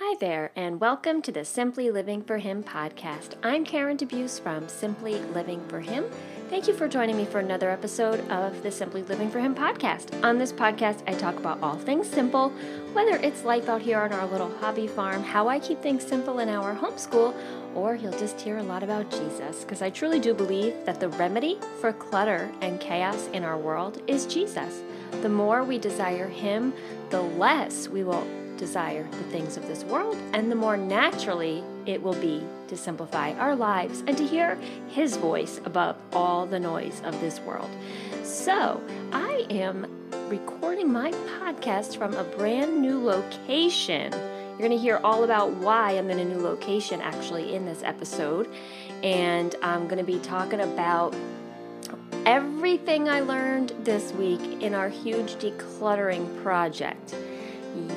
Hi 0.00 0.14
there, 0.20 0.52
and 0.54 0.80
welcome 0.80 1.20
to 1.22 1.32
the 1.32 1.44
Simply 1.44 1.90
Living 1.90 2.22
for 2.22 2.38
Him 2.38 2.62
podcast. 2.62 3.34
I'm 3.42 3.64
Karen 3.64 3.96
DeBeus 3.96 4.40
from 4.40 4.68
Simply 4.68 5.18
Living 5.34 5.60
for 5.66 5.80
Him. 5.80 6.04
Thank 6.48 6.68
you 6.68 6.74
for 6.74 6.86
joining 6.86 7.16
me 7.16 7.24
for 7.24 7.40
another 7.40 7.68
episode 7.68 8.20
of 8.30 8.62
the 8.62 8.70
Simply 8.70 9.02
Living 9.02 9.28
for 9.28 9.40
Him 9.40 9.56
podcast. 9.56 10.22
On 10.22 10.38
this 10.38 10.52
podcast, 10.52 11.02
I 11.08 11.14
talk 11.14 11.36
about 11.36 11.60
all 11.64 11.76
things 11.76 12.06
simple, 12.06 12.50
whether 12.92 13.16
it's 13.16 13.42
life 13.42 13.68
out 13.68 13.82
here 13.82 13.98
on 13.98 14.12
our 14.12 14.28
little 14.28 14.56
hobby 14.58 14.86
farm, 14.86 15.24
how 15.24 15.48
I 15.48 15.58
keep 15.58 15.82
things 15.82 16.06
simple 16.06 16.38
in 16.38 16.48
our 16.48 16.76
homeschool, 16.76 17.34
or 17.74 17.96
you'll 17.96 18.12
just 18.12 18.40
hear 18.40 18.58
a 18.58 18.62
lot 18.62 18.84
about 18.84 19.10
Jesus, 19.10 19.64
because 19.64 19.82
I 19.82 19.90
truly 19.90 20.20
do 20.20 20.32
believe 20.32 20.76
that 20.84 21.00
the 21.00 21.08
remedy 21.08 21.58
for 21.80 21.92
clutter 21.92 22.48
and 22.60 22.78
chaos 22.78 23.26
in 23.32 23.42
our 23.42 23.58
world 23.58 24.00
is 24.06 24.26
Jesus. 24.26 24.80
The 25.22 25.28
more 25.28 25.64
we 25.64 25.76
desire 25.76 26.28
Him, 26.28 26.72
the 27.10 27.22
less 27.22 27.88
we 27.88 28.04
will 28.04 28.24
desire 28.58 29.08
the 29.10 29.24
things 29.30 29.56
of 29.56 29.66
this 29.66 29.84
world, 29.84 30.16
and 30.34 30.50
the 30.50 30.56
more 30.56 30.76
naturally 30.76 31.62
it 31.86 32.02
will 32.02 32.14
be 32.20 32.42
to 32.66 32.76
simplify 32.76 33.32
our 33.34 33.56
lives 33.56 34.02
and 34.06 34.16
to 34.18 34.26
hear 34.26 34.58
His 34.88 35.16
voice 35.16 35.60
above 35.64 35.96
all 36.12 36.44
the 36.44 36.60
noise 36.60 37.00
of 37.04 37.18
this 37.20 37.40
world. 37.40 37.70
So, 38.24 38.82
I 39.12 39.46
am 39.48 39.86
recording 40.28 40.92
my 40.92 41.12
podcast 41.40 41.96
from 41.96 42.14
a 42.14 42.24
brand 42.24 42.82
new 42.82 43.02
location. 43.02 44.12
You're 44.12 44.58
going 44.58 44.70
to 44.72 44.78
hear 44.78 45.00
all 45.02 45.24
about 45.24 45.52
why 45.52 45.92
I'm 45.92 46.10
in 46.10 46.18
a 46.18 46.24
new 46.24 46.40
location 46.40 47.00
actually 47.00 47.54
in 47.54 47.64
this 47.64 47.82
episode. 47.82 48.48
And 49.02 49.54
I'm 49.62 49.86
going 49.86 50.04
to 50.04 50.04
be 50.04 50.18
talking 50.18 50.60
about 50.60 51.14
everything 52.26 53.08
I 53.08 53.20
learned 53.20 53.72
this 53.84 54.12
week 54.12 54.40
in 54.62 54.74
our 54.74 54.88
huge 54.88 55.36
decluttering 55.36 56.42
project. 56.42 57.14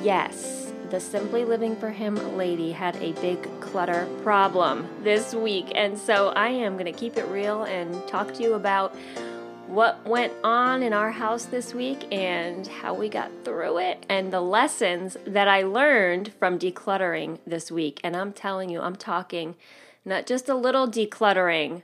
Yes, 0.02 0.72
the 0.90 1.00
Simply 1.00 1.44
Living 1.44 1.76
for 1.76 1.90
Him 1.90 2.36
lady 2.36 2.72
had 2.72 2.96
a 2.96 3.12
big 3.20 3.48
clutter 3.60 4.06
problem 4.22 4.86
this 5.02 5.34
week. 5.34 5.72
And 5.74 5.98
so 5.98 6.28
I 6.30 6.48
am 6.48 6.74
going 6.74 6.92
to 6.92 6.98
keep 6.98 7.16
it 7.16 7.26
real 7.28 7.62
and 7.64 8.06
talk 8.06 8.34
to 8.34 8.42
you 8.42 8.54
about 8.54 8.94
what 9.66 10.04
went 10.06 10.32
on 10.44 10.82
in 10.82 10.92
our 10.92 11.10
house 11.10 11.46
this 11.46 11.72
week 11.72 12.06
and 12.12 12.66
how 12.66 12.92
we 12.92 13.08
got 13.08 13.30
through 13.42 13.78
it 13.78 14.04
and 14.08 14.30
the 14.30 14.40
lessons 14.40 15.16
that 15.26 15.48
I 15.48 15.62
learned 15.62 16.32
from 16.38 16.58
decluttering 16.58 17.38
this 17.46 17.70
week. 17.72 17.98
And 18.04 18.14
I'm 18.14 18.34
telling 18.34 18.68
you, 18.68 18.82
I'm 18.82 18.96
talking 18.96 19.54
not 20.04 20.26
just 20.26 20.48
a 20.48 20.54
little 20.54 20.86
decluttering 20.86 21.82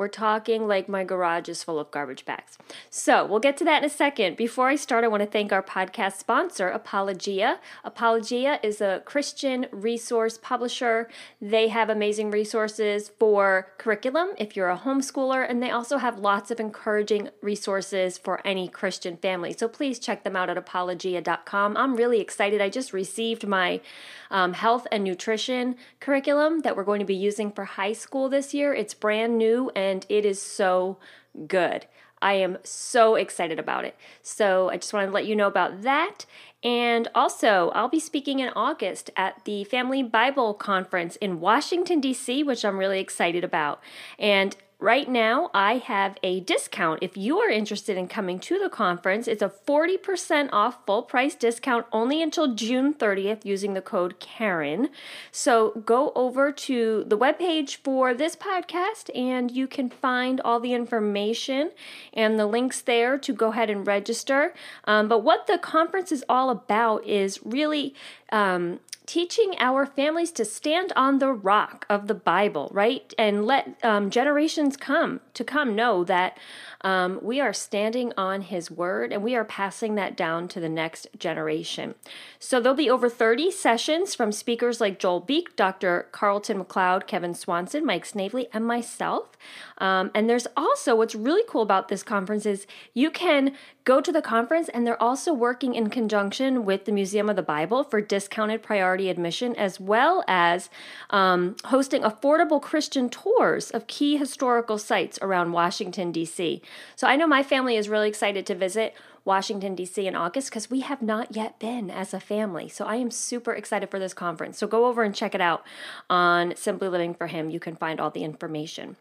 we're 0.00 0.08
talking 0.08 0.66
like 0.66 0.88
my 0.88 1.04
garage 1.04 1.46
is 1.46 1.62
full 1.62 1.78
of 1.78 1.90
garbage 1.90 2.24
bags. 2.24 2.56
So 2.88 3.26
we'll 3.26 3.38
get 3.38 3.58
to 3.58 3.64
that 3.64 3.82
in 3.82 3.84
a 3.84 3.92
second. 3.92 4.38
Before 4.38 4.68
I 4.68 4.76
start, 4.76 5.04
I 5.04 5.08
want 5.08 5.22
to 5.22 5.26
thank 5.26 5.52
our 5.52 5.62
podcast 5.62 6.16
sponsor, 6.16 6.70
Apologia. 6.70 7.60
Apologia 7.84 8.58
is 8.62 8.80
a 8.80 9.02
Christian 9.04 9.66
resource 9.70 10.38
publisher. 10.38 11.10
They 11.38 11.68
have 11.68 11.90
amazing 11.90 12.30
resources 12.30 13.10
for 13.18 13.74
curriculum 13.76 14.30
if 14.38 14.56
you're 14.56 14.70
a 14.70 14.78
homeschooler, 14.78 15.44
and 15.46 15.62
they 15.62 15.70
also 15.70 15.98
have 15.98 16.18
lots 16.18 16.50
of 16.50 16.58
encouraging 16.58 17.28
resources 17.42 18.16
for 18.16 18.40
any 18.42 18.68
Christian 18.68 19.18
family. 19.18 19.52
So 19.52 19.68
please 19.68 19.98
check 19.98 20.24
them 20.24 20.34
out 20.34 20.48
at 20.48 20.56
apologia.com. 20.56 21.76
I'm 21.76 21.94
really 21.94 22.22
excited. 22.22 22.62
I 22.62 22.70
just 22.70 22.94
received 22.94 23.46
my 23.46 23.82
um, 24.30 24.54
health 24.54 24.86
and 24.90 25.04
nutrition 25.04 25.76
curriculum 25.98 26.60
that 26.60 26.74
we're 26.74 26.84
going 26.84 27.00
to 27.00 27.04
be 27.04 27.14
using 27.14 27.52
for 27.52 27.64
high 27.66 27.92
school 27.92 28.30
this 28.30 28.54
year. 28.54 28.72
It's 28.72 28.94
brand 28.94 29.36
new 29.36 29.70
and 29.76 29.89
it 30.08 30.24
is 30.24 30.40
so 30.40 30.98
good. 31.46 31.86
I 32.22 32.34
am 32.34 32.58
so 32.62 33.14
excited 33.14 33.58
about 33.58 33.84
it. 33.84 33.96
So 34.22 34.68
I 34.70 34.76
just 34.76 34.92
wanted 34.92 35.06
to 35.06 35.12
let 35.12 35.26
you 35.26 35.34
know 35.34 35.46
about 35.46 35.82
that. 35.82 36.26
And 36.62 37.08
also, 37.14 37.70
I'll 37.70 37.88
be 37.88 38.00
speaking 38.00 38.40
in 38.40 38.50
August 38.54 39.10
at 39.16 39.44
the 39.46 39.64
Family 39.64 40.02
Bible 40.02 40.52
Conference 40.52 41.16
in 41.16 41.40
Washington, 41.40 42.00
D.C., 42.00 42.42
which 42.42 42.64
I'm 42.64 42.76
really 42.76 43.00
excited 43.00 43.42
about. 43.42 43.80
And 44.18 44.56
Right 44.82 45.10
now, 45.10 45.50
I 45.52 45.74
have 45.76 46.16
a 46.22 46.40
discount. 46.40 47.00
If 47.02 47.14
you 47.14 47.38
are 47.38 47.50
interested 47.50 47.98
in 47.98 48.08
coming 48.08 48.38
to 48.40 48.58
the 48.58 48.70
conference, 48.70 49.28
it's 49.28 49.42
a 49.42 49.52
40% 49.66 50.48
off 50.54 50.78
full 50.86 51.02
price 51.02 51.34
discount 51.34 51.84
only 51.92 52.22
until 52.22 52.54
June 52.54 52.94
30th 52.94 53.44
using 53.44 53.74
the 53.74 53.82
code 53.82 54.18
Karen. 54.20 54.88
So 55.30 55.82
go 55.84 56.12
over 56.14 56.50
to 56.50 57.04
the 57.06 57.18
webpage 57.18 57.76
for 57.76 58.14
this 58.14 58.34
podcast 58.34 59.14
and 59.14 59.50
you 59.50 59.66
can 59.66 59.90
find 59.90 60.40
all 60.40 60.58
the 60.58 60.72
information 60.72 61.72
and 62.14 62.38
the 62.38 62.46
links 62.46 62.80
there 62.80 63.18
to 63.18 63.34
go 63.34 63.50
ahead 63.50 63.68
and 63.68 63.86
register. 63.86 64.54
Um, 64.84 65.08
but 65.08 65.18
what 65.18 65.46
the 65.46 65.58
conference 65.58 66.10
is 66.10 66.24
all 66.26 66.48
about 66.48 67.04
is 67.04 67.38
really 67.44 67.94
um, 68.32 68.80
teaching 69.10 69.56
our 69.58 69.84
families 69.84 70.30
to 70.30 70.44
stand 70.44 70.92
on 70.94 71.18
the 71.18 71.32
rock 71.32 71.84
of 71.90 72.06
the 72.06 72.14
Bible, 72.14 72.70
right? 72.72 73.12
And 73.18 73.44
let 73.44 73.76
um, 73.84 74.08
generations 74.08 74.76
come 74.76 75.18
to 75.34 75.42
come 75.42 75.74
know 75.74 76.04
that 76.04 76.38
um, 76.82 77.18
we 77.20 77.40
are 77.40 77.52
standing 77.52 78.12
on 78.16 78.42
His 78.42 78.70
Word 78.70 79.12
and 79.12 79.24
we 79.24 79.34
are 79.34 79.44
passing 79.44 79.96
that 79.96 80.16
down 80.16 80.46
to 80.46 80.60
the 80.60 80.68
next 80.68 81.08
generation. 81.18 81.96
So 82.38 82.60
there'll 82.60 82.76
be 82.76 82.88
over 82.88 83.08
30 83.08 83.50
sessions 83.50 84.14
from 84.14 84.30
speakers 84.30 84.80
like 84.80 85.00
Joel 85.00 85.18
Beeke, 85.18 85.56
Dr. 85.56 86.06
Carlton 86.12 86.62
McLeod, 86.62 87.08
Kevin 87.08 87.34
Swanson, 87.34 87.84
Mike 87.84 88.06
Snavely, 88.06 88.46
and 88.52 88.64
myself. 88.64 89.36
Um, 89.78 90.12
and 90.14 90.30
there's 90.30 90.46
also 90.56 90.94
what's 90.94 91.16
really 91.16 91.42
cool 91.48 91.62
about 91.62 91.88
this 91.88 92.04
conference 92.04 92.46
is 92.46 92.64
you 92.94 93.10
can 93.10 93.56
go 93.84 94.00
to 94.00 94.12
the 94.12 94.22
conference 94.22 94.68
and 94.68 94.86
they're 94.86 95.02
also 95.02 95.32
working 95.32 95.74
in 95.74 95.90
conjunction 95.90 96.64
with 96.64 96.84
the 96.84 96.92
Museum 96.92 97.28
of 97.30 97.36
the 97.36 97.42
Bible 97.42 97.84
for 97.84 98.00
discounted 98.00 98.62
priority 98.62 99.08
admission 99.08 99.54
as 99.56 99.80
well 99.80 100.22
as 100.28 100.68
um, 101.10 101.56
hosting 101.66 102.02
affordable 102.02 102.60
Christian 102.60 103.08
tours 103.08 103.70
of 103.70 103.86
key 103.86 104.16
historical 104.16 104.78
sites 104.78 105.18
around 105.22 105.52
Washington, 105.52 106.12
D.C. 106.12 106.62
So 106.96 107.06
I 107.06 107.16
know 107.16 107.26
my 107.26 107.42
family 107.42 107.76
is 107.76 107.88
really 107.88 108.08
excited 108.08 108.46
to 108.46 108.54
visit 108.54 108.94
Washington, 109.24 109.74
D.C. 109.74 110.06
in 110.06 110.16
August 110.16 110.50
because 110.50 110.70
we 110.70 110.80
have 110.80 111.02
not 111.02 111.36
yet 111.36 111.58
been 111.58 111.90
as 111.90 112.14
a 112.14 112.20
family. 112.20 112.68
So 112.68 112.84
I 112.86 112.96
am 112.96 113.10
super 113.10 113.52
excited 113.52 113.90
for 113.90 113.98
this 113.98 114.14
conference. 114.14 114.58
So 114.58 114.66
go 114.66 114.86
over 114.86 115.02
and 115.02 115.14
check 115.14 115.34
it 115.34 115.40
out 115.40 115.64
on 116.08 116.54
Simply 116.56 116.88
Living 116.88 117.14
for 117.14 117.26
Him. 117.26 117.50
You 117.50 117.60
can 117.60 117.76
find 117.76 118.00
all 118.00 118.10
the 118.10 118.24
information. 118.24 118.96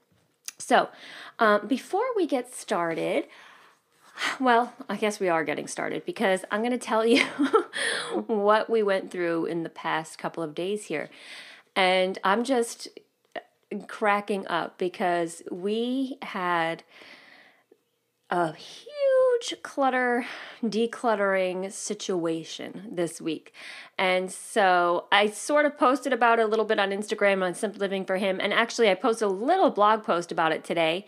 So 0.57 0.89
um, 1.39 1.67
before 1.67 2.03
we 2.15 2.27
get 2.27 2.53
started, 2.53 3.25
well, 4.39 4.73
I 4.87 4.95
guess 4.95 5.19
we 5.19 5.29
are 5.29 5.43
getting 5.43 5.67
started 5.67 6.05
because 6.05 6.45
I'm 6.51 6.61
going 6.61 6.71
to 6.71 6.77
tell 6.77 7.05
you 7.05 7.23
what 8.27 8.69
we 8.69 8.83
went 8.83 9.11
through 9.11 9.45
in 9.45 9.63
the 9.63 9.69
past 9.69 10.17
couple 10.17 10.43
of 10.43 10.55
days 10.55 10.85
here. 10.85 11.09
And 11.75 12.17
I'm 12.23 12.43
just 12.43 12.87
uh, 13.35 13.39
cracking 13.87 14.47
up 14.47 14.77
because 14.77 15.43
we 15.51 16.17
had 16.21 16.83
a 18.29 18.53
huge 18.53 19.61
clutter 19.63 20.25
decluttering 20.63 21.71
situation 21.71 22.89
this 22.91 23.19
week. 23.19 23.53
And 23.97 24.31
so 24.31 25.05
I 25.11 25.27
sort 25.27 25.65
of 25.65 25.77
posted 25.77 26.13
about 26.13 26.39
it 26.39 26.43
a 26.43 26.47
little 26.47 26.65
bit 26.65 26.79
on 26.79 26.91
Instagram 26.91 27.43
on 27.43 27.53
Simple 27.53 27.79
Living 27.79 28.05
for 28.05 28.17
Him. 28.17 28.39
And 28.39 28.53
actually, 28.53 28.89
I 28.89 28.95
posted 28.95 29.27
a 29.27 29.31
little 29.31 29.71
blog 29.71 30.03
post 30.03 30.31
about 30.31 30.51
it 30.51 30.63
today. 30.63 31.05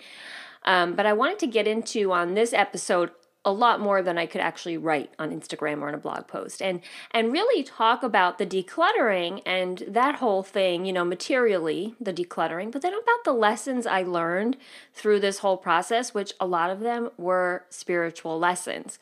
Um, 0.64 0.96
but 0.96 1.06
I 1.06 1.14
wanted 1.14 1.40
to 1.40 1.48
get 1.48 1.68
into 1.68 2.12
on 2.12 2.34
this 2.34 2.54
episode 2.54 3.12
a 3.44 3.52
lot 3.52 3.80
more 3.80 4.04
than 4.04 4.18
I 4.18 4.28
could 4.28 4.42
actually 4.42 4.78
write 4.78 5.12
on 5.18 5.32
Instagram 5.32 5.82
or 5.82 5.90
in 5.90 5.96
a 5.96 5.98
blog 5.98 6.28
post 6.28 6.62
and 6.62 6.80
and 7.10 7.32
really 7.32 7.64
talk 7.64 8.04
about 8.04 8.38
the 8.38 8.46
decluttering 8.46 9.42
and 9.46 9.84
that 9.88 10.16
whole 10.16 10.44
thing, 10.44 10.86
you 10.86 10.94
know, 10.94 11.04
materially, 11.04 11.96
the 12.00 12.14
decluttering, 12.14 12.72
but 12.72 12.84
then 12.84 12.94
about 12.94 13.24
the 13.26 13.34
lessons 13.34 13.88
I 13.88 14.04
learned 14.04 14.58
through 14.94 15.22
this 15.22 15.40
whole 15.40 15.58
process, 15.58 16.14
which 16.14 16.34
a 16.40 16.46
lot 16.46 16.70
of 16.70 16.82
them 16.82 17.10
were 17.18 17.66
spiritual 17.70 18.38
lessons. 18.38 19.00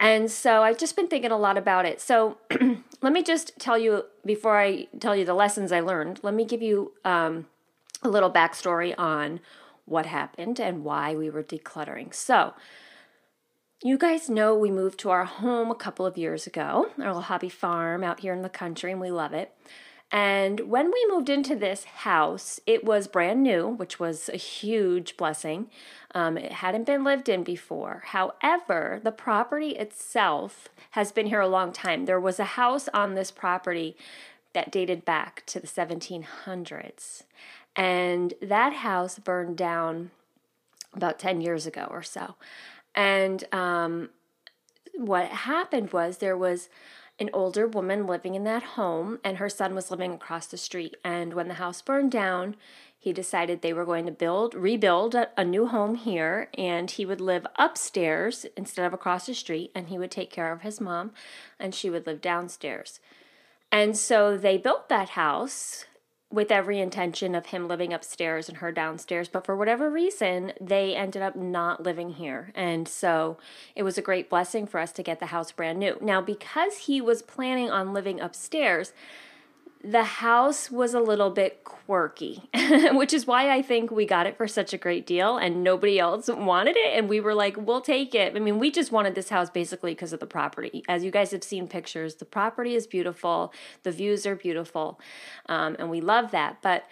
And 0.00 0.30
so 0.30 0.62
I've 0.62 0.78
just 0.78 0.96
been 0.96 1.08
thinking 1.08 1.32
a 1.32 1.36
lot 1.36 1.58
about 1.58 1.84
it. 1.84 2.00
So 2.00 2.38
let 3.02 3.12
me 3.12 3.22
just 3.22 3.58
tell 3.58 3.76
you 3.76 4.04
before 4.24 4.58
I 4.58 4.86
tell 5.00 5.14
you 5.14 5.24
the 5.24 5.34
lessons 5.34 5.72
I 5.72 5.80
learned, 5.80 6.20
let 6.22 6.34
me 6.34 6.44
give 6.44 6.62
you 6.62 6.92
um, 7.04 7.46
a 8.02 8.08
little 8.08 8.30
backstory 8.30 8.94
on 8.96 9.40
what 9.88 10.06
happened 10.06 10.60
and 10.60 10.84
why 10.84 11.14
we 11.14 11.30
were 11.30 11.42
decluttering. 11.42 12.14
So, 12.14 12.54
you 13.82 13.96
guys 13.96 14.28
know 14.28 14.56
we 14.56 14.70
moved 14.70 14.98
to 15.00 15.10
our 15.10 15.24
home 15.24 15.70
a 15.70 15.74
couple 15.76 16.04
of 16.04 16.18
years 16.18 16.46
ago, 16.46 16.90
our 16.98 17.06
little 17.06 17.22
hobby 17.22 17.48
farm 17.48 18.02
out 18.02 18.20
here 18.20 18.32
in 18.32 18.42
the 18.42 18.48
country, 18.48 18.90
and 18.90 19.00
we 19.00 19.10
love 19.10 19.32
it. 19.32 19.54
And 20.10 20.60
when 20.60 20.90
we 20.90 21.06
moved 21.10 21.28
into 21.28 21.54
this 21.54 21.84
house, 21.84 22.60
it 22.66 22.82
was 22.82 23.06
brand 23.06 23.42
new, 23.42 23.68
which 23.68 24.00
was 24.00 24.30
a 24.30 24.36
huge 24.36 25.16
blessing. 25.18 25.68
Um, 26.14 26.38
it 26.38 26.52
hadn't 26.52 26.86
been 26.86 27.04
lived 27.04 27.28
in 27.28 27.44
before. 27.44 28.04
However, 28.06 29.00
the 29.04 29.12
property 29.12 29.70
itself 29.70 30.68
has 30.92 31.12
been 31.12 31.26
here 31.26 31.40
a 31.40 31.48
long 31.48 31.72
time. 31.72 32.06
There 32.06 32.20
was 32.20 32.40
a 32.40 32.44
house 32.44 32.88
on 32.94 33.14
this 33.14 33.30
property 33.30 33.96
that 34.54 34.72
dated 34.72 35.04
back 35.04 35.44
to 35.46 35.60
the 35.60 35.66
1700s. 35.66 37.24
And 37.78 38.34
that 38.42 38.72
house 38.72 39.20
burned 39.20 39.56
down 39.56 40.10
about 40.92 41.20
10 41.20 41.40
years 41.40 41.64
ago 41.64 41.86
or 41.88 42.02
so. 42.02 42.34
And 42.92 43.44
um, 43.54 44.10
what 44.94 45.28
happened 45.28 45.92
was 45.92 46.18
there 46.18 46.36
was 46.36 46.68
an 47.20 47.30
older 47.32 47.66
woman 47.66 48.06
living 48.06 48.34
in 48.34 48.44
that 48.44 48.62
home, 48.62 49.18
and 49.24 49.38
her 49.38 49.48
son 49.48 49.74
was 49.74 49.90
living 49.90 50.12
across 50.12 50.46
the 50.46 50.56
street. 50.56 50.96
And 51.04 51.34
when 51.34 51.46
the 51.46 51.54
house 51.54 51.80
burned 51.80 52.10
down, 52.10 52.56
he 52.98 53.12
decided 53.12 53.62
they 53.62 53.72
were 53.72 53.84
going 53.84 54.06
to 54.06 54.12
build, 54.12 54.54
rebuild 54.54 55.14
a, 55.14 55.28
a, 55.36 55.44
new 55.44 55.66
home 55.66 55.94
here, 55.94 56.48
and 56.58 56.90
he 56.90 57.06
would 57.06 57.20
live 57.20 57.46
upstairs 57.56 58.44
instead 58.56 58.86
of 58.86 58.92
across 58.92 59.26
the 59.26 59.34
street, 59.34 59.70
and 59.74 59.88
he 59.88 59.98
would 59.98 60.10
take 60.10 60.30
care 60.30 60.52
of 60.52 60.62
his 60.62 60.80
mom, 60.80 61.12
and 61.60 61.74
she 61.74 61.90
would 61.90 62.06
live 62.06 62.20
downstairs. 62.20 62.98
And 63.70 63.96
so 63.96 64.36
they 64.36 64.58
built 64.58 64.88
that 64.88 65.10
house 65.10 65.84
with 66.30 66.50
every 66.50 66.78
intention 66.78 67.34
of 67.34 67.46
him 67.46 67.66
living 67.68 67.92
upstairs 67.92 68.48
and 68.48 68.58
her 68.58 68.70
downstairs. 68.70 69.28
But 69.28 69.46
for 69.46 69.56
whatever 69.56 69.88
reason, 69.88 70.52
they 70.60 70.94
ended 70.94 71.22
up 71.22 71.34
not 71.36 71.82
living 71.82 72.10
here. 72.10 72.52
And 72.54 72.86
so 72.86 73.38
it 73.74 73.82
was 73.82 73.96
a 73.96 74.02
great 74.02 74.28
blessing 74.28 74.66
for 74.66 74.78
us 74.78 74.92
to 74.92 75.02
get 75.02 75.20
the 75.20 75.26
house 75.26 75.52
brand 75.52 75.78
new. 75.78 75.96
Now, 76.02 76.20
because 76.20 76.78
he 76.78 77.00
was 77.00 77.22
planning 77.22 77.70
on 77.70 77.94
living 77.94 78.20
upstairs, 78.20 78.92
the 79.90 80.04
house 80.04 80.70
was 80.70 80.92
a 80.92 81.00
little 81.00 81.30
bit 81.30 81.64
quirky, 81.64 82.42
which 82.92 83.14
is 83.14 83.26
why 83.26 83.50
I 83.50 83.62
think 83.62 83.90
we 83.90 84.04
got 84.04 84.26
it 84.26 84.36
for 84.36 84.46
such 84.46 84.74
a 84.74 84.78
great 84.78 85.06
deal 85.06 85.38
and 85.38 85.64
nobody 85.64 85.98
else 85.98 86.28
wanted 86.28 86.76
it. 86.76 86.92
And 86.92 87.08
we 87.08 87.20
were 87.20 87.32
like, 87.32 87.56
we'll 87.56 87.80
take 87.80 88.14
it. 88.14 88.36
I 88.36 88.38
mean, 88.38 88.58
we 88.58 88.70
just 88.70 88.92
wanted 88.92 89.14
this 89.14 89.30
house 89.30 89.48
basically 89.48 89.92
because 89.92 90.12
of 90.12 90.20
the 90.20 90.26
property. 90.26 90.84
As 90.88 91.04
you 91.04 91.10
guys 91.10 91.30
have 91.30 91.42
seen 91.42 91.68
pictures, 91.68 92.16
the 92.16 92.26
property 92.26 92.74
is 92.74 92.86
beautiful, 92.86 93.50
the 93.82 93.90
views 93.90 94.26
are 94.26 94.36
beautiful, 94.36 95.00
um, 95.46 95.74
and 95.78 95.88
we 95.88 96.02
love 96.02 96.32
that. 96.32 96.60
But 96.60 96.84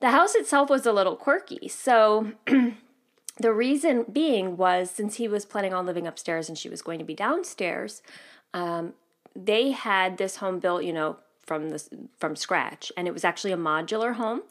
the 0.00 0.10
house 0.10 0.34
itself 0.34 0.70
was 0.70 0.86
a 0.86 0.92
little 0.94 1.16
quirky. 1.16 1.68
So, 1.68 2.32
the 3.38 3.52
reason 3.52 4.06
being 4.10 4.56
was 4.56 4.90
since 4.90 5.16
he 5.16 5.28
was 5.28 5.44
planning 5.44 5.74
on 5.74 5.84
living 5.84 6.06
upstairs 6.06 6.48
and 6.48 6.56
she 6.56 6.70
was 6.70 6.80
going 6.80 7.00
to 7.00 7.04
be 7.04 7.14
downstairs, 7.14 8.00
um, 8.54 8.94
they 9.36 9.72
had 9.72 10.16
this 10.16 10.36
home 10.36 10.58
built, 10.58 10.84
you 10.84 10.92
know, 10.92 11.18
from 11.46 11.70
the 11.70 12.08
from 12.18 12.36
scratch 12.36 12.90
and 12.96 13.06
it 13.06 13.12
was 13.12 13.24
actually 13.24 13.52
a 13.52 13.56
modular 13.56 14.14
home. 14.14 14.42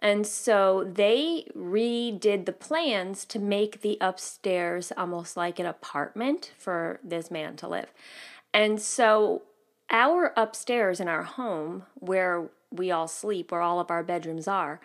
And 0.00 0.26
so 0.26 0.90
they 0.92 1.46
redid 1.56 2.46
the 2.46 2.52
plans 2.52 3.24
to 3.26 3.38
make 3.38 3.82
the 3.82 3.98
upstairs 4.00 4.92
almost 4.96 5.36
like 5.36 5.58
an 5.58 5.66
apartment 5.66 6.52
for 6.58 6.98
this 7.04 7.30
man 7.30 7.56
to 7.56 7.68
live. 7.68 7.92
And 8.52 8.80
so 8.80 9.42
our 9.90 10.32
upstairs 10.36 11.00
in 11.00 11.08
our 11.08 11.22
home 11.22 11.84
where 11.94 12.48
we 12.70 12.90
all 12.90 13.08
sleep 13.08 13.52
where 13.52 13.60
all 13.60 13.78
of 13.78 13.90
our 13.90 14.02
bedrooms 14.02 14.48
are 14.48 14.80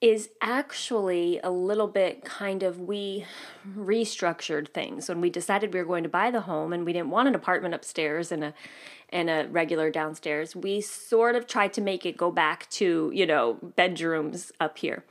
is 0.00 0.30
actually 0.40 1.38
a 1.44 1.50
little 1.50 1.86
bit 1.86 2.24
kind 2.24 2.62
of 2.62 2.80
we 2.80 3.26
restructured 3.76 4.68
things. 4.68 5.08
When 5.08 5.20
we 5.20 5.28
decided 5.28 5.74
we 5.74 5.80
were 5.80 5.86
going 5.86 6.04
to 6.04 6.08
buy 6.08 6.30
the 6.30 6.42
home 6.42 6.72
and 6.72 6.86
we 6.86 6.94
didn't 6.94 7.10
want 7.10 7.28
an 7.28 7.34
apartment 7.34 7.74
upstairs 7.74 8.32
and 8.32 8.44
a 8.44 8.54
and 9.12 9.28
a 9.28 9.48
regular 9.50 9.90
downstairs 9.90 10.54
we 10.54 10.80
sort 10.80 11.34
of 11.34 11.44
tried 11.44 11.72
to 11.72 11.80
make 11.80 12.06
it 12.06 12.16
go 12.16 12.30
back 12.30 12.70
to 12.70 13.10
you 13.12 13.26
know 13.26 13.58
bedrooms 13.76 14.52
up 14.58 14.78
here. 14.78 15.04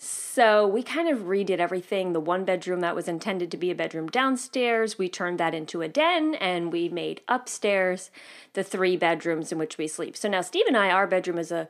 So 0.00 0.64
we 0.68 0.84
kind 0.84 1.08
of 1.08 1.22
redid 1.22 1.58
everything. 1.58 2.12
The 2.12 2.20
one 2.20 2.44
bedroom 2.44 2.78
that 2.82 2.94
was 2.94 3.08
intended 3.08 3.50
to 3.50 3.56
be 3.56 3.72
a 3.72 3.74
bedroom 3.74 4.06
downstairs 4.06 4.98
we 4.98 5.08
turned 5.08 5.40
that 5.40 5.52
into 5.52 5.82
a 5.82 5.88
den 5.88 6.36
and 6.36 6.72
we 6.72 6.88
made 6.88 7.22
upstairs 7.26 8.12
the 8.52 8.62
three 8.62 8.96
bedrooms 8.96 9.50
in 9.50 9.58
which 9.58 9.78
we 9.78 9.88
sleep. 9.88 10.16
So 10.16 10.28
now 10.28 10.42
steve 10.42 10.66
and 10.68 10.76
i 10.76 10.90
our 10.90 11.08
bedroom 11.08 11.38
is 11.38 11.50
a 11.50 11.66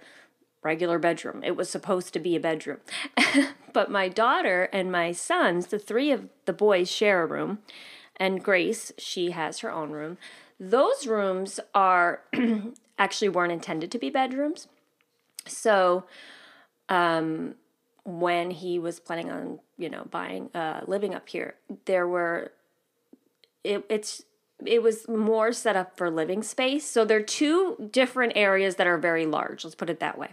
regular 0.63 0.99
bedroom. 0.99 1.43
It 1.45 1.57
was 1.57 1.71
supposed 1.71 2.13
to 2.13 2.19
be 2.19 2.37
a 2.37 2.41
bedroom. 2.41 2.79
but 3.73 3.91
my 3.91 4.09
daughter 4.09 4.69
and 4.73 4.91
my 4.91 5.13
sons, 5.13 5.69
the 5.69 5.79
three 5.79 6.11
of 6.11 6.29
the 6.45 6.53
boys 6.53 6.91
share 6.91 7.23
a 7.23 7.27
room, 7.27 7.59
and 8.17 8.43
Grace, 8.43 8.93
she 8.99 9.31
has 9.31 9.61
her 9.61 9.71
own 9.71 9.91
room. 9.91 10.19
Those 10.59 11.07
rooms 11.07 11.61
are 11.75 12.23
actually 12.99 13.29
weren't 13.29 13.53
intended 13.53 13.93
to 13.93 13.99
be 13.99 14.11
bedrooms. 14.11 14.67
So, 15.47 16.05
um, 16.89 17.55
when 18.05 18.51
he 18.51 18.79
was 18.79 19.01
planning 19.01 19.31
on, 19.31 19.61
you 19.77 19.91
know, 19.91 20.07
buying, 20.11 20.51
uh, 20.55 20.81
living 20.87 21.15
up 21.15 21.29
here, 21.29 21.57
there 21.85 22.09
were, 22.09 22.53
it, 23.63 23.85
it's 23.91 24.25
it 24.65 24.83
was 24.83 25.09
more 25.09 25.53
set 25.53 25.77
up 25.77 25.97
for 25.97 26.11
living 26.11 26.43
space. 26.43 26.85
So 26.87 27.05
they're 27.05 27.23
two 27.23 27.89
different 27.93 28.33
areas 28.35 28.77
that 28.77 28.87
are 28.87 28.99
very 28.99 29.27
large. 29.27 29.65
Let's 29.65 29.77
put 29.77 29.91
it 29.91 30.01
that 30.01 30.19
way. 30.19 30.31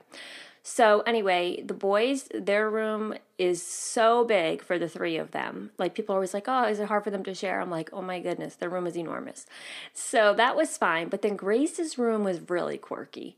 So 0.67 1.01
anyway, 1.01 1.61
the 1.61 1.75
boys, 1.75 2.27
their 2.33 2.67
room 2.71 3.13
is 3.37 3.61
so 3.61 4.25
big 4.25 4.63
for 4.63 4.79
the 4.79 4.89
three 4.89 5.15
of 5.15 5.29
them. 5.29 5.69
Like 5.77 5.93
people 5.93 6.15
are 6.15 6.17
always 6.17 6.33
like, 6.33 6.45
"Oh, 6.47 6.63
is 6.63 6.79
it 6.79 6.87
hard 6.87 7.03
for 7.03 7.11
them 7.11 7.23
to 7.25 7.35
share?" 7.35 7.61
I'm 7.61 7.69
like, 7.69 7.91
"Oh 7.93 8.01
my 8.01 8.19
goodness, 8.19 8.55
their 8.55 8.69
room 8.69 8.87
is 8.87 8.97
enormous." 8.97 9.45
So 9.93 10.33
that 10.33 10.55
was 10.55 10.75
fine, 10.75 11.09
but 11.09 11.21
then 11.21 11.35
Grace's 11.35 11.99
room 11.99 12.23
was 12.23 12.49
really 12.49 12.79
quirky. 12.79 13.37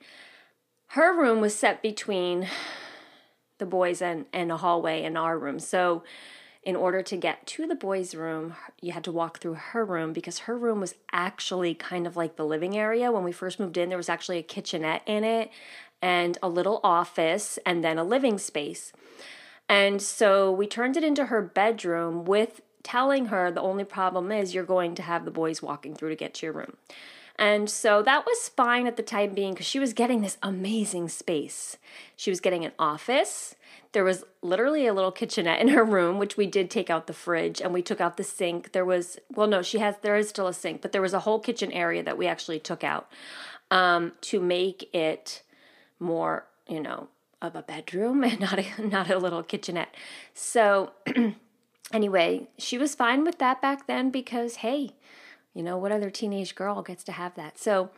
Her 0.91 1.13
room 1.13 1.41
was 1.41 1.53
set 1.53 1.81
between 1.81 2.47
the 3.57 3.65
boys 3.65 4.01
and 4.01 4.25
and 4.31 4.49
a 4.49 4.57
hallway 4.57 5.03
in 5.03 5.17
our 5.17 5.37
room. 5.37 5.59
So 5.59 6.03
in 6.67 6.75
order 6.75 7.01
to 7.01 7.15
get 7.15 7.47
to 7.47 7.65
the 7.65 7.75
boys' 7.75 8.13
room, 8.13 8.53
you 8.81 8.91
had 8.91 9.05
to 9.05 9.11
walk 9.11 9.39
through 9.39 9.53
her 9.53 9.85
room 9.85 10.11
because 10.11 10.39
her 10.39 10.57
room 10.57 10.81
was 10.81 10.95
actually 11.13 11.73
kind 11.73 12.05
of 12.05 12.17
like 12.17 12.35
the 12.35 12.45
living 12.45 12.77
area. 12.77 13.09
When 13.09 13.23
we 13.23 13.31
first 13.31 13.57
moved 13.57 13.77
in, 13.77 13.87
there 13.87 13.97
was 13.97 14.09
actually 14.09 14.37
a 14.37 14.43
kitchenette 14.43 15.01
in 15.05 15.23
it 15.23 15.49
and 16.01 16.37
a 16.43 16.49
little 16.49 16.81
office 16.83 17.57
and 17.65 17.85
then 17.85 17.97
a 17.97 18.03
living 18.03 18.37
space. 18.37 18.91
And 19.69 20.01
so 20.01 20.51
we 20.51 20.67
turned 20.67 20.97
it 20.97 21.05
into 21.05 21.27
her 21.27 21.41
bedroom 21.41 22.25
with 22.25 22.59
telling 22.83 23.27
her 23.27 23.49
the 23.49 23.61
only 23.61 23.85
problem 23.85 24.29
is 24.29 24.53
you're 24.53 24.65
going 24.65 24.93
to 24.95 25.03
have 25.03 25.23
the 25.23 25.31
boys 25.31 25.61
walking 25.61 25.95
through 25.95 26.09
to 26.09 26.15
get 26.17 26.33
to 26.33 26.47
your 26.47 26.53
room. 26.53 26.75
And 27.39 27.69
so 27.69 28.01
that 28.01 28.25
was 28.25 28.49
fine 28.49 28.87
at 28.87 28.97
the 28.97 29.03
time 29.03 29.33
being 29.33 29.53
because 29.53 29.67
she 29.67 29.79
was 29.79 29.93
getting 29.93 30.19
this 30.19 30.37
amazing 30.43 31.07
space. 31.07 31.77
She 32.17 32.29
was 32.29 32.41
getting 32.41 32.65
an 32.65 32.73
office, 32.77 33.55
there 33.93 34.03
was 34.03 34.23
literally 34.41 34.85
a 34.85 34.93
little 34.93 35.11
kitchenette 35.11 35.61
in 35.61 35.69
her 35.69 35.83
room, 35.83 36.19
which 36.19 36.37
we 36.37 36.45
did 36.45 36.69
take 36.69 36.89
out 36.89 37.07
the 37.07 37.13
fridge 37.13 37.61
and 37.61 37.73
we 37.73 37.81
took 37.81 38.01
out 38.01 38.17
the 38.17 38.23
sink. 38.23 38.71
There 38.71 38.85
was, 38.85 39.17
well, 39.33 39.47
no, 39.47 39.61
she 39.61 39.79
has, 39.79 39.95
there 40.01 40.17
is 40.17 40.29
still 40.29 40.47
a 40.47 40.53
sink, 40.53 40.81
but 40.81 40.91
there 40.91 41.01
was 41.01 41.13
a 41.13 41.21
whole 41.21 41.39
kitchen 41.39 41.71
area 41.71 42.03
that 42.03 42.17
we 42.17 42.27
actually 42.27 42.59
took 42.59 42.83
out 42.83 43.09
um, 43.71 44.13
to 44.21 44.39
make 44.39 44.93
it 44.93 45.43
more, 45.99 46.45
you 46.67 46.81
know, 46.81 47.07
of 47.41 47.55
a 47.55 47.61
bedroom 47.61 48.23
and 48.23 48.39
not 48.39 48.59
a, 48.59 48.87
not 48.87 49.09
a 49.09 49.17
little 49.17 49.43
kitchenette. 49.43 49.95
So, 50.33 50.91
anyway, 51.93 52.47
she 52.57 52.77
was 52.77 52.95
fine 52.95 53.23
with 53.23 53.39
that 53.39 53.61
back 53.61 53.87
then 53.87 54.09
because, 54.09 54.57
hey, 54.57 54.91
you 55.53 55.63
know, 55.63 55.77
what 55.77 55.91
other 55.91 56.09
teenage 56.09 56.55
girl 56.55 56.81
gets 56.81 57.03
to 57.05 57.11
have 57.11 57.35
that? 57.35 57.57
So, 57.57 57.89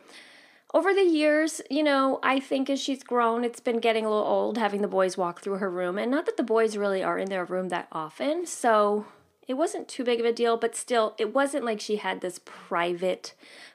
over 0.73 0.93
the 0.93 1.03
years, 1.03 1.61
you 1.69 1.81
know, 1.81 2.19
I 2.21 2.39
think 2.39 2.69
as 2.69 2.79
she's 2.79 3.03
grown, 3.03 3.43
it's 3.43 3.59
been 3.59 3.79
getting 3.79 4.05
a 4.05 4.09
little 4.09 4.25
old 4.25 4.57
having 4.57 4.81
the 4.81 4.87
boys 4.87 5.17
walk 5.17 5.41
through 5.41 5.57
her 5.57 5.69
room. 5.69 5.97
And 5.97 6.11
not 6.11 6.25
that 6.27 6.37
the 6.37 6.43
boys 6.43 6.77
really 6.77 7.03
are 7.03 7.17
in 7.17 7.29
their 7.29 7.45
room 7.45 7.69
that 7.69 7.87
often. 7.91 8.45
So 8.45 9.05
it 9.47 9.55
wasn't 9.55 9.87
too 9.87 10.03
big 10.03 10.19
of 10.19 10.27
a 10.27 10.31
deal, 10.31 10.57
but 10.57 10.75
still, 10.75 11.15
it 11.17 11.33
wasn't 11.33 11.65
like 11.65 11.81
she 11.81 11.95
had 11.95 12.21
this 12.21 12.39
private 12.45 13.33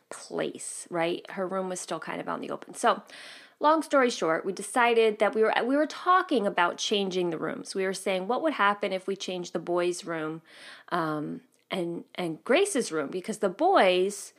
place, 0.09 0.87
right? 0.89 1.29
Her 1.33 1.49
room 1.49 1.69
was 1.69 1.81
still 1.81 1.99
kind 1.99 2.21
of 2.21 2.29
out 2.29 2.37
in 2.37 2.43
the 2.43 2.53
open. 2.53 2.75
So, 2.75 3.03
long 3.59 3.83
story 3.83 4.11
short, 4.11 4.45
we 4.45 4.53
decided 4.53 5.19
that 5.19 5.35
we 5.35 5.43
were 5.43 5.53
we 5.65 5.77
were 5.77 5.87
talking 5.87 6.47
about 6.47 6.79
changing 6.79 7.31
the 7.31 7.39
rooms. 7.39 7.75
We 7.75 7.85
were 7.85 7.93
saying 7.93 8.29
what 8.29 8.41
would 8.43 8.53
happen 8.53 8.93
if 8.93 9.09
we 9.09 9.17
changed 9.17 9.53
the 9.53 9.59
boys' 9.59 10.05
room 10.05 10.43
um, 10.91 11.41
and 11.73 12.05
and 12.15 12.43
Grace's 12.45 12.93
room 12.93 13.09
because 13.09 13.39
the 13.39 13.49
boys 13.49 14.33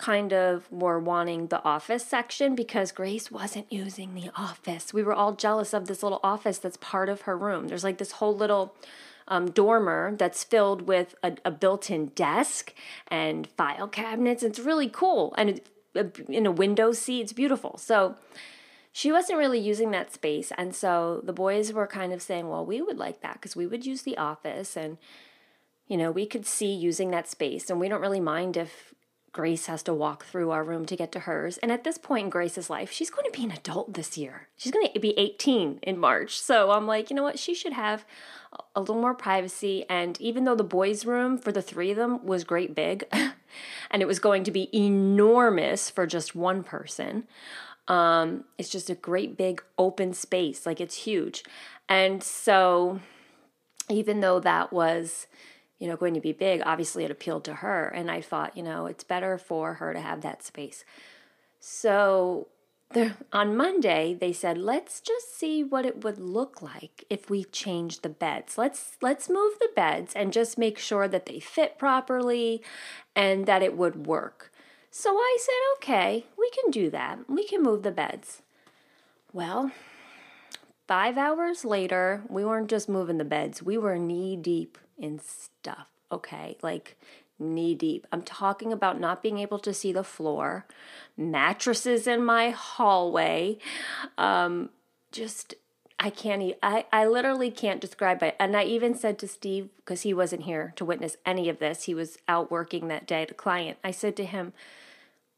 kind 0.00 0.32
of 0.32 0.70
were 0.72 0.98
wanting 0.98 1.48
the 1.48 1.62
office 1.62 2.04
section 2.04 2.54
because 2.54 2.90
Grace 2.90 3.30
wasn't 3.30 3.70
using 3.70 4.14
the 4.14 4.30
office. 4.34 4.94
We 4.94 5.02
were 5.02 5.12
all 5.12 5.34
jealous 5.34 5.74
of 5.74 5.86
this 5.86 6.02
little 6.02 6.20
office 6.24 6.58
that's 6.58 6.78
part 6.78 7.10
of 7.10 7.22
her 7.22 7.36
room. 7.36 7.68
There's 7.68 7.84
like 7.84 7.98
this 7.98 8.12
whole 8.12 8.34
little 8.34 8.74
um, 9.28 9.50
dormer 9.50 10.16
that's 10.16 10.42
filled 10.42 10.82
with 10.82 11.14
a, 11.22 11.36
a 11.44 11.50
built-in 11.50 12.06
desk 12.08 12.72
and 13.08 13.46
file 13.58 13.88
cabinets. 13.88 14.42
It's 14.42 14.58
really 14.58 14.88
cool, 14.88 15.34
and 15.36 15.60
in 16.28 16.46
a 16.46 16.50
window 16.50 16.92
seat, 16.92 17.20
it's 17.20 17.32
beautiful. 17.34 17.76
So 17.76 18.16
she 18.92 19.12
wasn't 19.12 19.38
really 19.38 19.60
using 19.60 19.90
that 19.90 20.12
space, 20.14 20.50
and 20.56 20.74
so 20.74 21.20
the 21.22 21.34
boys 21.34 21.74
were 21.74 21.86
kind 21.86 22.12
of 22.12 22.22
saying, 22.22 22.48
"Well, 22.48 22.64
we 22.64 22.80
would 22.80 22.98
like 22.98 23.20
that 23.20 23.34
because 23.34 23.54
we 23.54 23.66
would 23.66 23.84
use 23.86 24.02
the 24.02 24.16
office 24.16 24.76
and." 24.76 24.98
You 25.86 25.96
know, 25.96 26.12
we 26.12 26.24
could 26.24 26.46
see 26.46 26.72
using 26.72 27.10
that 27.10 27.26
space, 27.26 27.68
and 27.68 27.80
we 27.80 27.88
don't 27.88 28.00
really 28.00 28.20
mind 28.20 28.56
if 28.56 28.94
Grace 29.32 29.66
has 29.66 29.82
to 29.84 29.94
walk 29.94 30.24
through 30.24 30.50
our 30.50 30.64
room 30.64 30.84
to 30.86 30.96
get 30.96 31.12
to 31.12 31.20
hers. 31.20 31.56
And 31.58 31.70
at 31.70 31.84
this 31.84 31.98
point 31.98 32.24
in 32.24 32.30
Grace's 32.30 32.68
life, 32.68 32.90
she's 32.90 33.10
going 33.10 33.30
to 33.30 33.36
be 33.36 33.44
an 33.44 33.52
adult 33.52 33.94
this 33.94 34.18
year. 34.18 34.48
She's 34.56 34.72
going 34.72 34.88
to 34.92 34.98
be 35.00 35.16
18 35.16 35.78
in 35.82 35.98
March. 35.98 36.40
So 36.40 36.72
I'm 36.72 36.86
like, 36.86 37.10
you 37.10 37.16
know 37.16 37.22
what? 37.22 37.38
She 37.38 37.54
should 37.54 37.72
have 37.72 38.04
a 38.74 38.80
little 38.80 39.00
more 39.00 39.14
privacy. 39.14 39.84
And 39.88 40.20
even 40.20 40.44
though 40.44 40.56
the 40.56 40.64
boys' 40.64 41.06
room 41.06 41.38
for 41.38 41.52
the 41.52 41.62
three 41.62 41.92
of 41.92 41.96
them 41.96 42.26
was 42.26 42.42
great 42.42 42.74
big, 42.74 43.04
and 43.90 44.02
it 44.02 44.06
was 44.06 44.18
going 44.18 44.42
to 44.44 44.50
be 44.50 44.68
enormous 44.76 45.90
for 45.90 46.06
just 46.08 46.34
one 46.34 46.64
person, 46.64 47.28
um, 47.86 48.44
it's 48.58 48.68
just 48.68 48.90
a 48.90 48.96
great 48.96 49.36
big 49.36 49.62
open 49.78 50.12
space. 50.12 50.66
Like 50.66 50.80
it's 50.80 50.96
huge. 50.96 51.44
And 51.88 52.22
so 52.22 53.00
even 53.88 54.20
though 54.20 54.40
that 54.40 54.72
was 54.72 55.26
you 55.80 55.88
know, 55.88 55.96
going 55.96 56.14
to 56.14 56.20
be 56.20 56.32
big. 56.32 56.62
Obviously, 56.64 57.04
it 57.04 57.10
appealed 57.10 57.42
to 57.44 57.54
her. 57.54 57.88
And 57.88 58.10
I 58.10 58.20
thought, 58.20 58.56
you 58.56 58.62
know, 58.62 58.86
it's 58.86 59.02
better 59.02 59.38
for 59.38 59.74
her 59.74 59.92
to 59.92 60.00
have 60.00 60.20
that 60.20 60.44
space. 60.44 60.84
So 61.58 62.48
on 63.32 63.56
Monday, 63.56 64.14
they 64.18 64.32
said, 64.32 64.58
let's 64.58 65.00
just 65.00 65.36
see 65.36 65.64
what 65.64 65.86
it 65.86 66.04
would 66.04 66.18
look 66.18 66.60
like 66.60 67.04
if 67.08 67.30
we 67.30 67.44
change 67.44 68.00
the 68.00 68.08
beds. 68.08 68.58
Let's 68.58 68.96
let's 69.00 69.28
move 69.28 69.54
the 69.58 69.70
beds 69.74 70.12
and 70.14 70.32
just 70.32 70.58
make 70.58 70.78
sure 70.78 71.08
that 71.08 71.26
they 71.26 71.40
fit 71.40 71.78
properly 71.78 72.62
and 73.16 73.46
that 73.46 73.62
it 73.62 73.76
would 73.76 74.06
work. 74.06 74.52
So 74.90 75.10
I 75.10 75.36
said, 75.40 75.54
okay, 75.76 76.26
we 76.36 76.50
can 76.50 76.70
do 76.70 76.90
that. 76.90 77.20
We 77.28 77.46
can 77.46 77.62
move 77.62 77.84
the 77.84 77.92
beds. 77.92 78.42
Well, 79.32 79.70
five 80.88 81.16
hours 81.16 81.64
later, 81.64 82.22
we 82.28 82.44
weren't 82.44 82.68
just 82.68 82.88
moving 82.88 83.18
the 83.18 83.24
beds, 83.24 83.62
we 83.62 83.78
were 83.78 83.96
knee 83.96 84.36
deep 84.36 84.76
in 85.00 85.18
stuff, 85.18 85.88
okay? 86.12 86.56
Like 86.62 86.96
knee 87.38 87.74
deep. 87.74 88.06
I'm 88.12 88.22
talking 88.22 88.72
about 88.72 89.00
not 89.00 89.22
being 89.22 89.38
able 89.38 89.58
to 89.60 89.72
see 89.72 89.92
the 89.92 90.04
floor, 90.04 90.66
mattresses 91.16 92.06
in 92.06 92.24
my 92.24 92.50
hallway, 92.50 93.58
um, 94.18 94.70
just 95.10 95.54
I 96.02 96.08
can't. 96.08 96.54
I 96.62 96.86
I 96.92 97.06
literally 97.06 97.50
can't 97.50 97.80
describe 97.80 98.22
it. 98.22 98.34
And 98.40 98.56
I 98.56 98.64
even 98.64 98.94
said 98.94 99.18
to 99.18 99.28
Steve 99.28 99.68
because 99.76 100.00
he 100.00 100.14
wasn't 100.14 100.42
here 100.42 100.72
to 100.76 100.84
witness 100.84 101.16
any 101.26 101.50
of 101.50 101.58
this. 101.58 101.84
He 101.84 101.94
was 101.94 102.16
out 102.26 102.50
working 102.50 102.88
that 102.88 103.06
day 103.06 103.22
at 103.22 103.30
a 103.30 103.34
client. 103.34 103.76
I 103.84 103.90
said 103.90 104.16
to 104.16 104.24
him, 104.24 104.54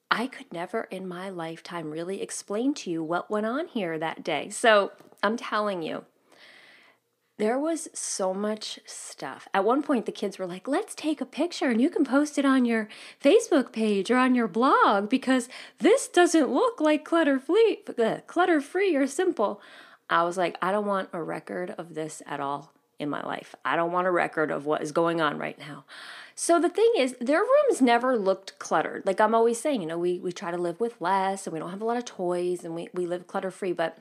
I 0.08 0.28
could 0.28 0.52
never 0.52 0.82
in 0.84 1.08
my 1.08 1.30
lifetime 1.30 1.90
really 1.90 2.22
explain 2.22 2.74
to 2.74 2.90
you 2.90 3.02
what 3.02 3.30
went 3.30 3.46
on 3.46 3.66
here 3.66 3.98
that 3.98 4.22
day. 4.22 4.50
So 4.50 4.92
I'm 5.20 5.36
telling 5.36 5.82
you, 5.82 6.04
there 7.42 7.58
was 7.58 7.88
so 7.92 8.32
much 8.32 8.78
stuff. 8.86 9.48
At 9.52 9.64
one 9.64 9.82
point, 9.82 10.06
the 10.06 10.12
kids 10.12 10.38
were 10.38 10.46
like, 10.46 10.68
let's 10.68 10.94
take 10.94 11.20
a 11.20 11.26
picture 11.26 11.68
and 11.68 11.80
you 11.80 11.90
can 11.90 12.04
post 12.04 12.38
it 12.38 12.44
on 12.44 12.64
your 12.64 12.88
Facebook 13.20 13.72
page 13.72 14.12
or 14.12 14.16
on 14.16 14.36
your 14.36 14.46
blog 14.46 15.08
because 15.08 15.48
this 15.80 16.06
doesn't 16.06 16.52
look 16.52 16.80
like 16.80 17.04
clutter 17.04 17.40
free, 17.40 17.80
uh, 17.98 18.18
clutter 18.28 18.60
free 18.60 18.94
or 18.94 19.08
simple. 19.08 19.60
I 20.08 20.22
was 20.22 20.36
like, 20.36 20.56
I 20.62 20.70
don't 20.70 20.86
want 20.86 21.08
a 21.12 21.20
record 21.20 21.74
of 21.76 21.94
this 21.96 22.22
at 22.26 22.38
all 22.38 22.72
in 23.00 23.10
my 23.10 23.24
life. 23.24 23.56
I 23.64 23.74
don't 23.74 23.90
want 23.90 24.06
a 24.06 24.12
record 24.12 24.52
of 24.52 24.64
what 24.64 24.80
is 24.80 24.92
going 24.92 25.20
on 25.20 25.36
right 25.36 25.58
now. 25.58 25.84
So 26.36 26.60
the 26.60 26.68
thing 26.68 26.92
is, 26.96 27.16
their 27.20 27.40
rooms 27.40 27.82
never 27.82 28.16
looked 28.16 28.56
cluttered. 28.60 29.04
Like 29.04 29.20
I'm 29.20 29.34
always 29.34 29.60
saying, 29.60 29.80
you 29.80 29.88
know, 29.88 29.98
we, 29.98 30.20
we 30.20 30.30
try 30.30 30.52
to 30.52 30.56
live 30.56 30.78
with 30.78 31.00
less 31.00 31.48
and 31.48 31.52
we 31.52 31.58
don't 31.58 31.70
have 31.70 31.82
a 31.82 31.86
lot 31.86 31.96
of 31.96 32.04
toys 32.04 32.62
and 32.62 32.76
we, 32.76 32.88
we 32.94 33.04
live 33.04 33.26
clutter 33.26 33.50
free, 33.50 33.72
but 33.72 33.98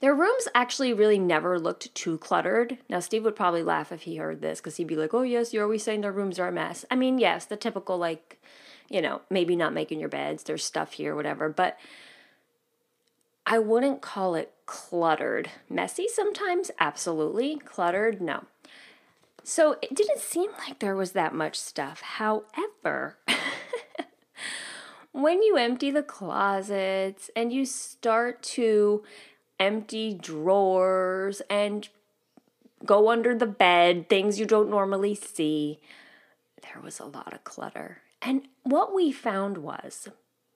their 0.00 0.14
rooms 0.14 0.48
actually 0.54 0.92
really 0.94 1.18
never 1.18 1.58
looked 1.58 1.94
too 1.94 2.18
cluttered. 2.18 2.78
Now, 2.88 3.00
Steve 3.00 3.24
would 3.24 3.36
probably 3.36 3.62
laugh 3.62 3.92
if 3.92 4.02
he 4.02 4.16
heard 4.16 4.40
this 4.40 4.58
because 4.58 4.76
he'd 4.76 4.86
be 4.86 4.96
like, 4.96 5.12
oh, 5.12 5.22
yes, 5.22 5.52
you're 5.52 5.64
always 5.64 5.82
saying 5.82 6.00
their 6.00 6.12
rooms 6.12 6.38
are 6.38 6.48
a 6.48 6.52
mess. 6.52 6.84
I 6.90 6.96
mean, 6.96 7.18
yes, 7.18 7.44
the 7.44 7.56
typical, 7.56 7.98
like, 7.98 8.40
you 8.88 9.02
know, 9.02 9.20
maybe 9.28 9.56
not 9.56 9.74
making 9.74 10.00
your 10.00 10.08
beds, 10.08 10.42
there's 10.44 10.64
stuff 10.64 10.92
here, 10.92 11.14
whatever. 11.14 11.50
But 11.50 11.78
I 13.46 13.58
wouldn't 13.58 14.00
call 14.00 14.34
it 14.34 14.54
cluttered. 14.64 15.50
Messy 15.68 16.06
sometimes, 16.08 16.70
absolutely. 16.78 17.56
Cluttered, 17.56 18.22
no. 18.22 18.44
So 19.42 19.76
it 19.82 19.94
didn't 19.94 20.20
seem 20.20 20.50
like 20.66 20.78
there 20.78 20.96
was 20.96 21.12
that 21.12 21.34
much 21.34 21.58
stuff. 21.58 22.00
However, 22.00 23.18
when 25.12 25.42
you 25.42 25.56
empty 25.56 25.90
the 25.90 26.02
closets 26.02 27.30
and 27.34 27.52
you 27.52 27.66
start 27.66 28.42
to 28.42 29.02
empty 29.60 30.14
drawers 30.14 31.42
and 31.50 31.88
go 32.84 33.10
under 33.10 33.36
the 33.36 33.46
bed, 33.46 34.08
things 34.08 34.40
you 34.40 34.46
don't 34.46 34.70
normally 34.70 35.14
see. 35.14 35.78
There 36.62 36.82
was 36.82 36.98
a 36.98 37.04
lot 37.04 37.34
of 37.34 37.44
clutter. 37.44 37.98
And 38.22 38.48
what 38.64 38.94
we 38.94 39.12
found 39.12 39.58
was 39.58 40.08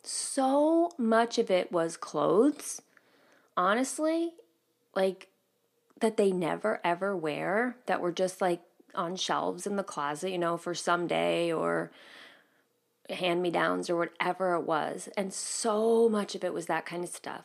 so 0.02 0.90
much 0.98 1.38
of 1.38 1.50
it 1.50 1.70
was 1.70 1.96
clothes, 1.96 2.82
honestly, 3.56 4.32
like 4.94 5.28
that 6.00 6.16
they 6.16 6.32
never 6.32 6.80
ever 6.82 7.16
wear, 7.16 7.76
that 7.86 8.00
were 8.00 8.12
just 8.12 8.40
like 8.40 8.60
on 8.94 9.16
shelves 9.16 9.66
in 9.66 9.76
the 9.76 9.82
closet, 9.82 10.30
you 10.30 10.38
know, 10.38 10.56
for 10.56 10.74
someday 10.74 11.52
or 11.52 11.90
hand 13.10 13.42
me 13.42 13.50
downs 13.50 13.90
or 13.90 13.96
whatever 13.96 14.54
it 14.54 14.62
was. 14.62 15.08
And 15.16 15.32
so 15.32 16.08
much 16.08 16.34
of 16.34 16.44
it 16.44 16.54
was 16.54 16.66
that 16.66 16.86
kind 16.86 17.04
of 17.04 17.10
stuff. 17.10 17.44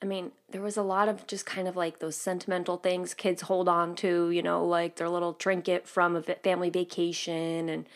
I 0.00 0.06
mean, 0.06 0.30
there 0.50 0.62
was 0.62 0.76
a 0.76 0.82
lot 0.82 1.08
of 1.08 1.26
just 1.26 1.44
kind 1.44 1.66
of 1.66 1.74
like 1.76 1.98
those 1.98 2.16
sentimental 2.16 2.76
things 2.76 3.14
kids 3.14 3.42
hold 3.42 3.68
on 3.68 3.96
to, 3.96 4.30
you 4.30 4.42
know, 4.42 4.64
like 4.64 4.96
their 4.96 5.08
little 5.08 5.34
trinket 5.34 5.88
from 5.88 6.14
a 6.14 6.22
family 6.22 6.70
vacation. 6.70 7.68
And 7.68 7.86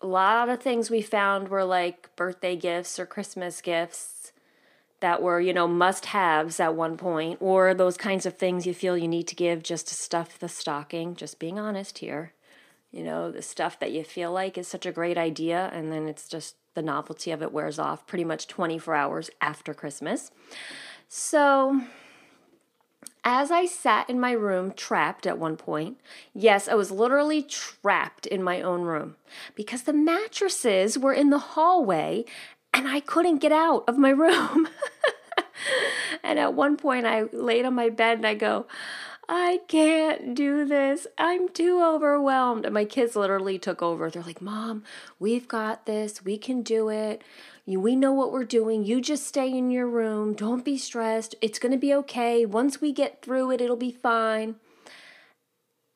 a 0.00 0.06
lot 0.06 0.48
of 0.48 0.60
things 0.60 0.90
we 0.90 1.02
found 1.02 1.48
were 1.48 1.64
like 1.64 2.14
birthday 2.14 2.54
gifts 2.54 3.00
or 3.00 3.06
Christmas 3.06 3.60
gifts 3.60 4.32
that 5.00 5.20
were, 5.20 5.40
you 5.40 5.52
know, 5.52 5.66
must 5.66 6.06
haves 6.06 6.60
at 6.60 6.76
one 6.76 6.96
point, 6.96 7.38
or 7.40 7.74
those 7.74 7.96
kinds 7.96 8.24
of 8.24 8.38
things 8.38 8.66
you 8.66 8.72
feel 8.72 8.96
you 8.96 9.08
need 9.08 9.26
to 9.26 9.34
give 9.34 9.64
just 9.64 9.88
to 9.88 9.96
stuff 9.96 10.38
the 10.38 10.48
stocking. 10.48 11.16
Just 11.16 11.40
being 11.40 11.58
honest 11.58 11.98
here. 11.98 12.32
You 12.92 13.02
know, 13.02 13.32
the 13.32 13.42
stuff 13.42 13.80
that 13.80 13.90
you 13.90 14.04
feel 14.04 14.30
like 14.30 14.56
is 14.56 14.68
such 14.68 14.86
a 14.86 14.92
great 14.92 15.18
idea, 15.18 15.70
and 15.72 15.90
then 15.90 16.06
it's 16.06 16.28
just 16.28 16.54
the 16.74 16.82
novelty 16.82 17.32
of 17.32 17.42
it 17.42 17.52
wears 17.52 17.78
off 17.78 18.06
pretty 18.06 18.24
much 18.24 18.46
24 18.46 18.94
hours 18.94 19.30
after 19.40 19.74
Christmas. 19.74 20.30
So, 21.14 21.82
as 23.22 23.50
I 23.50 23.66
sat 23.66 24.08
in 24.08 24.18
my 24.18 24.32
room, 24.32 24.72
trapped 24.72 25.26
at 25.26 25.36
one 25.36 25.58
point, 25.58 25.98
yes, 26.32 26.68
I 26.68 26.74
was 26.74 26.90
literally 26.90 27.42
trapped 27.42 28.24
in 28.26 28.42
my 28.42 28.62
own 28.62 28.80
room 28.80 29.16
because 29.54 29.82
the 29.82 29.92
mattresses 29.92 30.96
were 30.96 31.12
in 31.12 31.28
the 31.28 31.38
hallway 31.38 32.24
and 32.72 32.88
I 32.88 33.00
couldn't 33.00 33.42
get 33.42 33.52
out 33.52 33.84
of 33.86 33.98
my 33.98 34.08
room. 34.24 34.68
and 36.22 36.38
at 36.38 36.54
one 36.54 36.78
point, 36.78 37.04
I 37.04 37.24
laid 37.24 37.66
on 37.66 37.74
my 37.74 37.90
bed 37.90 38.16
and 38.16 38.26
I 38.26 38.32
go, 38.32 38.66
I 39.34 39.60
can't 39.66 40.34
do 40.34 40.66
this. 40.66 41.06
I'm 41.16 41.48
too 41.48 41.82
overwhelmed. 41.82 42.66
And 42.66 42.74
my 42.74 42.84
kids 42.84 43.16
literally 43.16 43.58
took 43.58 43.80
over. 43.80 44.10
They're 44.10 44.22
like, 44.22 44.42
Mom, 44.42 44.84
we've 45.18 45.48
got 45.48 45.86
this. 45.86 46.22
We 46.22 46.36
can 46.36 46.60
do 46.60 46.90
it. 46.90 47.22
We 47.66 47.96
know 47.96 48.12
what 48.12 48.30
we're 48.30 48.44
doing. 48.44 48.84
You 48.84 49.00
just 49.00 49.26
stay 49.26 49.48
in 49.48 49.70
your 49.70 49.86
room. 49.86 50.34
Don't 50.34 50.66
be 50.66 50.76
stressed. 50.76 51.34
It's 51.40 51.58
going 51.58 51.72
to 51.72 51.78
be 51.78 51.94
okay. 51.94 52.44
Once 52.44 52.82
we 52.82 52.92
get 52.92 53.22
through 53.22 53.52
it, 53.52 53.62
it'll 53.62 53.74
be 53.74 53.90
fine. 53.90 54.56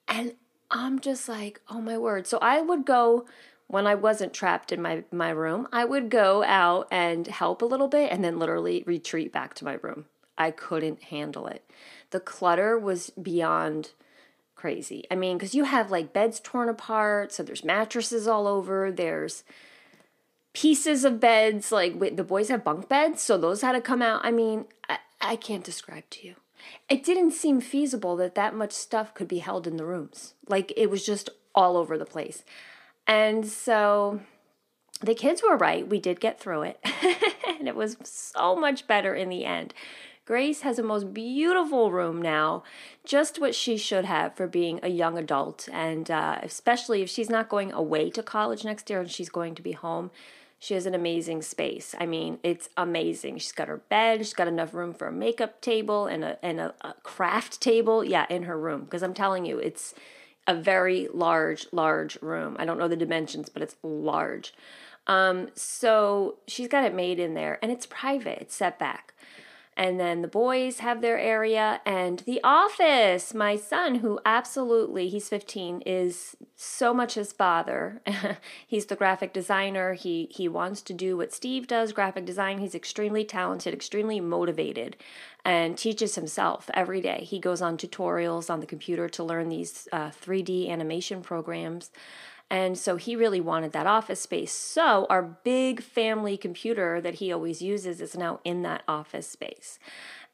And 0.08 0.32
I'm 0.70 0.98
just 0.98 1.28
like, 1.28 1.60
oh 1.68 1.82
my 1.82 1.98
word. 1.98 2.26
So 2.26 2.38
I 2.40 2.62
would 2.62 2.86
go 2.86 3.26
when 3.66 3.86
I 3.86 3.96
wasn't 3.96 4.32
trapped 4.32 4.72
in 4.72 4.80
my, 4.80 5.04
my 5.12 5.28
room, 5.28 5.68
I 5.74 5.84
would 5.84 6.08
go 6.08 6.42
out 6.42 6.88
and 6.90 7.26
help 7.26 7.60
a 7.60 7.66
little 7.66 7.88
bit 7.88 8.10
and 8.10 8.24
then 8.24 8.38
literally 8.38 8.82
retreat 8.86 9.30
back 9.30 9.52
to 9.54 9.64
my 9.66 9.74
room. 9.74 10.06
I 10.38 10.52
couldn't 10.52 11.02
handle 11.02 11.46
it. 11.48 11.62
The 12.10 12.20
clutter 12.20 12.78
was 12.78 13.10
beyond 13.10 13.90
crazy. 14.54 15.04
I 15.10 15.14
mean, 15.14 15.38
because 15.38 15.54
you 15.54 15.64
have 15.64 15.90
like 15.90 16.12
beds 16.12 16.40
torn 16.40 16.68
apart, 16.68 17.32
so 17.32 17.42
there's 17.42 17.64
mattresses 17.64 18.26
all 18.26 18.46
over, 18.46 18.90
there's 18.90 19.44
pieces 20.52 21.04
of 21.04 21.20
beds. 21.20 21.70
Like 21.70 21.98
the 22.16 22.24
boys 22.24 22.48
have 22.48 22.64
bunk 22.64 22.88
beds, 22.88 23.22
so 23.22 23.36
those 23.36 23.62
had 23.62 23.72
to 23.72 23.80
come 23.80 24.02
out. 24.02 24.22
I 24.24 24.30
mean, 24.30 24.64
I, 24.88 24.98
I 25.20 25.36
can't 25.36 25.64
describe 25.64 26.08
to 26.10 26.26
you. 26.26 26.34
It 26.88 27.04
didn't 27.04 27.32
seem 27.32 27.60
feasible 27.60 28.16
that 28.16 28.34
that 28.34 28.54
much 28.54 28.72
stuff 28.72 29.14
could 29.14 29.28
be 29.28 29.38
held 29.38 29.66
in 29.66 29.76
the 29.76 29.84
rooms. 29.84 30.34
Like 30.48 30.72
it 30.76 30.90
was 30.90 31.04
just 31.04 31.28
all 31.54 31.76
over 31.76 31.96
the 31.98 32.06
place. 32.06 32.42
And 33.06 33.46
so 33.46 34.20
the 35.00 35.14
kids 35.14 35.42
were 35.42 35.56
right. 35.56 35.86
We 35.86 36.00
did 36.00 36.20
get 36.20 36.40
through 36.40 36.62
it. 36.62 36.80
and 37.58 37.68
it 37.68 37.76
was 37.76 37.96
so 38.02 38.56
much 38.56 38.86
better 38.86 39.14
in 39.14 39.28
the 39.28 39.44
end. 39.44 39.74
Grace 40.26 40.62
has 40.62 40.76
a 40.76 40.82
most 40.82 41.14
beautiful 41.14 41.92
room 41.92 42.20
now, 42.20 42.64
just 43.04 43.40
what 43.40 43.54
she 43.54 43.76
should 43.76 44.04
have 44.04 44.34
for 44.34 44.48
being 44.48 44.80
a 44.82 44.88
young 44.88 45.16
adult. 45.16 45.68
And 45.72 46.10
uh, 46.10 46.40
especially 46.42 47.00
if 47.00 47.08
she's 47.08 47.30
not 47.30 47.48
going 47.48 47.72
away 47.72 48.10
to 48.10 48.24
college 48.24 48.64
next 48.64 48.90
year 48.90 49.00
and 49.00 49.10
she's 49.10 49.28
going 49.28 49.54
to 49.54 49.62
be 49.62 49.70
home, 49.70 50.10
she 50.58 50.74
has 50.74 50.84
an 50.84 50.96
amazing 50.96 51.42
space. 51.42 51.94
I 52.00 52.06
mean, 52.06 52.40
it's 52.42 52.68
amazing. 52.76 53.38
She's 53.38 53.52
got 53.52 53.68
her 53.68 53.76
bed. 53.76 54.18
She's 54.18 54.34
got 54.34 54.48
enough 54.48 54.74
room 54.74 54.94
for 54.94 55.06
a 55.06 55.12
makeup 55.12 55.60
table 55.60 56.06
and 56.06 56.24
a 56.24 56.44
and 56.44 56.58
a, 56.58 56.74
a 56.80 56.94
craft 57.04 57.60
table. 57.60 58.02
Yeah, 58.02 58.26
in 58.28 58.44
her 58.44 58.58
room. 58.58 58.82
Because 58.82 59.04
I'm 59.04 59.14
telling 59.14 59.44
you, 59.44 59.58
it's 59.58 59.94
a 60.48 60.54
very 60.54 61.06
large, 61.14 61.66
large 61.70 62.20
room. 62.20 62.56
I 62.58 62.64
don't 62.64 62.78
know 62.78 62.88
the 62.88 62.96
dimensions, 62.96 63.48
but 63.48 63.62
it's 63.62 63.76
large. 63.84 64.54
Um, 65.06 65.50
so 65.54 66.38
she's 66.48 66.66
got 66.66 66.82
it 66.82 66.94
made 66.94 67.20
in 67.20 67.34
there, 67.34 67.60
and 67.62 67.70
it's 67.70 67.86
private. 67.86 68.38
It's 68.40 68.56
set 68.56 68.76
back. 68.76 69.12
And 69.76 70.00
then 70.00 70.22
the 70.22 70.28
boys 70.28 70.78
have 70.78 71.02
their 71.02 71.18
area 71.18 71.82
and 71.84 72.20
the 72.20 72.40
office. 72.42 73.34
My 73.34 73.56
son, 73.56 73.96
who 73.96 74.18
absolutely, 74.24 75.08
he's 75.08 75.28
15, 75.28 75.82
is 75.84 76.34
so 76.54 76.94
much 76.94 77.14
his 77.14 77.32
father. 77.32 78.00
he's 78.66 78.86
the 78.86 78.96
graphic 78.96 79.34
designer. 79.34 79.92
He 79.92 80.28
he 80.30 80.48
wants 80.48 80.80
to 80.82 80.94
do 80.94 81.18
what 81.18 81.34
Steve 81.34 81.66
does, 81.66 81.92
graphic 81.92 82.24
design. 82.24 82.58
He's 82.58 82.74
extremely 82.74 83.24
talented, 83.24 83.74
extremely 83.74 84.18
motivated, 84.18 84.96
and 85.44 85.76
teaches 85.76 86.14
himself 86.14 86.70
every 86.72 87.02
day. 87.02 87.26
He 87.28 87.38
goes 87.38 87.60
on 87.60 87.76
tutorials 87.76 88.48
on 88.48 88.60
the 88.60 88.66
computer 88.66 89.10
to 89.10 89.24
learn 89.24 89.50
these 89.50 89.88
uh, 89.92 90.08
3D 90.08 90.70
animation 90.70 91.20
programs. 91.20 91.90
And 92.50 92.78
so 92.78 92.96
he 92.96 93.16
really 93.16 93.40
wanted 93.40 93.72
that 93.72 93.86
office 93.86 94.20
space. 94.20 94.52
So 94.52 95.06
our 95.10 95.22
big 95.22 95.82
family 95.82 96.36
computer 96.36 97.00
that 97.00 97.14
he 97.14 97.32
always 97.32 97.60
uses 97.60 98.00
is 98.00 98.16
now 98.16 98.40
in 98.44 98.62
that 98.62 98.82
office 98.86 99.28
space. 99.28 99.78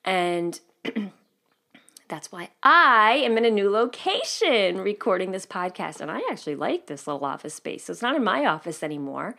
And 0.04 0.60
that's 2.08 2.30
why 2.30 2.50
I 2.62 3.12
am 3.24 3.38
in 3.38 3.46
a 3.46 3.50
new 3.50 3.70
location 3.70 4.78
recording 4.78 5.30
this 5.30 5.46
podcast. 5.46 6.00
And 6.00 6.10
I 6.10 6.20
actually 6.30 6.56
like 6.56 6.86
this 6.86 7.06
little 7.06 7.24
office 7.24 7.54
space. 7.54 7.84
So 7.84 7.92
it's 7.92 8.02
not 8.02 8.16
in 8.16 8.24
my 8.24 8.44
office 8.44 8.82
anymore. 8.82 9.34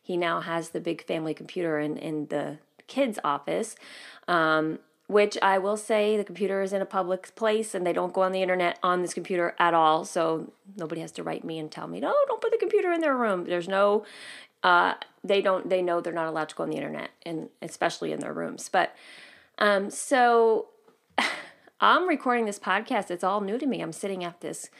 He 0.00 0.16
now 0.16 0.40
has 0.40 0.70
the 0.70 0.80
big 0.80 1.04
family 1.04 1.34
computer 1.34 1.78
in, 1.78 1.98
in 1.98 2.26
the 2.28 2.58
kids' 2.86 3.18
office. 3.22 3.76
Um, 4.28 4.78
which 5.06 5.36
I 5.42 5.58
will 5.58 5.76
say 5.76 6.16
the 6.16 6.24
computer 6.24 6.62
is 6.62 6.72
in 6.72 6.80
a 6.80 6.86
public 6.86 7.34
place 7.34 7.74
and 7.74 7.86
they 7.86 7.92
don't 7.92 8.14
go 8.14 8.22
on 8.22 8.32
the 8.32 8.40
internet 8.40 8.78
on 8.82 9.02
this 9.02 9.12
computer 9.12 9.54
at 9.58 9.74
all. 9.74 10.04
So 10.04 10.52
nobody 10.76 11.02
has 11.02 11.12
to 11.12 11.22
write 11.22 11.44
me 11.44 11.58
and 11.58 11.70
tell 11.70 11.86
me, 11.86 12.00
no, 12.00 12.14
don't 12.26 12.40
put 12.40 12.52
the 12.52 12.58
computer 12.58 12.90
in 12.92 13.00
their 13.00 13.16
room. 13.16 13.44
There's 13.44 13.68
no, 13.68 14.04
uh, 14.62 14.94
they 15.22 15.42
don't, 15.42 15.68
they 15.68 15.82
know 15.82 16.00
they're 16.00 16.12
not 16.12 16.26
allowed 16.26 16.48
to 16.50 16.54
go 16.54 16.62
on 16.62 16.70
the 16.70 16.76
internet 16.76 17.10
and 17.26 17.50
especially 17.60 18.12
in 18.12 18.20
their 18.20 18.32
rooms. 18.32 18.70
But, 18.72 18.94
um, 19.58 19.90
so 19.90 20.68
I'm 21.80 22.08
recording 22.08 22.46
this 22.46 22.58
podcast. 22.58 23.10
It's 23.10 23.24
all 23.24 23.42
new 23.42 23.58
to 23.58 23.66
me. 23.66 23.82
I'm 23.82 23.92
sitting 23.92 24.24
at 24.24 24.40
this 24.40 24.70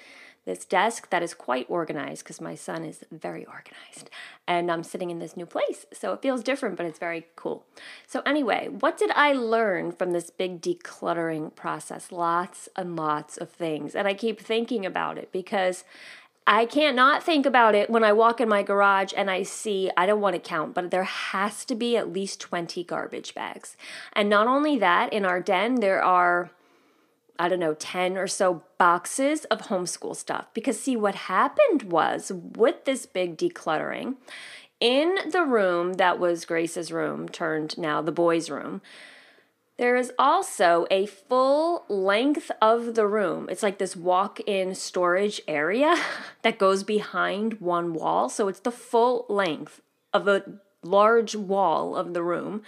this 0.45 0.65
desk 0.65 1.11
that 1.11 1.23
is 1.23 1.35
quite 1.35 1.67
organized 1.69 2.25
because 2.25 2.41
my 2.41 2.55
son 2.55 2.85
is 2.85 3.05
very 3.11 3.47
organized 3.47 4.11
and 4.47 4.71
I'm 4.71 4.83
sitting 4.83 5.11
in 5.11 5.19
this 5.19 5.37
new 5.37 5.47
place. 5.47 5.87
So 5.93 6.13
it 6.13 6.23
feels 6.23 6.43
different, 6.43 6.77
but 6.77 6.87
it's 6.87 6.99
very 6.99 7.27
cool. 7.37 7.65
So, 8.07 8.23
anyway, 8.27 8.69
what 8.69 8.99
did 8.99 9.11
I 9.13 9.33
learn 9.33 9.93
from 9.93 10.11
this 10.11 10.31
big 10.31 10.61
decluttering 10.61 11.55
process? 11.55 12.13
Lots 12.13 12.69
and 12.77 12.97
lots 12.97 13.37
of 13.37 13.51
things. 13.51 13.95
And 13.95 14.07
I 14.07 14.15
keep 14.15 14.41
thinking 14.41 14.85
about 14.85 15.19
it 15.19 15.33
because 15.33 15.85
I 16.47 16.67
can't 16.67 16.95
not 16.95 17.23
think 17.23 17.47
about 17.47 17.75
it 17.75 17.89
when 17.89 18.05
I 18.05 18.13
walk 18.13 18.39
in 18.39 18.51
my 18.51 18.63
garage 18.63 19.15
and 19.17 19.31
I 19.31 19.45
see, 19.45 19.91
I 19.97 20.05
don't 20.05 20.21
want 20.21 20.35
to 20.35 20.41
count, 20.41 20.75
but 20.75 20.91
there 20.91 21.05
has 21.05 21.65
to 21.65 21.75
be 21.75 21.97
at 21.97 22.13
least 22.13 22.39
20 22.39 22.85
garbage 22.85 23.35
bags. 23.35 23.79
And 24.13 24.29
not 24.29 24.47
only 24.47 24.79
that, 24.79 25.11
in 25.11 25.25
our 25.25 25.41
den, 25.41 25.77
there 25.77 26.05
are 26.05 26.51
I 27.39 27.49
don't 27.49 27.59
know, 27.59 27.75
10 27.75 28.17
or 28.17 28.27
so 28.27 28.63
boxes 28.79 29.45
of 29.47 29.63
homeschool 29.63 30.15
stuff. 30.15 30.47
Because, 30.55 30.81
see, 30.81 30.97
what 30.97 31.15
happened 31.15 31.85
was 31.85 32.31
with 32.33 32.85
this 32.85 33.07
big 33.07 33.37
decluttering, 33.37 34.17
in 34.81 35.17
the 35.31 35.45
room 35.45 35.95
that 35.95 36.19
was 36.19 36.45
Grace's 36.45 36.93
room, 36.93 37.29
turned 37.29 37.79
now 37.79 38.03
the 38.03 38.13
boys' 38.13 38.51
room, 38.51 38.83
there 39.77 39.97
is 39.97 40.13
also 40.19 40.87
a 40.91 41.07
full 41.07 41.85
length 41.89 42.51
of 42.63 42.95
the 42.95 43.07
room. 43.07 43.49
It's 43.51 43.63
like 43.63 43.79
this 43.79 43.97
walk 43.97 44.39
in 44.41 44.75
storage 44.75 45.41
area 45.49 45.97
that 46.43 46.59
goes 46.59 46.85
behind 46.85 47.61
one 47.61 47.93
wall. 47.93 48.29
So 48.29 48.49
it's 48.49 48.61
the 48.61 48.71
full 48.71 49.27
length 49.29 49.81
of 50.13 50.29
a 50.29 50.45
large 50.83 51.35
wall 51.35 51.97
of 51.97 52.15
the 52.15 52.23
room. 52.23 52.63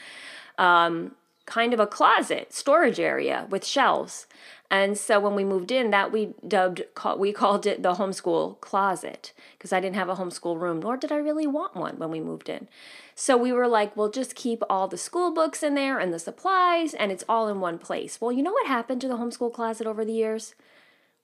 Um, 0.58 1.12
kind 1.44 1.72
of 1.72 1.78
a 1.78 1.86
closet 1.86 2.52
storage 2.52 2.98
area 2.98 3.46
with 3.48 3.64
shelves. 3.64 4.26
And 4.70 4.98
so 4.98 5.20
when 5.20 5.34
we 5.34 5.44
moved 5.44 5.70
in, 5.70 5.90
that 5.90 6.10
we 6.10 6.34
dubbed, 6.46 6.82
we 7.16 7.32
called 7.32 7.66
it 7.66 7.82
the 7.82 7.94
homeschool 7.94 8.60
closet 8.60 9.32
because 9.56 9.72
I 9.72 9.80
didn't 9.80 9.96
have 9.96 10.08
a 10.08 10.16
homeschool 10.16 10.60
room, 10.60 10.80
nor 10.80 10.96
did 10.96 11.12
I 11.12 11.16
really 11.16 11.46
want 11.46 11.76
one 11.76 11.98
when 11.98 12.10
we 12.10 12.20
moved 12.20 12.48
in. 12.48 12.68
So 13.14 13.36
we 13.36 13.52
were 13.52 13.68
like, 13.68 13.96
we'll 13.96 14.10
just 14.10 14.34
keep 14.34 14.62
all 14.68 14.88
the 14.88 14.98
school 14.98 15.32
books 15.32 15.62
in 15.62 15.74
there 15.74 15.98
and 15.98 16.12
the 16.12 16.18
supplies, 16.18 16.94
and 16.94 17.12
it's 17.12 17.24
all 17.28 17.48
in 17.48 17.60
one 17.60 17.78
place. 17.78 18.20
Well, 18.20 18.32
you 18.32 18.42
know 18.42 18.52
what 18.52 18.66
happened 18.66 19.00
to 19.02 19.08
the 19.08 19.16
homeschool 19.16 19.52
closet 19.52 19.86
over 19.86 20.04
the 20.04 20.12
years? 20.12 20.54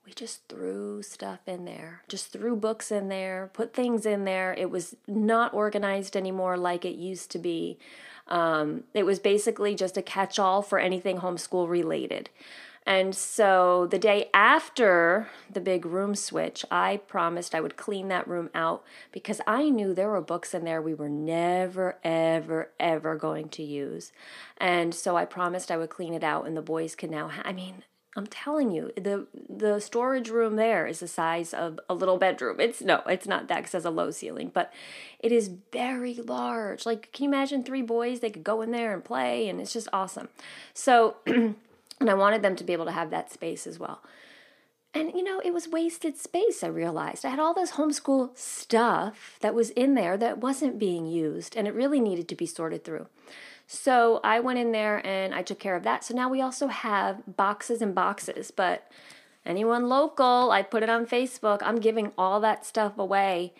We 0.06 0.12
just 0.12 0.48
threw 0.48 1.02
stuff 1.02 1.40
in 1.46 1.64
there, 1.64 2.02
just 2.08 2.32
threw 2.32 2.56
books 2.56 2.90
in 2.90 3.08
there, 3.08 3.50
put 3.52 3.72
things 3.72 4.04
in 4.04 4.24
there. 4.24 4.52
It 4.54 4.70
was 4.70 4.96
not 5.06 5.54
organized 5.54 6.16
anymore 6.16 6.56
like 6.56 6.84
it 6.84 6.96
used 6.96 7.30
to 7.32 7.38
be. 7.38 7.78
Um, 8.26 8.84
it 8.94 9.04
was 9.04 9.18
basically 9.18 9.74
just 9.74 9.96
a 9.96 10.02
catch 10.02 10.38
all 10.38 10.62
for 10.62 10.78
anything 10.78 11.18
homeschool 11.18 11.68
related. 11.68 12.30
And 12.84 13.14
so 13.14 13.86
the 13.86 13.98
day 13.98 14.28
after 14.34 15.28
the 15.50 15.60
big 15.60 15.86
room 15.86 16.14
switch, 16.14 16.64
I 16.70 16.96
promised 16.96 17.54
I 17.54 17.60
would 17.60 17.76
clean 17.76 18.08
that 18.08 18.26
room 18.26 18.50
out 18.54 18.82
because 19.12 19.40
I 19.46 19.68
knew 19.68 19.94
there 19.94 20.10
were 20.10 20.20
books 20.20 20.52
in 20.52 20.64
there 20.64 20.82
we 20.82 20.94
were 20.94 21.08
never, 21.08 21.98
ever, 22.02 22.70
ever 22.80 23.16
going 23.16 23.48
to 23.50 23.62
use. 23.62 24.12
And 24.58 24.94
so 24.94 25.16
I 25.16 25.24
promised 25.24 25.70
I 25.70 25.76
would 25.76 25.90
clean 25.90 26.12
it 26.12 26.24
out 26.24 26.46
and 26.46 26.56
the 26.56 26.62
boys 26.62 26.96
can 26.96 27.10
now, 27.10 27.28
ha- 27.28 27.42
I 27.44 27.52
mean, 27.52 27.84
I'm 28.14 28.26
telling 28.26 28.70
you, 28.70 28.92
the 28.94 29.26
the 29.48 29.80
storage 29.80 30.28
room 30.28 30.56
there 30.56 30.86
is 30.86 31.00
the 31.00 31.08
size 31.08 31.54
of 31.54 31.80
a 31.88 31.94
little 31.94 32.18
bedroom. 32.18 32.60
It's 32.60 32.82
no, 32.82 33.00
it's 33.06 33.26
not 33.26 33.48
that 33.48 33.58
because 33.58 33.72
it 33.72 33.78
has 33.78 33.84
a 33.86 33.90
low 33.90 34.10
ceiling, 34.10 34.50
but 34.52 34.70
it 35.18 35.32
is 35.32 35.50
very 35.72 36.14
large. 36.16 36.84
Like, 36.84 37.10
can 37.12 37.24
you 37.24 37.30
imagine 37.30 37.64
three 37.64 37.80
boys? 37.80 38.20
They 38.20 38.28
could 38.28 38.44
go 38.44 38.60
in 38.60 38.70
there 38.70 38.92
and 38.92 39.02
play, 39.02 39.48
and 39.48 39.62
it's 39.62 39.72
just 39.72 39.88
awesome. 39.94 40.28
So 40.74 41.16
And 42.02 42.10
I 42.10 42.14
wanted 42.14 42.42
them 42.42 42.56
to 42.56 42.64
be 42.64 42.72
able 42.72 42.86
to 42.86 42.92
have 42.92 43.10
that 43.10 43.32
space 43.32 43.66
as 43.66 43.78
well. 43.78 44.02
And 44.92 45.12
you 45.14 45.22
know, 45.22 45.40
it 45.42 45.54
was 45.54 45.68
wasted 45.68 46.18
space, 46.18 46.62
I 46.62 46.66
realized. 46.66 47.24
I 47.24 47.30
had 47.30 47.38
all 47.38 47.54
this 47.54 47.72
homeschool 47.72 48.36
stuff 48.36 49.38
that 49.40 49.54
was 49.54 49.70
in 49.70 49.94
there 49.94 50.16
that 50.18 50.38
wasn't 50.38 50.78
being 50.78 51.06
used, 51.06 51.56
and 51.56 51.66
it 51.66 51.74
really 51.74 52.00
needed 52.00 52.28
to 52.28 52.34
be 52.34 52.44
sorted 52.44 52.84
through. 52.84 53.06
So 53.66 54.20
I 54.22 54.40
went 54.40 54.58
in 54.58 54.72
there 54.72 55.04
and 55.06 55.32
I 55.34 55.42
took 55.42 55.58
care 55.58 55.76
of 55.76 55.84
that. 55.84 56.04
So 56.04 56.12
now 56.12 56.28
we 56.28 56.42
also 56.42 56.66
have 56.66 57.22
boxes 57.36 57.80
and 57.80 57.94
boxes, 57.94 58.50
but 58.50 58.90
anyone 59.46 59.88
local, 59.88 60.50
I 60.50 60.62
put 60.62 60.82
it 60.82 60.90
on 60.90 61.06
Facebook. 61.06 61.60
I'm 61.62 61.78
giving 61.78 62.12
all 62.18 62.40
that 62.40 62.66
stuff 62.66 62.98
away 62.98 63.54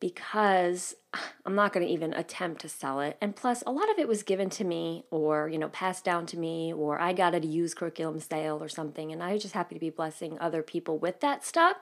because 0.00 0.94
I'm 1.46 1.54
not 1.54 1.72
going 1.72 1.86
to 1.86 1.92
even 1.92 2.12
attempt 2.14 2.60
to 2.62 2.68
sell 2.68 3.00
it. 3.00 3.16
And 3.20 3.34
plus, 3.34 3.62
a 3.66 3.72
lot 3.72 3.90
of 3.90 3.98
it 3.98 4.08
was 4.08 4.22
given 4.22 4.50
to 4.50 4.64
me 4.64 5.04
or, 5.10 5.48
you 5.48 5.58
know, 5.58 5.68
passed 5.68 6.04
down 6.04 6.26
to 6.26 6.38
me 6.38 6.72
or 6.72 7.00
I 7.00 7.12
got 7.12 7.34
at 7.34 7.44
a 7.44 7.46
used 7.46 7.76
curriculum 7.76 8.20
sale 8.20 8.62
or 8.62 8.68
something. 8.68 9.12
And 9.12 9.22
I 9.22 9.32
was 9.32 9.42
just 9.42 9.54
happy 9.54 9.74
to 9.74 9.80
be 9.80 9.90
blessing 9.90 10.38
other 10.38 10.62
people 10.62 10.98
with 10.98 11.20
that 11.20 11.44
stuff. 11.44 11.76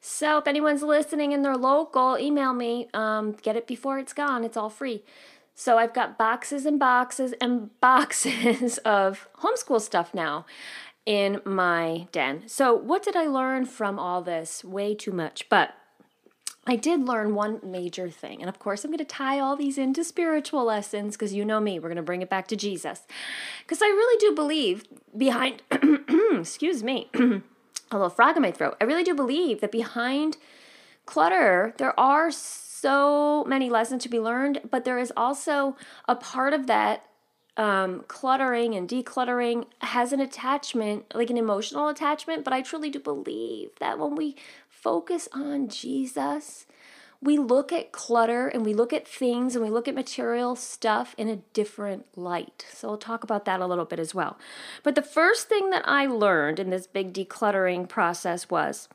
So 0.00 0.38
if 0.38 0.46
anyone's 0.46 0.82
listening 0.82 1.34
and 1.34 1.44
they're 1.44 1.56
local, 1.56 2.18
email 2.18 2.54
me. 2.54 2.88
Um, 2.94 3.32
get 3.32 3.56
it 3.56 3.66
before 3.66 3.98
it's 3.98 4.14
gone. 4.14 4.44
It's 4.44 4.56
all 4.56 4.70
free. 4.70 5.04
So 5.54 5.76
I've 5.76 5.92
got 5.92 6.16
boxes 6.16 6.64
and 6.64 6.78
boxes 6.78 7.34
and 7.40 7.68
boxes 7.80 8.78
of 8.78 9.28
homeschool 9.42 9.80
stuff 9.80 10.14
now 10.14 10.46
in 11.04 11.40
my 11.44 12.08
den. 12.12 12.44
So 12.46 12.74
what 12.74 13.02
did 13.02 13.16
I 13.16 13.26
learn 13.26 13.66
from 13.66 13.98
all 13.98 14.22
this? 14.22 14.64
Way 14.64 14.94
too 14.94 15.12
much. 15.12 15.48
But 15.48 15.74
I 16.70 16.76
did 16.76 17.08
learn 17.08 17.34
one 17.34 17.58
major 17.64 18.08
thing. 18.08 18.40
And 18.40 18.48
of 18.48 18.60
course, 18.60 18.84
I'm 18.84 18.92
going 18.92 18.98
to 18.98 19.04
tie 19.04 19.40
all 19.40 19.56
these 19.56 19.76
into 19.76 20.04
spiritual 20.04 20.64
lessons 20.64 21.16
because 21.16 21.34
you 21.34 21.44
know 21.44 21.58
me, 21.58 21.80
we're 21.80 21.88
going 21.88 21.96
to 21.96 22.02
bring 22.02 22.22
it 22.22 22.30
back 22.30 22.46
to 22.46 22.56
Jesus. 22.56 23.02
Because 23.64 23.82
I 23.82 23.86
really 23.86 24.20
do 24.20 24.36
believe 24.36 24.84
behind, 25.16 25.62
excuse 26.32 26.84
me, 26.84 27.10
a 27.14 27.42
little 27.90 28.08
frog 28.08 28.36
in 28.36 28.42
my 28.42 28.52
throat. 28.52 28.76
I 28.80 28.84
really 28.84 29.02
do 29.02 29.16
believe 29.16 29.60
that 29.62 29.72
behind 29.72 30.36
clutter, 31.06 31.74
there 31.78 31.98
are 31.98 32.30
so 32.30 33.44
many 33.48 33.68
lessons 33.68 34.04
to 34.04 34.08
be 34.08 34.20
learned, 34.20 34.60
but 34.70 34.84
there 34.84 35.00
is 35.00 35.12
also 35.16 35.76
a 36.06 36.14
part 36.14 36.52
of 36.52 36.68
that 36.68 37.04
um, 37.56 38.04
cluttering 38.06 38.74
and 38.74 38.88
decluttering 38.88 39.66
has 39.80 40.12
an 40.12 40.20
attachment, 40.20 41.12
like 41.14 41.30
an 41.30 41.36
emotional 41.36 41.88
attachment, 41.88 42.44
but 42.44 42.52
I 42.52 42.62
truly 42.62 42.90
do 42.90 43.00
believe 43.00 43.70
that 43.80 43.98
when 43.98 44.14
we 44.14 44.36
focus 44.82 45.28
on 45.32 45.68
Jesus, 45.68 46.66
we 47.22 47.36
look 47.36 47.72
at 47.72 47.92
clutter 47.92 48.48
and 48.48 48.64
we 48.64 48.72
look 48.72 48.92
at 48.92 49.06
things 49.06 49.54
and 49.54 49.64
we 49.64 49.70
look 49.70 49.86
at 49.86 49.94
material 49.94 50.56
stuff 50.56 51.14
in 51.18 51.28
a 51.28 51.36
different 51.52 52.06
light. 52.16 52.66
So 52.72 52.88
we'll 52.88 52.98
talk 52.98 53.22
about 53.22 53.44
that 53.44 53.60
a 53.60 53.66
little 53.66 53.84
bit 53.84 53.98
as 53.98 54.14
well. 54.14 54.38
But 54.82 54.94
the 54.94 55.02
first 55.02 55.48
thing 55.48 55.70
that 55.70 55.86
I 55.86 56.06
learned 56.06 56.58
in 56.58 56.70
this 56.70 56.86
big 56.86 57.12
decluttering 57.12 57.88
process 57.88 58.48
was 58.48 58.88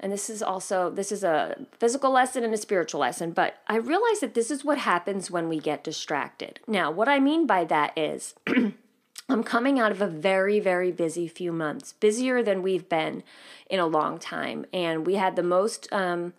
and 0.00 0.12
this 0.12 0.28
is 0.28 0.42
also 0.42 0.90
this 0.90 1.12
is 1.12 1.22
a 1.22 1.56
physical 1.78 2.10
lesson 2.10 2.44
and 2.44 2.52
a 2.52 2.58
spiritual 2.58 3.00
lesson 3.00 3.30
but 3.30 3.62
i 3.68 3.76
realize 3.76 4.20
that 4.20 4.34
this 4.34 4.50
is 4.50 4.64
what 4.64 4.78
happens 4.78 5.30
when 5.30 5.48
we 5.48 5.58
get 5.58 5.84
distracted 5.84 6.60
now 6.66 6.90
what 6.90 7.08
i 7.08 7.18
mean 7.18 7.46
by 7.46 7.64
that 7.64 7.96
is 7.96 8.34
i'm 9.28 9.42
coming 9.42 9.78
out 9.78 9.92
of 9.92 10.00
a 10.00 10.06
very 10.06 10.60
very 10.60 10.92
busy 10.92 11.26
few 11.28 11.52
months 11.52 11.92
busier 11.94 12.42
than 12.42 12.62
we've 12.62 12.88
been 12.88 13.22
in 13.68 13.80
a 13.80 13.86
long 13.86 14.18
time 14.18 14.64
and 14.72 15.06
we 15.06 15.14
had 15.14 15.36
the 15.36 15.42
most 15.42 15.90
um, 15.92 16.32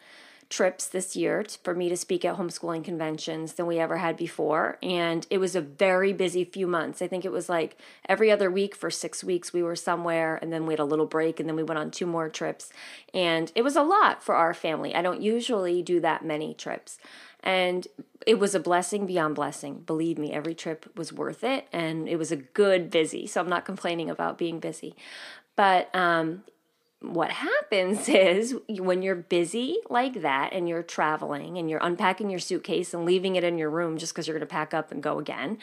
trips 0.50 0.88
this 0.88 1.16
year 1.16 1.44
for 1.64 1.74
me 1.74 1.90
to 1.90 1.98
speak 1.98 2.24
at 2.24 2.38
homeschooling 2.38 2.84
conventions 2.84 3.54
than 3.54 3.66
we 3.66 3.80
ever 3.80 3.98
had 3.98 4.16
before. 4.16 4.78
And 4.84 5.26
it 5.30 5.40
was 5.40 5.56
a 5.56 5.62
very 5.62 6.14
busy 6.14 6.44
few 6.44 6.68
months. 6.68 7.02
I 7.02 7.08
think 7.08 7.26
it 7.26 7.32
was 7.32 7.50
like 7.50 7.78
every 8.08 8.32
other 8.32 8.52
week 8.52 8.76
for 8.76 8.92
six 8.92 9.24
weeks 9.24 9.54
we 9.54 9.64
were 9.64 9.76
somewhere, 9.76 10.38
and 10.42 10.54
then 10.54 10.66
we 10.66 10.74
had 10.74 10.80
a 10.80 10.86
little 10.86 11.06
break, 11.08 11.40
and 11.40 11.50
then 11.50 11.56
we 11.56 11.64
went 11.64 11.80
on 11.80 11.92
two 11.92 12.06
more 12.06 12.30
trips. 12.30 12.72
And 13.14 13.52
it 13.56 13.64
was 13.64 13.76
a 13.76 13.84
lot 13.84 14.24
for 14.24 14.36
our 14.36 14.54
family. 14.54 14.94
I 14.94 15.02
don't 15.02 15.22
usually 15.22 15.82
do 15.82 16.00
that 16.02 16.24
many 16.24 16.54
trips. 16.54 17.00
And 17.44 17.88
it 18.26 18.40
was 18.40 18.56
a 18.56 18.60
blessing 18.60 19.06
beyond 19.06 19.36
blessing. 19.36 19.84
Believe 19.86 20.18
me, 20.18 20.32
every 20.32 20.56
trip 20.56 20.86
was 20.96 21.14
worth 21.14 21.44
it. 21.44 21.68
And 21.72 22.10
it 22.10 22.18
was 22.18 22.32
a 22.32 22.36
good 22.36 22.90
busy. 22.90 23.28
So 23.28 23.40
I'm 23.40 23.50
not 23.50 23.66
complaining 23.66 24.10
about 24.10 24.38
being 24.38 24.60
busy. 24.60 24.96
But 25.56 25.94
um, 25.96 26.44
what 27.02 27.32
happens 27.32 28.10
is 28.10 28.56
when 28.68 29.02
you're 29.02 29.16
busy 29.16 29.78
like 29.90 30.22
that 30.22 30.54
and 30.54 30.68
you're 30.68 30.84
traveling 30.84 31.58
and 31.58 31.70
you're 31.70 31.84
unpacking 31.84 32.30
your 32.30 32.40
suitcase 32.40 32.94
and 32.94 33.06
leaving 33.06 33.36
it 33.36 33.44
in 33.44 33.58
your 33.58 33.70
room 33.70 33.98
just 33.98 34.14
because 34.14 34.28
you're 34.28 34.38
going 34.38 34.48
to 34.48 34.52
pack 34.52 34.74
up 34.74 34.92
and 34.92 35.04
go 35.04 35.20
again. 35.20 35.60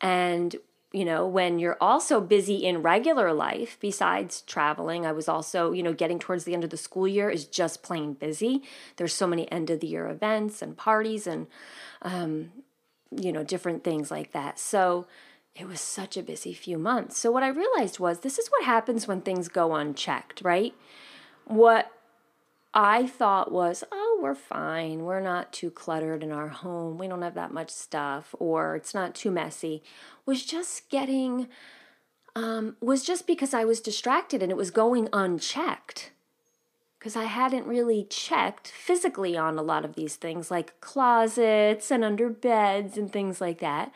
And 0.00 0.56
you 0.92 1.04
know, 1.04 1.26
when 1.26 1.58
you're 1.58 1.78
also 1.80 2.20
busy 2.20 2.56
in 2.56 2.82
regular 2.82 3.32
life, 3.32 3.78
besides 3.80 4.42
traveling, 4.42 5.06
I 5.06 5.12
was 5.12 5.28
also, 5.28 5.72
you 5.72 5.82
know, 5.82 5.94
getting 5.94 6.18
towards 6.18 6.44
the 6.44 6.54
end 6.54 6.64
of 6.64 6.70
the 6.70 6.76
school 6.76 7.08
year 7.08 7.30
is 7.30 7.46
just 7.46 7.82
plain 7.82 8.12
busy. 8.12 8.62
There's 8.96 9.14
so 9.14 9.26
many 9.26 9.50
end 9.50 9.70
of 9.70 9.80
the 9.80 9.86
year 9.86 10.08
events 10.08 10.60
and 10.60 10.76
parties 10.76 11.26
and, 11.26 11.46
um, 12.02 12.52
you 13.10 13.32
know, 13.32 13.42
different 13.42 13.84
things 13.84 14.10
like 14.10 14.32
that. 14.32 14.58
So, 14.58 15.06
it 15.54 15.68
was 15.68 15.80
such 15.80 16.16
a 16.16 16.22
busy 16.22 16.54
few 16.54 16.78
months. 16.78 17.18
So, 17.18 17.30
what 17.30 17.42
I 17.42 17.48
realized 17.48 17.98
was 17.98 18.20
this 18.20 18.38
is 18.38 18.48
what 18.48 18.64
happens 18.64 19.06
when 19.06 19.20
things 19.20 19.48
go 19.48 19.74
unchecked, 19.74 20.40
right? 20.42 20.74
What 21.44 21.90
I 22.74 23.06
thought 23.06 23.52
was, 23.52 23.84
oh, 23.92 24.18
we're 24.22 24.34
fine. 24.34 25.04
We're 25.04 25.20
not 25.20 25.52
too 25.52 25.70
cluttered 25.70 26.22
in 26.22 26.32
our 26.32 26.48
home. 26.48 26.96
We 26.96 27.06
don't 27.06 27.22
have 27.22 27.34
that 27.34 27.52
much 27.52 27.70
stuff, 27.70 28.34
or 28.38 28.76
it's 28.76 28.94
not 28.94 29.14
too 29.14 29.30
messy, 29.30 29.82
was 30.24 30.44
just 30.44 30.88
getting, 30.88 31.48
um, 32.34 32.76
was 32.80 33.04
just 33.04 33.26
because 33.26 33.52
I 33.52 33.64
was 33.64 33.80
distracted 33.80 34.42
and 34.42 34.50
it 34.50 34.56
was 34.56 34.70
going 34.70 35.08
unchecked. 35.12 36.12
Because 36.98 37.16
I 37.16 37.24
hadn't 37.24 37.66
really 37.66 38.06
checked 38.08 38.68
physically 38.68 39.36
on 39.36 39.58
a 39.58 39.62
lot 39.62 39.84
of 39.84 39.96
these 39.96 40.16
things, 40.16 40.50
like 40.50 40.80
closets 40.80 41.90
and 41.90 42.04
under 42.04 42.30
beds 42.30 42.96
and 42.96 43.12
things 43.12 43.40
like 43.40 43.58
that. 43.58 43.92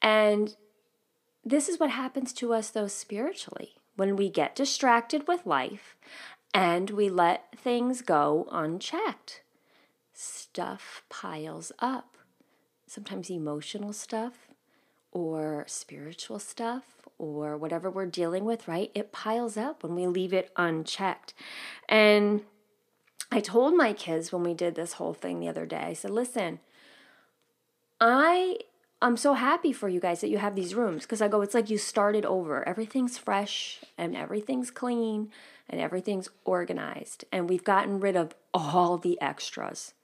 And 0.00 0.56
this 1.44 1.68
is 1.68 1.78
what 1.78 1.90
happens 1.90 2.32
to 2.34 2.54
us, 2.54 2.70
though, 2.70 2.88
spiritually. 2.88 3.74
When 3.94 4.16
we 4.16 4.30
get 4.30 4.56
distracted 4.56 5.28
with 5.28 5.44
life 5.44 5.96
and 6.54 6.90
we 6.90 7.08
let 7.08 7.58
things 7.58 8.02
go 8.02 8.48
unchecked, 8.50 9.42
stuff 10.12 11.02
piles 11.08 11.72
up. 11.78 12.16
Sometimes 12.86 13.30
emotional 13.30 13.92
stuff 13.92 14.48
or 15.12 15.64
spiritual 15.66 16.38
stuff 16.38 16.84
or 17.18 17.56
whatever 17.56 17.90
we're 17.90 18.06
dealing 18.06 18.44
with, 18.44 18.68
right? 18.68 18.90
It 18.94 19.12
piles 19.12 19.56
up 19.56 19.82
when 19.82 19.94
we 19.94 20.06
leave 20.06 20.32
it 20.32 20.50
unchecked. 20.56 21.32
And 21.88 22.42
I 23.30 23.40
told 23.40 23.74
my 23.74 23.92
kids 23.92 24.32
when 24.32 24.42
we 24.42 24.52
did 24.52 24.74
this 24.74 24.94
whole 24.94 25.14
thing 25.14 25.40
the 25.40 25.48
other 25.48 25.64
day, 25.64 25.78
I 25.78 25.92
said, 25.94 26.10
listen, 26.10 26.60
I 28.00 28.58
I'm 29.00 29.16
so 29.16 29.34
happy 29.34 29.72
for 29.72 29.88
you 29.88 29.98
guys 29.98 30.20
that 30.20 30.28
you 30.28 30.38
have 30.38 30.54
these 30.54 30.76
rooms 30.76 31.02
because 31.02 31.20
I 31.20 31.26
go, 31.26 31.40
it's 31.40 31.54
like 31.54 31.70
you 31.70 31.76
started 31.76 32.24
over. 32.24 32.66
Everything's 32.68 33.18
fresh 33.18 33.80
and 33.98 34.16
everything's 34.16 34.70
clean 34.70 35.32
and 35.72 35.80
everything's 35.80 36.28
organized. 36.44 37.24
And 37.32 37.48
we've 37.48 37.64
gotten 37.64 37.98
rid 37.98 38.14
of 38.14 38.34
all 38.52 38.98
the 38.98 39.20
extras. 39.20 39.94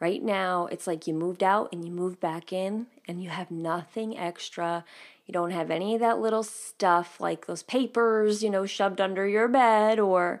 Right 0.00 0.22
now, 0.22 0.66
it's 0.66 0.86
like 0.86 1.08
you 1.08 1.12
moved 1.12 1.42
out 1.42 1.70
and 1.72 1.84
you 1.84 1.90
moved 1.90 2.20
back 2.20 2.52
in 2.52 2.86
and 3.08 3.20
you 3.20 3.30
have 3.30 3.50
nothing 3.50 4.16
extra. 4.16 4.84
You 5.26 5.32
don't 5.32 5.50
have 5.50 5.72
any 5.72 5.94
of 5.94 6.00
that 6.00 6.20
little 6.20 6.44
stuff 6.44 7.20
like 7.20 7.46
those 7.46 7.64
papers, 7.64 8.42
you 8.42 8.48
know, 8.48 8.64
shoved 8.64 9.00
under 9.00 9.26
your 9.26 9.48
bed 9.48 9.98
or 9.98 10.40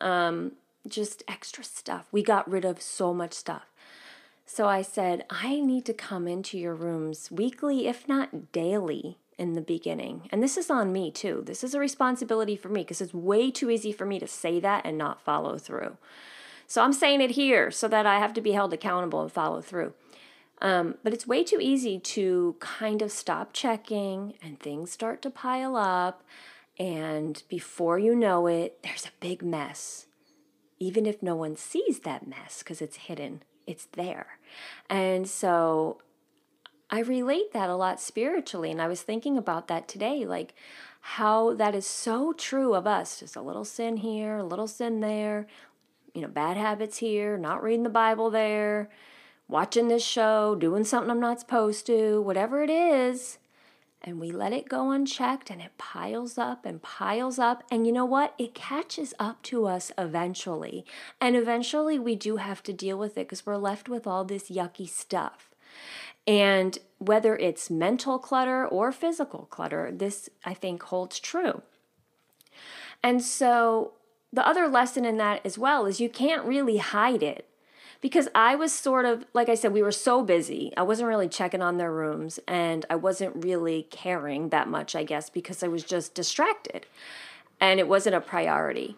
um, 0.00 0.52
just 0.88 1.22
extra 1.28 1.62
stuff. 1.62 2.06
We 2.10 2.22
got 2.22 2.50
rid 2.50 2.64
of 2.64 2.80
so 2.80 3.12
much 3.12 3.34
stuff. 3.34 3.66
So 4.46 4.66
I 4.66 4.80
said, 4.80 5.24
I 5.28 5.60
need 5.60 5.84
to 5.86 5.94
come 5.94 6.26
into 6.26 6.58
your 6.58 6.74
rooms 6.74 7.30
weekly, 7.30 7.86
if 7.86 8.08
not 8.08 8.52
daily, 8.52 9.18
in 9.38 9.54
the 9.54 9.60
beginning. 9.60 10.28
And 10.30 10.42
this 10.42 10.56
is 10.56 10.70
on 10.70 10.92
me 10.92 11.10
too. 11.10 11.42
This 11.46 11.64
is 11.64 11.74
a 11.74 11.80
responsibility 11.80 12.56
for 12.56 12.68
me 12.68 12.82
because 12.82 13.00
it's 13.00 13.14
way 13.14 13.50
too 13.50 13.70
easy 13.70 13.92
for 13.92 14.06
me 14.06 14.18
to 14.18 14.26
say 14.26 14.60
that 14.60 14.84
and 14.84 14.96
not 14.96 15.20
follow 15.20 15.58
through. 15.58 15.96
So 16.66 16.82
I'm 16.82 16.92
saying 16.92 17.20
it 17.20 17.32
here 17.32 17.70
so 17.70 17.88
that 17.88 18.06
I 18.06 18.18
have 18.18 18.32
to 18.34 18.40
be 18.40 18.52
held 18.52 18.72
accountable 18.72 19.22
and 19.22 19.30
follow 19.30 19.60
through. 19.60 19.92
Um, 20.62 20.96
but 21.02 21.12
it's 21.12 21.26
way 21.26 21.44
too 21.44 21.58
easy 21.60 21.98
to 21.98 22.56
kind 22.58 23.02
of 23.02 23.12
stop 23.12 23.52
checking 23.52 24.34
and 24.42 24.58
things 24.58 24.90
start 24.90 25.20
to 25.22 25.30
pile 25.30 25.76
up. 25.76 26.22
And 26.78 27.42
before 27.48 27.98
you 27.98 28.14
know 28.14 28.46
it, 28.46 28.82
there's 28.82 29.04
a 29.04 29.20
big 29.20 29.42
mess. 29.42 30.06
Even 30.78 31.06
if 31.06 31.22
no 31.22 31.34
one 31.36 31.56
sees 31.56 32.00
that 32.00 32.26
mess 32.26 32.58
because 32.58 32.80
it's 32.80 32.96
hidden 32.96 33.42
it's 33.66 33.86
there. 33.92 34.38
And 34.88 35.28
so 35.28 35.98
I 36.94 37.00
relate 37.00 37.52
that 37.52 37.68
a 37.68 37.76
lot 37.76 38.00
spiritually. 38.00 38.70
And 38.70 38.80
I 38.80 38.88
was 38.88 39.02
thinking 39.02 39.36
about 39.36 39.68
that 39.68 39.88
today, 39.88 40.24
like 40.24 40.54
how 41.00 41.54
that 41.54 41.74
is 41.74 41.86
so 41.86 42.32
true 42.32 42.74
of 42.74 42.86
us. 42.86 43.20
Just 43.20 43.36
a 43.36 43.42
little 43.42 43.64
sin 43.64 43.98
here, 43.98 44.38
a 44.38 44.44
little 44.44 44.68
sin 44.68 45.00
there, 45.00 45.46
you 46.14 46.22
know, 46.22 46.28
bad 46.28 46.56
habits 46.56 46.98
here, 46.98 47.36
not 47.36 47.62
reading 47.62 47.82
the 47.82 47.90
Bible 47.90 48.30
there, 48.30 48.88
watching 49.48 49.88
this 49.88 50.04
show, 50.04 50.54
doing 50.54 50.84
something 50.84 51.10
I'm 51.10 51.20
not 51.20 51.40
supposed 51.40 51.86
to, 51.86 52.20
whatever 52.22 52.62
it 52.62 52.70
is 52.70 53.38
and 54.06 54.20
we 54.20 54.30
let 54.30 54.52
it 54.52 54.68
go 54.68 54.90
unchecked 54.90 55.50
and 55.50 55.62
it 55.62 55.78
piles 55.78 56.36
up 56.36 56.66
and 56.66 56.82
piles 56.82 57.38
up. 57.38 57.64
And 57.70 57.86
you 57.86 57.92
know 57.92 58.04
what? 58.04 58.34
It 58.36 58.54
catches 58.54 59.14
up 59.18 59.40
to 59.44 59.66
us 59.66 59.90
eventually. 59.96 60.84
And 61.22 61.34
eventually 61.34 61.98
we 61.98 62.14
do 62.14 62.36
have 62.36 62.62
to 62.64 62.74
deal 62.74 62.98
with 62.98 63.12
it 63.12 63.26
because 63.26 63.46
we're 63.46 63.56
left 63.56 63.88
with 63.88 64.06
all 64.06 64.22
this 64.24 64.50
yucky 64.50 64.86
stuff. 64.86 65.54
And 66.26 66.78
whether 66.98 67.36
it's 67.36 67.70
mental 67.70 68.18
clutter 68.18 68.66
or 68.66 68.92
physical 68.92 69.46
clutter, 69.50 69.90
this 69.92 70.28
I 70.44 70.54
think 70.54 70.82
holds 70.84 71.20
true. 71.20 71.62
And 73.02 73.22
so 73.22 73.92
the 74.32 74.46
other 74.46 74.68
lesson 74.68 75.04
in 75.04 75.18
that 75.18 75.44
as 75.44 75.58
well 75.58 75.86
is 75.86 76.00
you 76.00 76.08
can't 76.08 76.44
really 76.44 76.78
hide 76.78 77.22
it 77.22 77.46
because 78.00 78.28
I 78.34 78.54
was 78.54 78.72
sort 78.72 79.04
of, 79.04 79.24
like 79.32 79.48
I 79.48 79.54
said, 79.54 79.72
we 79.72 79.82
were 79.82 79.92
so 79.92 80.22
busy. 80.22 80.72
I 80.76 80.82
wasn't 80.82 81.08
really 81.08 81.28
checking 81.28 81.62
on 81.62 81.78
their 81.78 81.92
rooms 81.92 82.40
and 82.48 82.84
I 82.90 82.96
wasn't 82.96 83.44
really 83.44 83.86
caring 83.90 84.48
that 84.48 84.68
much, 84.68 84.96
I 84.96 85.04
guess, 85.04 85.30
because 85.30 85.62
I 85.62 85.68
was 85.68 85.84
just 85.84 86.14
distracted 86.14 86.86
and 87.60 87.78
it 87.78 87.88
wasn't 87.88 88.16
a 88.16 88.20
priority. 88.20 88.96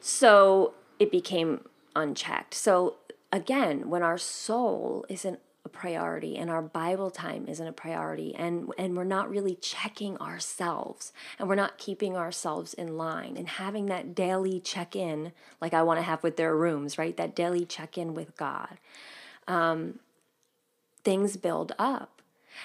So 0.00 0.74
it 0.98 1.10
became 1.10 1.66
unchecked. 1.96 2.54
So 2.54 2.96
again, 3.32 3.88
when 3.90 4.02
our 4.02 4.18
soul 4.18 5.04
isn't 5.08 5.40
priority 5.74 6.36
and 6.36 6.48
our 6.48 6.62
bible 6.62 7.10
time 7.10 7.46
isn't 7.48 7.66
a 7.66 7.72
priority 7.72 8.34
and 8.34 8.72
and 8.78 8.96
we're 8.96 9.04
not 9.04 9.28
really 9.28 9.56
checking 9.56 10.16
ourselves 10.18 11.12
and 11.38 11.48
we're 11.48 11.54
not 11.54 11.76
keeping 11.76 12.16
ourselves 12.16 12.72
in 12.74 12.96
line 12.96 13.36
and 13.36 13.48
having 13.48 13.86
that 13.86 14.14
daily 14.14 14.60
check-in 14.60 15.32
like 15.60 15.74
i 15.74 15.82
want 15.82 15.98
to 15.98 16.02
have 16.02 16.22
with 16.22 16.36
their 16.36 16.56
rooms 16.56 16.96
right? 16.98 17.16
That 17.16 17.34
daily 17.34 17.64
check-in 17.64 18.14
with 18.14 18.36
god. 18.36 18.78
Um, 19.46 19.98
things 21.02 21.36
build 21.36 21.72
up 21.78 22.22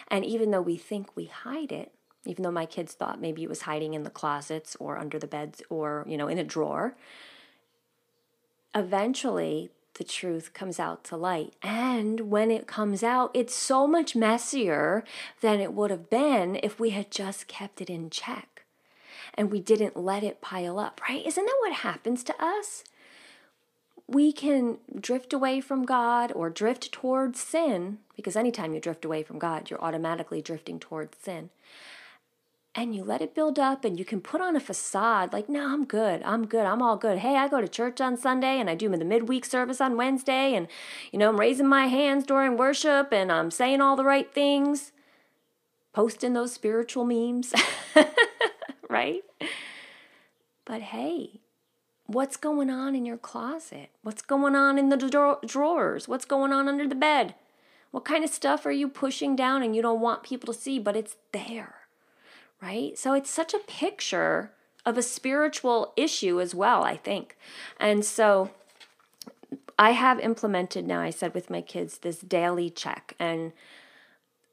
and 0.07 0.23
even 0.23 0.51
though 0.51 0.61
we 0.61 0.77
think 0.77 1.15
we 1.15 1.25
hide 1.25 1.71
it 1.71 1.91
even 2.25 2.43
though 2.43 2.51
my 2.51 2.65
kids 2.65 2.93
thought 2.93 3.19
maybe 3.19 3.43
it 3.43 3.49
was 3.49 3.63
hiding 3.63 3.93
in 3.93 4.03
the 4.03 4.09
closets 4.09 4.77
or 4.79 4.97
under 4.97 5.19
the 5.19 5.27
beds 5.27 5.61
or 5.69 6.05
you 6.07 6.15
know 6.15 6.27
in 6.27 6.37
a 6.37 6.43
drawer 6.43 6.95
eventually 8.73 9.69
the 9.99 10.03
truth 10.05 10.53
comes 10.53 10.79
out 10.79 11.03
to 11.03 11.17
light. 11.17 11.53
And 11.62 12.31
when 12.31 12.49
it 12.49 12.67
comes 12.67 13.03
out, 13.03 13.31
it's 13.33 13.53
so 13.53 13.85
much 13.85 14.15
messier 14.15 15.03
than 15.41 15.59
it 15.59 15.73
would 15.73 15.91
have 15.91 16.09
been 16.09 16.57
if 16.63 16.79
we 16.79 16.91
had 16.91 17.12
just 17.12 17.49
kept 17.49 17.81
it 17.81 17.89
in 17.89 18.09
check 18.09 18.63
and 19.33 19.51
we 19.51 19.59
didn't 19.59 19.97
let 19.97 20.23
it 20.23 20.39
pile 20.39 20.79
up, 20.79 21.01
right? 21.07 21.25
Isn't 21.25 21.45
that 21.45 21.57
what 21.59 21.73
happens 21.73 22.23
to 22.23 22.43
us? 22.43 22.85
We 24.07 24.31
can 24.31 24.77
drift 24.97 25.33
away 25.33 25.59
from 25.59 25.85
God 25.85 26.31
or 26.31 26.49
drift 26.49 26.93
towards 26.93 27.41
sin 27.41 27.99
because 28.15 28.38
anytime 28.38 28.73
you 28.73 28.79
drift 28.79 29.03
away 29.03 29.21
from 29.21 29.38
God, 29.38 29.69
you're 29.69 29.83
automatically 29.83 30.41
drifting 30.41 30.79
towards 30.79 31.17
sin 31.17 31.49
and 32.75 32.95
you 32.95 33.03
let 33.03 33.21
it 33.21 33.36
build 33.36 33.58
up 33.58 33.84
and 33.84 33.97
you 33.97 34.05
can 34.05 34.21
put 34.21 34.41
on 34.41 34.55
a 34.55 34.60
facade 34.60 35.34
like 35.34 35.49
no 35.49 35.73
i'm 35.73 35.86
good 35.86 36.21
i'm 36.23 36.45
good 36.45 36.65
i'm 36.65 36.82
all 36.82 36.97
good 36.97 37.19
hey 37.19 37.36
i 37.36 37.47
go 37.47 37.60
to 37.60 37.67
church 37.67 37.99
on 37.99 38.15
sunday 38.15 38.60
and 38.60 38.69
i 38.69 38.75
do 38.75 38.89
the 38.89 39.05
midweek 39.05 39.43
service 39.43 39.82
on 39.82 39.97
wednesday 39.97 40.53
and 40.53 40.67
you 41.12 41.19
know 41.19 41.29
i'm 41.29 41.39
raising 41.39 41.67
my 41.67 41.88
hands 41.88 42.25
during 42.25 42.58
worship 42.58 43.12
and 43.12 43.32
i'm 43.32 43.51
saying 43.51 43.82
all 43.82 43.95
the 43.95 44.03
right 44.03 44.34
things 44.34 44.91
posting 45.93 46.34
those 46.34 46.53
spiritual 46.53 47.05
memes 47.05 47.53
right 48.89 49.23
but 50.65 50.82
hey 50.82 51.39
what's 52.10 52.38
going 52.38 52.71
on 52.71 52.95
in 52.95 53.05
your 53.05 53.17
closet? 53.17 53.89
What's 54.01 54.23
going 54.23 54.55
on 54.55 54.79
in 54.79 54.89
the 54.89 54.97
dra- 54.97 55.38
drawers? 55.45 56.08
What's 56.08 56.25
going 56.25 56.51
on 56.51 56.67
under 56.67 56.88
the 56.88 56.95
bed? 56.95 57.36
What 57.91 58.05
kind 58.05 58.23
of 58.23 58.32
stuff 58.32 58.65
are 58.65 58.71
you 58.71 58.89
pushing 58.89 59.36
down 59.36 59.62
and 59.62 59.75
you 59.75 59.82
don't 59.82 60.01
want 60.01 60.23
people 60.23 60.51
to 60.51 60.60
see, 60.60 60.79
but 60.79 60.95
it's 60.95 61.17
there, 61.32 61.78
right? 62.61 62.97
So 62.97 63.13
it's 63.13 63.29
such 63.29 63.53
a 63.53 63.59
picture 63.59 64.51
of 64.85 64.97
a 64.97 65.01
spiritual 65.01 65.93
issue 65.95 66.39
as 66.41 66.55
well, 66.55 66.83
I 66.83 66.97
think. 66.97 67.37
And 67.79 68.03
so 68.03 68.51
I 69.77 69.91
have 69.91 70.19
implemented 70.19 70.85
now, 70.85 71.01
I 71.01 71.09
said 71.09 71.33
with 71.33 71.49
my 71.49 71.61
kids, 71.61 71.99
this 71.99 72.19
daily 72.19 72.69
check. 72.69 73.13
And 73.19 73.53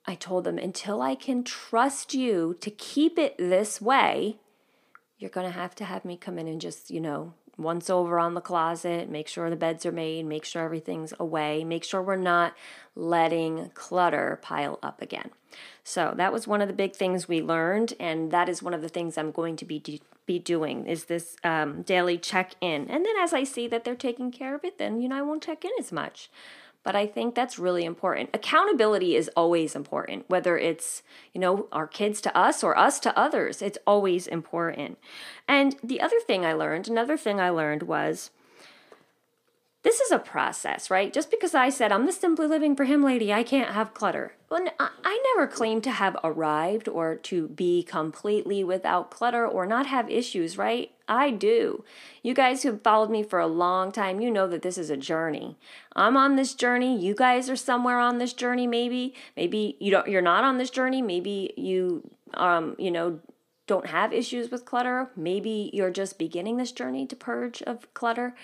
I 0.06 0.14
told 0.14 0.44
them, 0.44 0.58
until 0.58 1.02
I 1.02 1.14
can 1.14 1.42
trust 1.42 2.14
you 2.14 2.56
to 2.60 2.70
keep 2.70 3.18
it 3.18 3.36
this 3.38 3.80
way, 3.80 4.36
you're 5.18 5.30
going 5.30 5.46
to 5.46 5.58
have 5.58 5.74
to 5.76 5.84
have 5.84 6.04
me 6.04 6.16
come 6.16 6.38
in 6.38 6.46
and 6.46 6.60
just, 6.60 6.90
you 6.90 7.00
know, 7.00 7.32
once 7.58 7.88
over 7.88 8.18
on 8.18 8.34
the 8.34 8.40
closet, 8.40 9.08
make 9.08 9.28
sure 9.28 9.48
the 9.48 9.56
beds 9.56 9.86
are 9.86 9.92
made, 9.92 10.26
make 10.26 10.44
sure 10.44 10.62
everything's 10.62 11.14
away, 11.18 11.64
make 11.64 11.84
sure 11.84 12.02
we're 12.02 12.16
not 12.16 12.54
letting 12.94 13.70
clutter 13.74 14.38
pile 14.42 14.78
up 14.82 15.00
again. 15.00 15.30
So 15.82 16.12
that 16.16 16.32
was 16.32 16.46
one 16.46 16.60
of 16.60 16.68
the 16.68 16.74
big 16.74 16.94
things 16.94 17.28
we 17.28 17.40
learned, 17.40 17.94
and 17.98 18.30
that 18.30 18.48
is 18.48 18.62
one 18.62 18.74
of 18.74 18.82
the 18.82 18.88
things 18.88 19.16
I'm 19.16 19.30
going 19.30 19.56
to 19.56 19.64
be 19.64 20.00
be 20.26 20.38
doing 20.40 20.86
is 20.86 21.04
this 21.04 21.36
um, 21.44 21.82
daily 21.82 22.18
check 22.18 22.56
in. 22.60 22.90
And 22.90 23.06
then 23.06 23.14
as 23.20 23.32
I 23.32 23.44
see 23.44 23.68
that 23.68 23.84
they're 23.84 23.94
taking 23.94 24.32
care 24.32 24.56
of 24.56 24.64
it, 24.64 24.76
then 24.76 25.00
you 25.00 25.08
know 25.08 25.16
I 25.16 25.22
won't 25.22 25.44
check 25.44 25.64
in 25.64 25.70
as 25.78 25.92
much. 25.92 26.28
But 26.86 26.94
I 26.94 27.08
think 27.08 27.34
that's 27.34 27.58
really 27.58 27.84
important. 27.84 28.30
Accountability 28.32 29.16
is 29.16 29.28
always 29.34 29.74
important, 29.74 30.24
whether 30.30 30.56
it's, 30.56 31.02
you 31.34 31.40
know, 31.40 31.66
our 31.72 31.88
kids 31.88 32.20
to 32.20 32.38
us 32.38 32.62
or 32.62 32.78
us 32.78 33.00
to 33.00 33.18
others. 33.18 33.60
It's 33.60 33.76
always 33.88 34.28
important. 34.28 34.96
And 35.48 35.74
the 35.82 36.00
other 36.00 36.20
thing 36.28 36.46
I 36.46 36.52
learned, 36.52 36.86
another 36.86 37.16
thing 37.16 37.40
I 37.40 37.50
learned 37.50 37.82
was 37.82 38.30
this 39.82 39.98
is 39.98 40.12
a 40.12 40.20
process, 40.20 40.88
right? 40.88 41.12
Just 41.12 41.28
because 41.28 41.56
I 41.56 41.70
said 41.70 41.90
I'm 41.90 42.06
the 42.06 42.12
simply 42.12 42.46
living 42.46 42.76
for 42.76 42.84
him 42.84 43.02
lady, 43.02 43.32
I 43.32 43.42
can't 43.42 43.72
have 43.72 43.92
clutter. 43.92 44.34
Well, 44.48 44.68
I 44.78 45.32
never 45.34 45.48
claimed 45.48 45.82
to 45.84 45.90
have 45.90 46.16
arrived 46.22 46.86
or 46.86 47.16
to 47.16 47.48
be 47.48 47.82
completely 47.82 48.62
without 48.62 49.10
clutter 49.10 49.44
or 49.44 49.66
not 49.66 49.86
have 49.86 50.08
issues, 50.08 50.56
right? 50.56 50.92
I 51.08 51.30
do. 51.30 51.84
You 52.22 52.34
guys 52.34 52.62
who've 52.62 52.82
followed 52.82 53.10
me 53.10 53.22
for 53.22 53.38
a 53.38 53.46
long 53.46 53.92
time, 53.92 54.20
you 54.20 54.30
know 54.30 54.48
that 54.48 54.62
this 54.62 54.76
is 54.76 54.90
a 54.90 54.96
journey. 54.96 55.56
I'm 55.94 56.16
on 56.16 56.36
this 56.36 56.54
journey. 56.54 56.98
You 56.98 57.14
guys 57.14 57.48
are 57.48 57.56
somewhere 57.56 57.98
on 57.98 58.18
this 58.18 58.32
journey, 58.32 58.66
maybe. 58.66 59.14
Maybe 59.36 59.76
you 59.78 59.90
don't. 59.90 60.08
You're 60.08 60.22
not 60.22 60.44
on 60.44 60.58
this 60.58 60.70
journey. 60.70 61.02
Maybe 61.02 61.52
you, 61.56 62.10
um, 62.34 62.74
you 62.78 62.90
know, 62.90 63.20
don't 63.66 63.86
have 63.86 64.12
issues 64.12 64.50
with 64.50 64.64
clutter. 64.64 65.10
Maybe 65.16 65.70
you're 65.72 65.90
just 65.90 66.18
beginning 66.18 66.56
this 66.56 66.72
journey 66.72 67.06
to 67.06 67.16
purge 67.16 67.62
of 67.62 67.92
clutter. 67.94 68.34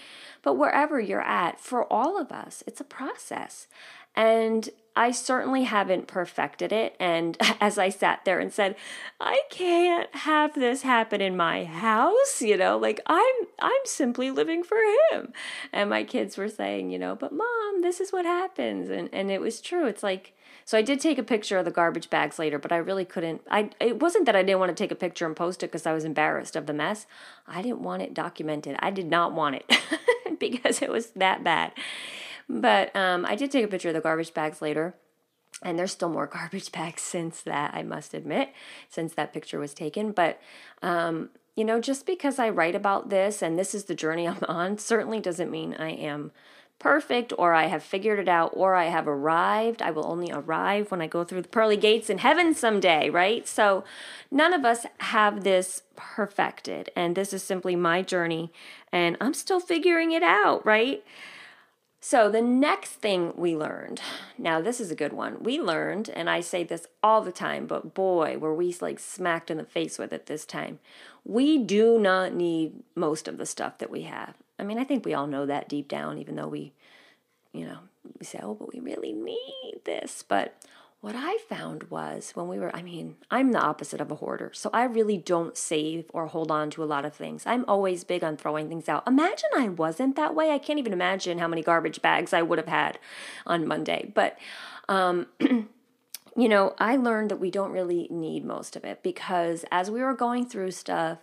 But 0.43 0.55
wherever 0.55 1.01
you're 1.01 1.21
at, 1.21 1.61
for 1.61 1.91
all 1.93 2.21
of 2.21 2.33
us, 2.33 2.63
it's 2.67 2.81
a 2.81 2.85
process. 2.85 3.69
And 4.15 4.69
I 4.95 5.11
certainly 5.11 5.65
haven't 5.65 6.07
perfected 6.07 6.73
it. 6.73 6.95
And 7.01 7.37
as 7.61 7.79
I 7.79 7.89
sat 7.89 8.25
there 8.25 8.41
and 8.41 8.53
said, 8.53 8.77
I 9.21 9.41
can't 9.51 10.15
have 10.15 10.55
this 10.55 10.83
happen 10.83 11.21
in 11.21 11.37
my 11.37 11.65
house, 11.65 12.43
you 12.43 12.57
know, 12.57 12.77
like 12.77 13.01
I'm 13.07 13.35
I'm 13.61 13.73
simply 13.85 14.31
living 14.31 14.63
for 14.63 14.79
him. 15.11 15.33
And 15.73 15.91
my 15.91 16.05
kids 16.05 16.37
were 16.37 16.49
saying, 16.49 16.91
you 16.91 16.99
know, 16.99 17.15
but 17.15 17.33
mom, 17.33 17.83
this 17.83 18.01
is 18.01 18.13
what 18.13 18.25
happens. 18.25 18.91
And 18.91 19.09
and 19.13 19.31
it 19.31 19.41
was 19.41 19.61
true. 19.61 19.87
It's 19.87 20.03
like 20.03 20.35
so 20.65 20.79
I 20.79 20.83
did 20.83 21.01
take 21.01 21.19
a 21.19 21.25
picture 21.25 21.59
of 21.59 21.65
the 21.65 21.71
garbage 21.71 22.09
bags 22.09 22.39
later, 22.39 22.59
but 22.59 22.73
I 22.73 22.77
really 22.77 23.05
couldn't. 23.05 23.43
I 23.51 23.71
it 23.81 24.01
wasn't 24.01 24.27
that 24.27 24.37
I 24.37 24.43
didn't 24.43 24.61
want 24.61 24.77
to 24.77 24.81
take 24.83 24.93
a 24.93 24.97
picture 24.97 25.27
and 25.27 25.35
post 25.35 25.63
it 25.63 25.69
because 25.69 25.87
I 25.87 25.93
was 25.93 26.05
embarrassed 26.05 26.57
of 26.57 26.67
the 26.67 26.73
mess. 26.73 27.07
I 27.47 27.63
didn't 27.63 27.83
want 27.83 28.03
it 28.03 28.15
documented. 28.15 28.77
I 28.81 28.91
did 28.91 29.07
not 29.07 29.33
want 29.33 29.57
it 29.57 29.81
because 30.39 30.83
it 30.83 30.91
was 30.91 31.09
that 31.11 31.43
bad. 31.43 31.73
But 32.49 32.95
um, 32.97 33.25
I 33.27 33.35
did 33.35 33.51
take 33.51 33.65
a 33.65 33.69
picture 33.69 33.89
of 33.89 33.95
the 33.95 34.01
garbage 34.01 34.35
bags 34.35 34.63
later. 34.63 34.95
And 35.63 35.79
there's 35.79 35.93
still 35.93 36.09
more 36.09 36.27
garbage 36.33 36.73
bags 36.73 37.03
since 37.03 37.43
that, 37.43 37.75
I 37.75 37.83
must 37.83 38.15
admit, 38.15 38.53
since 38.89 39.15
that 39.15 39.33
picture 39.33 39.59
was 39.59 39.75
taken. 39.75 40.13
But, 40.13 40.41
um, 40.83 41.31
you 41.55 41.65
know, 41.65 41.81
just 41.81 42.07
because 42.07 42.39
I 42.39 42.49
write 42.49 42.75
about 42.75 43.11
this 43.11 43.43
and 43.43 43.59
this 43.59 43.75
is 43.75 43.85
the 43.85 43.95
journey 43.95 44.27
I'm 44.29 44.45
on 44.49 44.79
certainly 44.79 45.21
doesn't 45.21 45.51
mean 45.51 45.75
I 45.75 45.91
am 45.91 46.33
perfect 46.83 47.33
or 47.39 47.55
I 47.55 47.67
have 47.67 47.83
figured 47.83 48.19
it 48.19 48.29
out 48.29 48.51
or 48.55 48.75
I 48.75 48.87
have 48.87 49.07
arrived. 49.07 49.81
I 49.81 49.93
will 49.93 50.07
only 50.11 50.33
arrive 50.33 50.91
when 50.91 51.01
I 51.01 51.07
go 51.07 51.23
through 51.23 51.43
the 51.43 51.49
pearly 51.49 51.77
gates 51.77 52.11
in 52.11 52.19
heaven 52.19 52.55
someday, 52.55 53.09
right? 53.09 53.47
So 53.47 53.85
none 54.33 54.53
of 54.53 54.65
us 54.65 54.85
have 54.99 55.45
this 55.45 55.83
perfected. 55.95 56.91
And 56.97 57.15
this 57.15 57.33
is 57.33 57.45
simply 57.45 57.77
my 57.77 58.03
journey 58.03 58.53
and 58.91 59.17
I'm 59.21 59.33
still 59.33 59.61
figuring 59.61 60.11
it 60.11 60.25
out, 60.25 60.67
right? 60.67 61.05
So, 62.05 62.29
the 62.29 62.43
next 62.43 62.95
thing 62.95 63.33
we 63.37 63.57
learned, 63.57 64.01
now 64.37 64.61
this 64.61 64.81
is 64.81 64.91
a 64.91 64.97
good 64.97 65.13
one. 65.13 65.41
We 65.45 65.61
learned, 65.61 66.09
and 66.09 66.29
I 66.29 66.41
say 66.41 66.65
this 66.65 66.89
all 67.01 67.21
the 67.21 67.31
time, 67.31 67.65
but 67.67 67.95
boy, 67.95 68.39
were 68.39 68.53
we 68.53 68.75
like 68.81 68.99
smacked 68.99 69.53
in 69.53 69.57
the 69.57 69.65
face 69.65 70.01
with 70.01 70.13
it 70.13 70.27
this 70.27 70.45
time. 70.45 70.81
We 71.25 71.59
do 71.59 72.01
not 72.01 72.35
need 72.35 72.73
most 72.97 73.29
of 73.29 73.39
the 73.39 73.47
stuff 73.47 73.79
that 73.79 73.89
we 73.89 74.03
have. 74.03 74.35
I 74.59 74.65
mean, 74.65 74.79
I 74.79 74.85
think 74.85 75.05
we 75.05 75.15
all 75.15 75.29
know 75.29 75.47
that 75.47 75.69
deep 75.69 75.87
down, 75.87 76.19
even 76.19 76.35
though 76.35 76.49
we, 76.49 76.73
you 77.53 77.67
know, 77.67 77.79
we 78.19 78.27
say, 78.27 78.41
oh, 78.43 78.55
but 78.55 78.75
we 78.75 78.81
really 78.81 79.13
need 79.13 79.83
this. 79.85 80.25
But 80.27 80.61
what 81.03 81.17
I 81.17 81.37
found 81.49 81.91
was 81.91 82.31
when 82.35 82.47
we 82.47 82.61
were, 82.61 82.75
I 82.75 82.81
mean, 82.81 83.17
I'm 83.29 83.51
the 83.51 83.61
opposite 83.61 84.01
of 84.01 84.13
a 84.13 84.15
hoarder. 84.15 84.53
So 84.55 84.71
I 84.73 84.85
really 84.85 85.19
don't 85.19 85.57
save 85.57 86.05
or 86.15 86.29
hold 86.29 86.53
on 86.53 86.71
to 86.71 86.83
a 86.83 86.87
lot 86.87 87.05
of 87.05 87.13
things. 87.13 87.43
I'm 87.45 87.65
always 87.67 88.05
big 88.05 88.23
on 88.23 88.37
throwing 88.37 88.69
things 88.69 88.89
out. 88.89 89.03
Imagine 89.05 89.51
I 89.57 89.69
wasn't 89.69 90.15
that 90.15 90.37
way. 90.37 90.53
I 90.53 90.59
can't 90.59 90.79
even 90.79 90.93
imagine 90.93 91.41
how 91.41 91.49
many 91.49 91.61
garbage 91.61 92.03
bags 92.03 92.33
I 92.33 92.43
would 92.43 92.59
have 92.59 92.69
had 92.69 93.01
on 93.49 93.67
Monday. 93.67 94.13
But, 94.15 94.39
um, 94.89 95.27
you 95.41 96.49
know, 96.49 96.77
I 96.79 96.95
learned 96.95 97.33
that 97.33 97.41
we 97.41 97.51
don't 97.51 97.73
really 97.73 98.07
need 98.09 98.45
most 98.45 98.77
of 98.77 98.85
it 98.85 99.03
because 99.03 99.65
as 99.73 99.91
we 99.91 100.03
were 100.03 100.15
going 100.15 100.47
through 100.47 100.71
stuff, 100.71 101.19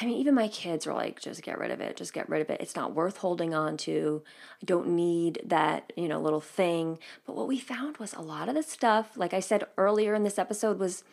I 0.00 0.06
mean, 0.06 0.16
even 0.16 0.34
my 0.34 0.48
kids 0.48 0.86
are 0.86 0.94
like, 0.94 1.20
just 1.20 1.42
get 1.42 1.58
rid 1.58 1.70
of 1.70 1.80
it, 1.80 1.96
just 1.96 2.14
get 2.14 2.28
rid 2.28 2.40
of 2.40 2.48
it. 2.48 2.60
It's 2.60 2.74
not 2.76 2.94
worth 2.94 3.18
holding 3.18 3.54
on 3.54 3.76
to. 3.78 4.22
I 4.62 4.64
don't 4.64 4.88
need 4.88 5.40
that, 5.44 5.92
you 5.96 6.08
know, 6.08 6.20
little 6.20 6.40
thing. 6.40 6.98
But 7.26 7.36
what 7.36 7.46
we 7.46 7.58
found 7.58 7.98
was 7.98 8.14
a 8.14 8.22
lot 8.22 8.48
of 8.48 8.54
the 8.54 8.62
stuff, 8.62 9.12
like 9.16 9.34
I 9.34 9.40
said 9.40 9.64
earlier 9.76 10.14
in 10.14 10.22
this 10.22 10.38
episode, 10.38 10.78
was 10.78 11.04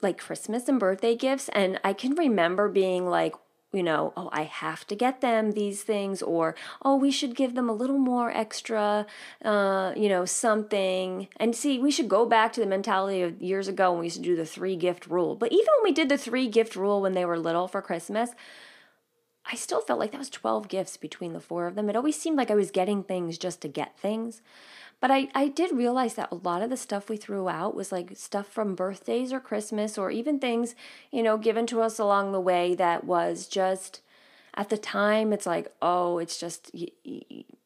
like 0.00 0.18
Christmas 0.18 0.66
and 0.66 0.80
birthday 0.80 1.14
gifts. 1.14 1.50
And 1.50 1.78
I 1.84 1.92
can 1.92 2.14
remember 2.14 2.68
being 2.68 3.06
like, 3.06 3.34
you 3.74 3.82
know, 3.82 4.12
oh, 4.16 4.30
I 4.32 4.44
have 4.44 4.86
to 4.86 4.94
get 4.94 5.20
them 5.20 5.52
these 5.52 5.82
things, 5.82 6.22
or 6.22 6.54
oh, 6.82 6.96
we 6.96 7.10
should 7.10 7.34
give 7.34 7.54
them 7.54 7.68
a 7.68 7.72
little 7.72 7.98
more 7.98 8.30
extra, 8.30 9.06
uh, 9.44 9.92
you 9.96 10.08
know, 10.08 10.24
something. 10.24 11.28
And 11.36 11.54
see, 11.56 11.78
we 11.78 11.90
should 11.90 12.08
go 12.08 12.24
back 12.24 12.52
to 12.54 12.60
the 12.60 12.66
mentality 12.66 13.22
of 13.22 13.42
years 13.42 13.68
ago 13.68 13.90
when 13.90 14.00
we 14.00 14.06
used 14.06 14.16
to 14.16 14.22
do 14.22 14.36
the 14.36 14.46
three 14.46 14.76
gift 14.76 15.06
rule. 15.06 15.34
But 15.34 15.52
even 15.52 15.66
when 15.78 15.90
we 15.90 15.92
did 15.92 16.08
the 16.08 16.18
three 16.18 16.48
gift 16.48 16.76
rule 16.76 17.02
when 17.02 17.14
they 17.14 17.24
were 17.24 17.38
little 17.38 17.66
for 17.66 17.82
Christmas, 17.82 18.30
I 19.46 19.56
still 19.56 19.80
felt 19.80 19.98
like 19.98 20.12
that 20.12 20.18
was 20.18 20.30
12 20.30 20.68
gifts 20.68 20.96
between 20.96 21.32
the 21.32 21.40
four 21.40 21.66
of 21.66 21.74
them. 21.74 21.90
It 21.90 21.96
always 21.96 22.18
seemed 22.18 22.38
like 22.38 22.50
I 22.50 22.54
was 22.54 22.70
getting 22.70 23.02
things 23.02 23.36
just 23.36 23.60
to 23.62 23.68
get 23.68 23.98
things. 23.98 24.40
But 25.04 25.10
I, 25.10 25.28
I 25.34 25.48
did 25.48 25.70
realize 25.70 26.14
that 26.14 26.32
a 26.32 26.36
lot 26.36 26.62
of 26.62 26.70
the 26.70 26.78
stuff 26.78 27.10
we 27.10 27.18
threw 27.18 27.46
out 27.46 27.74
was 27.74 27.92
like 27.92 28.12
stuff 28.16 28.46
from 28.46 28.74
birthdays 28.74 29.34
or 29.34 29.38
Christmas 29.38 29.98
or 29.98 30.10
even 30.10 30.38
things, 30.38 30.74
you 31.12 31.22
know, 31.22 31.36
given 31.36 31.66
to 31.66 31.82
us 31.82 31.98
along 31.98 32.32
the 32.32 32.40
way 32.40 32.74
that 32.76 33.04
was 33.04 33.46
just 33.46 34.00
at 34.54 34.70
the 34.70 34.78
time 34.78 35.32
it's 35.32 35.46
like 35.46 35.70
oh 35.82 36.18
it's 36.18 36.38
just 36.38 36.70
you, 36.72 36.86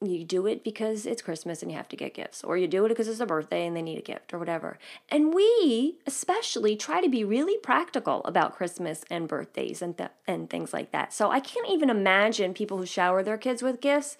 you, 0.00 0.24
do 0.24 0.46
it 0.46 0.64
because 0.64 1.04
it's 1.04 1.20
christmas 1.20 1.60
and 1.60 1.70
you 1.70 1.76
have 1.76 1.88
to 1.88 1.96
get 1.96 2.14
gifts 2.14 2.42
or 2.42 2.56
you 2.56 2.66
do 2.66 2.86
it 2.86 2.88
because 2.88 3.06
it's 3.06 3.20
a 3.20 3.26
birthday 3.26 3.66
and 3.66 3.76
they 3.76 3.82
need 3.82 3.98
a 3.98 4.02
gift 4.02 4.32
or 4.34 4.38
whatever. 4.38 4.78
And 5.10 5.32
we 5.32 5.98
especially 6.06 6.76
try 6.76 7.00
to 7.00 7.08
be 7.08 7.22
really 7.22 7.58
practical 7.58 8.24
about 8.24 8.56
christmas 8.56 9.04
and 9.10 9.28
birthdays 9.28 9.80
and, 9.80 9.96
th- 9.96 10.10
and 10.26 10.50
things 10.50 10.72
like 10.72 10.90
that. 10.90 11.12
So 11.12 11.30
i 11.30 11.38
can't 11.38 11.70
even 11.70 11.88
imagine 11.88 12.52
people 12.52 12.78
who 12.78 12.86
shower 12.86 13.22
their 13.22 13.38
kids 13.38 13.62
with 13.62 13.80
gifts 13.80 14.16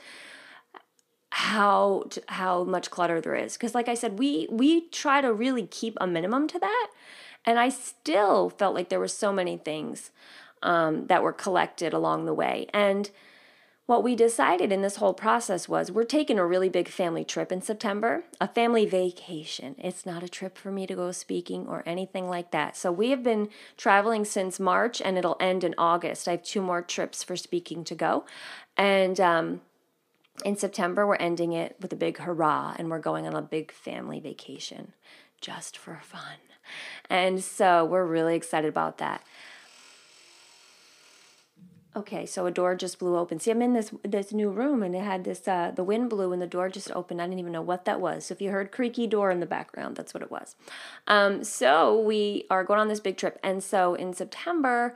how 1.31 2.05
how 2.29 2.65
much 2.65 2.91
clutter 2.91 3.21
there 3.21 3.35
is 3.35 3.55
because 3.55 3.75
like 3.75 3.89
i 3.89 3.95
said 3.95 4.19
we 4.19 4.47
we 4.51 4.89
try 4.89 5.21
to 5.21 5.33
really 5.33 5.67
keep 5.67 5.97
a 6.01 6.07
minimum 6.07 6.49
to 6.49 6.59
that 6.59 6.89
and 7.45 7.59
i 7.59 7.69
still 7.69 8.49
felt 8.49 8.75
like 8.75 8.89
there 8.89 9.01
were 9.01 9.09
so 9.09 9.33
many 9.33 9.57
things 9.57 10.11
um, 10.63 11.07
that 11.07 11.23
were 11.23 11.33
collected 11.33 11.93
along 11.93 12.25
the 12.25 12.35
way 12.35 12.67
and 12.73 13.11
what 13.89 14.05
we 14.05 14.15
decided 14.15 14.71
in 14.71 14.83
this 14.83 14.97
whole 14.97 15.15
process 15.15 15.67
was 15.67 15.91
we're 15.91 16.05
taking 16.05 16.39
a 16.39 16.45
really 16.45 16.69
big 16.69 16.89
family 16.89 17.25
trip 17.25 17.51
in 17.51 17.63
September, 17.63 18.23
a 18.39 18.47
family 18.47 18.85
vacation. 18.85 19.77
It's 19.79 20.05
not 20.05 20.23
a 20.23 20.29
trip 20.29 20.59
for 20.59 20.71
me 20.71 20.87
to 20.87 20.95
go 20.95 21.11
speaking 21.11 21.67
or 21.67 21.83
anything 21.87 22.29
like 22.29 22.51
that. 22.51 22.77
So 22.77 22.93
we 22.93 23.09
have 23.09 23.23
been 23.23 23.49
traveling 23.79 24.27
since 24.27 24.61
March 24.61 25.01
and 25.01 25.17
it'll 25.17 25.39
end 25.41 25.65
in 25.65 25.75
August. 25.79 26.29
I 26.29 26.33
have 26.33 26.43
two 26.43 26.61
more 26.61 26.83
trips 26.83 27.25
for 27.25 27.35
speaking 27.35 27.83
to 27.85 27.95
go. 27.95 28.27
And 28.77 29.19
um, 29.21 29.63
in 30.45 30.57
September, 30.57 31.07
we're 31.07 31.17
ending 31.17 31.53
it 31.53 31.77
with 31.81 31.93
a 31.93 31.97
big 31.97 32.19
hurrah 32.19 32.75
and 32.79 32.91
we're 32.91 32.99
going 32.99 33.27
on 33.27 33.35
a 33.35 33.43
big 33.43 33.73
family 33.73 34.21
vacation 34.21 34.93
just 35.41 35.77
for 35.77 36.01
fun. 36.03 36.39
And 37.09 37.43
so 37.43 37.85
we're 37.85 38.05
really 38.05 38.37
excited 38.37 38.69
about 38.69 38.99
that. 38.99 39.23
Okay, 41.97 42.27
so 42.27 42.47
a 42.47 42.51
door 42.51 42.77
just 42.77 42.99
blew 42.99 43.17
open. 43.17 43.41
See, 43.41 43.51
I'm 43.51 43.63
in 43.63 43.73
this 43.73 43.93
this 44.05 44.33
new 44.33 44.51
room, 44.51 44.85
and 44.85 44.95
it 44.95 45.03
had 45.03 45.25
this. 45.25 45.49
Uh, 45.49 45.73
the 45.75 45.83
wind 45.83 46.11
blew, 46.11 46.33
and 46.33 46.41
the 46.41 46.47
door 46.47 46.69
just 46.69 46.93
opened. 46.93 47.21
I 47.21 47.25
didn't 47.25 47.41
even 47.41 47.51
know 47.51 47.63
what 47.63 47.87
that 47.87 48.01
was. 48.01 48.27
So 48.27 48.35
if 48.35 48.41
you 48.41 48.51
heard 48.51 48.71
creaky 48.71 49.09
door 49.09 49.33
in 49.33 49.41
the 49.41 49.47
background, 49.47 49.97
that's 49.97 50.15
what 50.15 50.23
it 50.23 50.31
was. 50.31 50.55
Um, 51.09 51.43
so 51.43 51.99
we 52.01 52.45
are 52.51 52.63
going 52.63 52.79
on 52.79 52.87
this 52.87 53.01
big 53.01 53.17
trip, 53.17 53.41
and 53.43 53.65
so 53.65 53.95
in 53.95 54.13
September, 54.13 54.95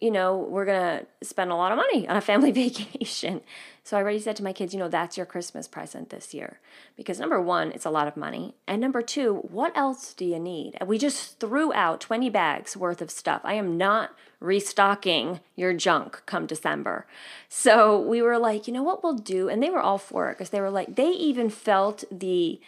you 0.00 0.10
know, 0.10 0.36
we're 0.36 0.66
gonna 0.66 1.06
spend 1.22 1.52
a 1.52 1.54
lot 1.54 1.72
of 1.72 1.76
money 1.76 2.06
on 2.06 2.16
a 2.16 2.20
family 2.20 2.50
vacation. 2.64 3.40
So 3.82 3.96
I 3.96 4.00
already 4.00 4.18
said 4.18 4.36
to 4.36 4.44
my 4.44 4.52
kids, 4.52 4.72
you 4.72 4.78
know, 4.78 4.88
that's 4.88 5.16
your 5.16 5.26
Christmas 5.26 5.66
present 5.66 6.10
this 6.10 6.34
year. 6.34 6.60
Because 6.96 7.18
number 7.18 7.40
one, 7.40 7.72
it's 7.72 7.86
a 7.86 7.90
lot 7.90 8.06
of 8.06 8.16
money. 8.16 8.54
And 8.66 8.80
number 8.80 9.02
two, 9.02 9.36
what 9.50 9.76
else 9.76 10.12
do 10.14 10.24
you 10.24 10.38
need? 10.38 10.76
we 10.86 10.98
just 10.98 11.40
threw 11.40 11.72
out 11.72 12.00
20 12.00 12.30
bags 12.30 12.76
worth 12.76 13.00
of 13.00 13.10
stuff. 13.10 13.40
I 13.44 13.54
am 13.54 13.76
not 13.76 14.14
restocking 14.40 15.40
your 15.56 15.72
junk 15.72 16.22
come 16.26 16.46
December. 16.46 17.06
So 17.48 18.00
we 18.00 18.22
were 18.22 18.38
like, 18.38 18.66
you 18.66 18.72
know 18.72 18.82
what 18.82 19.02
we'll 19.02 19.14
do? 19.14 19.48
And 19.48 19.62
they 19.62 19.70
were 19.70 19.80
all 19.80 19.98
for 19.98 20.30
it 20.30 20.34
because 20.38 20.50
they 20.50 20.60
were 20.60 20.70
like, 20.70 20.96
they 20.96 21.10
even 21.10 21.50
felt 21.50 22.04
the 22.10 22.60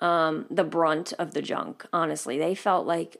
um, 0.00 0.46
the 0.48 0.62
brunt 0.62 1.12
of 1.18 1.34
the 1.34 1.42
junk, 1.42 1.84
honestly. 1.92 2.38
They 2.38 2.54
felt 2.54 2.86
like 2.86 3.16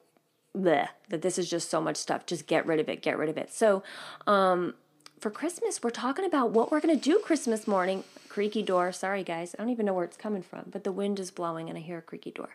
bleh, 0.57 0.89
that 1.09 1.23
this 1.23 1.39
is 1.39 1.49
just 1.49 1.71
so 1.71 1.81
much 1.81 1.97
stuff. 1.97 2.27
Just 2.27 2.47
get 2.47 2.67
rid 2.67 2.81
of 2.81 2.89
it, 2.89 3.03
get 3.03 3.19
rid 3.19 3.29
of 3.29 3.37
it. 3.37 3.53
So 3.53 3.83
um 4.27 4.75
for 5.19 5.31
Christmas, 5.31 5.83
we're 5.83 5.91
talking 5.91 6.25
about 6.25 6.51
what 6.51 6.71
we're 6.71 6.81
going 6.81 6.95
to 6.95 7.03
do 7.03 7.19
Christmas 7.19 7.67
morning. 7.67 8.05
Creaky 8.29 8.63
door. 8.63 8.93
Sorry, 8.93 9.25
guys. 9.25 9.55
I 9.55 9.63
don't 9.63 9.71
even 9.71 9.87
know 9.87 9.95
where 9.95 10.05
it's 10.05 10.17
coming 10.17 10.43
from, 10.43 10.67
but 10.71 10.85
the 10.85 10.93
wind 10.93 11.19
is 11.19 11.31
blowing 11.31 11.69
and 11.69 11.77
I 11.77 11.81
hear 11.81 11.99
a 11.99 12.03
creaky 12.03 12.31
door. 12.31 12.51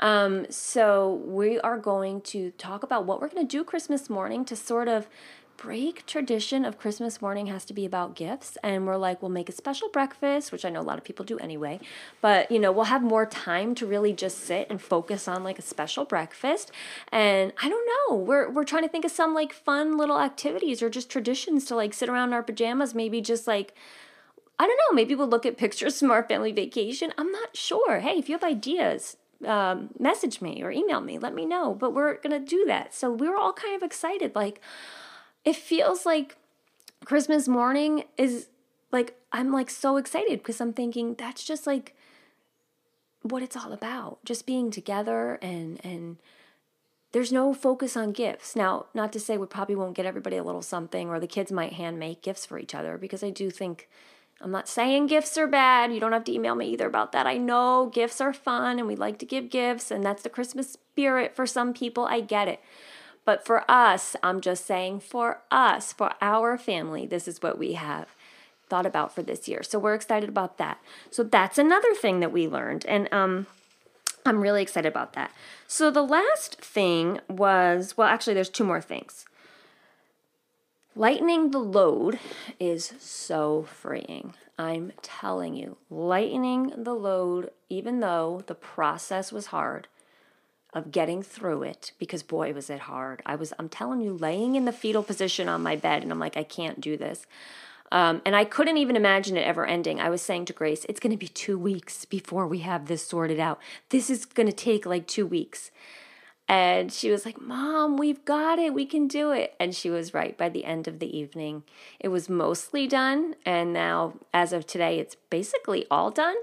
Um, 0.00 0.46
so, 0.50 1.22
we 1.24 1.60
are 1.60 1.78
going 1.78 2.22
to 2.22 2.50
talk 2.52 2.82
about 2.82 3.04
what 3.04 3.20
we're 3.20 3.28
going 3.28 3.46
to 3.46 3.50
do 3.50 3.62
Christmas 3.62 4.10
morning 4.10 4.44
to 4.46 4.56
sort 4.56 4.88
of 4.88 5.06
break 5.62 6.04
tradition 6.06 6.64
of 6.64 6.76
Christmas 6.76 7.22
morning 7.22 7.46
has 7.46 7.64
to 7.64 7.72
be 7.72 7.84
about 7.84 8.16
gifts. 8.16 8.58
And 8.64 8.84
we're 8.84 8.96
like, 8.96 9.22
we'll 9.22 9.30
make 9.30 9.48
a 9.48 9.52
special 9.52 9.88
breakfast, 9.88 10.50
which 10.50 10.64
I 10.64 10.70
know 10.70 10.80
a 10.80 10.82
lot 10.82 10.98
of 10.98 11.04
people 11.04 11.24
do 11.24 11.38
anyway. 11.38 11.78
But, 12.20 12.50
you 12.50 12.58
know, 12.58 12.72
we'll 12.72 12.86
have 12.86 13.02
more 13.02 13.26
time 13.26 13.76
to 13.76 13.86
really 13.86 14.12
just 14.12 14.38
sit 14.38 14.66
and 14.68 14.82
focus 14.82 15.28
on 15.28 15.44
like 15.44 15.60
a 15.60 15.62
special 15.62 16.04
breakfast. 16.04 16.72
And 17.12 17.52
I 17.62 17.68
don't 17.68 17.86
know, 17.86 18.16
we're, 18.16 18.50
we're 18.50 18.64
trying 18.64 18.82
to 18.82 18.88
think 18.88 19.04
of 19.04 19.12
some 19.12 19.34
like 19.34 19.52
fun 19.52 19.96
little 19.96 20.18
activities 20.18 20.82
or 20.82 20.90
just 20.90 21.08
traditions 21.08 21.64
to 21.66 21.76
like 21.76 21.94
sit 21.94 22.08
around 22.08 22.30
in 22.30 22.34
our 22.34 22.42
pajamas, 22.42 22.92
maybe 22.92 23.20
just 23.20 23.46
like, 23.46 23.72
I 24.58 24.66
don't 24.66 24.78
know, 24.78 24.96
maybe 24.96 25.14
we'll 25.14 25.28
look 25.28 25.46
at 25.46 25.56
pictures 25.56 25.96
from 26.00 26.10
our 26.10 26.24
family 26.24 26.50
vacation. 26.50 27.12
I'm 27.16 27.30
not 27.30 27.56
sure. 27.56 28.00
Hey, 28.00 28.18
if 28.18 28.28
you 28.28 28.34
have 28.34 28.42
ideas, 28.42 29.16
um, 29.46 29.90
message 29.96 30.40
me 30.40 30.60
or 30.64 30.72
email 30.72 31.00
me, 31.00 31.20
let 31.20 31.34
me 31.34 31.46
know. 31.46 31.72
But 31.72 31.94
we're 31.94 32.16
going 32.16 32.32
to 32.32 32.44
do 32.44 32.64
that. 32.66 32.94
So 32.94 33.12
we 33.12 33.28
were 33.28 33.36
all 33.36 33.52
kind 33.52 33.76
of 33.76 33.84
excited. 33.84 34.34
Like, 34.34 34.60
it 35.44 35.56
feels 35.56 36.06
like 36.06 36.36
Christmas 37.04 37.48
morning 37.48 38.04
is 38.16 38.48
like 38.90 39.16
I'm 39.32 39.52
like 39.52 39.70
so 39.70 39.96
excited 39.96 40.38
because 40.38 40.60
I'm 40.60 40.72
thinking 40.72 41.14
that's 41.14 41.44
just 41.44 41.66
like 41.66 41.96
what 43.22 43.42
it's 43.42 43.56
all 43.56 43.72
about. 43.72 44.24
Just 44.24 44.46
being 44.46 44.70
together 44.70 45.38
and 45.42 45.80
and 45.84 46.18
there's 47.12 47.32
no 47.32 47.52
focus 47.52 47.96
on 47.96 48.12
gifts. 48.12 48.56
Now, 48.56 48.86
not 48.94 49.12
to 49.12 49.20
say 49.20 49.36
we 49.36 49.46
probably 49.46 49.76
won't 49.76 49.94
get 49.94 50.06
everybody 50.06 50.36
a 50.36 50.42
little 50.42 50.62
something 50.62 51.08
or 51.08 51.20
the 51.20 51.26
kids 51.26 51.52
might 51.52 51.74
hand 51.74 51.98
make 51.98 52.22
gifts 52.22 52.46
for 52.46 52.58
each 52.58 52.74
other 52.74 52.96
because 52.96 53.22
I 53.22 53.30
do 53.30 53.50
think 53.50 53.88
I'm 54.40 54.50
not 54.50 54.68
saying 54.68 55.06
gifts 55.06 55.38
are 55.38 55.46
bad. 55.46 55.92
You 55.92 56.00
don't 56.00 56.12
have 56.12 56.24
to 56.24 56.32
email 56.32 56.54
me 56.54 56.68
either 56.70 56.86
about 56.86 57.12
that. 57.12 57.26
I 57.26 57.36
know 57.36 57.90
gifts 57.92 58.20
are 58.20 58.32
fun 58.32 58.78
and 58.78 58.88
we 58.88 58.96
like 58.96 59.18
to 59.18 59.26
give 59.26 59.50
gifts 59.50 59.90
and 59.90 60.04
that's 60.04 60.22
the 60.22 60.30
Christmas 60.30 60.72
spirit 60.72 61.36
for 61.36 61.46
some 61.46 61.72
people. 61.72 62.04
I 62.06 62.20
get 62.20 62.48
it. 62.48 62.60
But 63.24 63.46
for 63.46 63.70
us, 63.70 64.16
I'm 64.22 64.40
just 64.40 64.66
saying 64.66 65.00
for 65.00 65.42
us, 65.50 65.92
for 65.92 66.12
our 66.20 66.58
family, 66.58 67.06
this 67.06 67.28
is 67.28 67.42
what 67.42 67.58
we 67.58 67.74
have 67.74 68.08
thought 68.68 68.86
about 68.86 69.14
for 69.14 69.22
this 69.22 69.46
year. 69.48 69.62
So 69.62 69.78
we're 69.78 69.94
excited 69.94 70.28
about 70.28 70.58
that. 70.58 70.78
So 71.10 71.22
that's 71.22 71.58
another 71.58 71.94
thing 71.94 72.20
that 72.20 72.32
we 72.32 72.48
learned. 72.48 72.84
And 72.86 73.12
um, 73.12 73.46
I'm 74.24 74.40
really 74.40 74.62
excited 74.62 74.88
about 74.88 75.12
that. 75.12 75.30
So 75.66 75.90
the 75.90 76.02
last 76.02 76.60
thing 76.60 77.20
was 77.28 77.96
well, 77.96 78.08
actually, 78.08 78.34
there's 78.34 78.48
two 78.48 78.64
more 78.64 78.80
things. 78.80 79.24
Lightening 80.94 81.52
the 81.52 81.58
load 81.58 82.18
is 82.60 82.92
so 82.98 83.62
freeing. 83.62 84.34
I'm 84.58 84.92
telling 85.00 85.54
you, 85.54 85.78
lightening 85.88 86.72
the 86.76 86.94
load, 86.94 87.50
even 87.70 88.00
though 88.00 88.42
the 88.46 88.54
process 88.54 89.32
was 89.32 89.46
hard, 89.46 89.88
of 90.74 90.90
getting 90.90 91.22
through 91.22 91.62
it 91.62 91.92
because 91.98 92.22
boy 92.22 92.52
was 92.52 92.70
it 92.70 92.80
hard. 92.80 93.22
I 93.26 93.34
was 93.34 93.52
I'm 93.58 93.68
telling 93.68 94.00
you 94.00 94.12
laying 94.12 94.54
in 94.54 94.64
the 94.64 94.72
fetal 94.72 95.02
position 95.02 95.48
on 95.48 95.62
my 95.62 95.76
bed 95.76 96.02
and 96.02 96.10
I'm 96.10 96.18
like 96.18 96.36
I 96.36 96.44
can't 96.44 96.80
do 96.80 96.96
this. 96.96 97.26
Um, 97.90 98.22
and 98.24 98.34
I 98.34 98.46
couldn't 98.46 98.78
even 98.78 98.96
imagine 98.96 99.36
it 99.36 99.46
ever 99.46 99.66
ending. 99.66 100.00
I 100.00 100.08
was 100.08 100.22
saying 100.22 100.46
to 100.46 100.54
Grace, 100.54 100.86
it's 100.88 100.98
going 100.98 101.10
to 101.10 101.18
be 101.18 101.28
two 101.28 101.58
weeks 101.58 102.06
before 102.06 102.46
we 102.46 102.60
have 102.60 102.86
this 102.86 103.06
sorted 103.06 103.38
out. 103.38 103.60
This 103.90 104.08
is 104.08 104.24
going 104.24 104.46
to 104.46 104.52
take 104.52 104.86
like 104.86 105.06
two 105.06 105.26
weeks. 105.26 105.70
And 106.48 106.90
she 106.90 107.10
was 107.10 107.26
like, 107.26 107.40
Mom, 107.40 107.98
we've 107.98 108.24
got 108.24 108.58
it. 108.58 108.72
We 108.72 108.86
can 108.86 109.08
do 109.08 109.30
it. 109.30 109.54
And 109.60 109.74
she 109.74 109.90
was 109.90 110.14
right. 110.14 110.36
By 110.36 110.48
the 110.48 110.64
end 110.64 110.88
of 110.88 111.00
the 111.00 111.16
evening, 111.16 111.64
it 112.00 112.08
was 112.08 112.30
mostly 112.30 112.86
done. 112.86 113.36
And 113.44 113.74
now, 113.74 114.14
as 114.32 114.54
of 114.54 114.66
today, 114.66 114.98
it's 114.98 115.16
basically 115.28 115.86
all 115.90 116.10
done. 116.10 116.36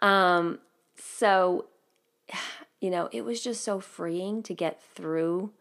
Um, 0.00 0.60
so 0.96 1.66
you 2.80 2.90
know, 2.90 3.08
it 3.12 3.24
was 3.24 3.42
just 3.42 3.64
so 3.64 3.80
freeing 3.80 4.42
to 4.44 4.54
get 4.54 4.82
through 4.82 5.52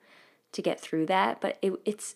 to 0.52 0.62
get 0.62 0.80
through 0.80 1.06
that, 1.06 1.42
but 1.42 1.58
it, 1.62 1.74
it's 1.84 2.16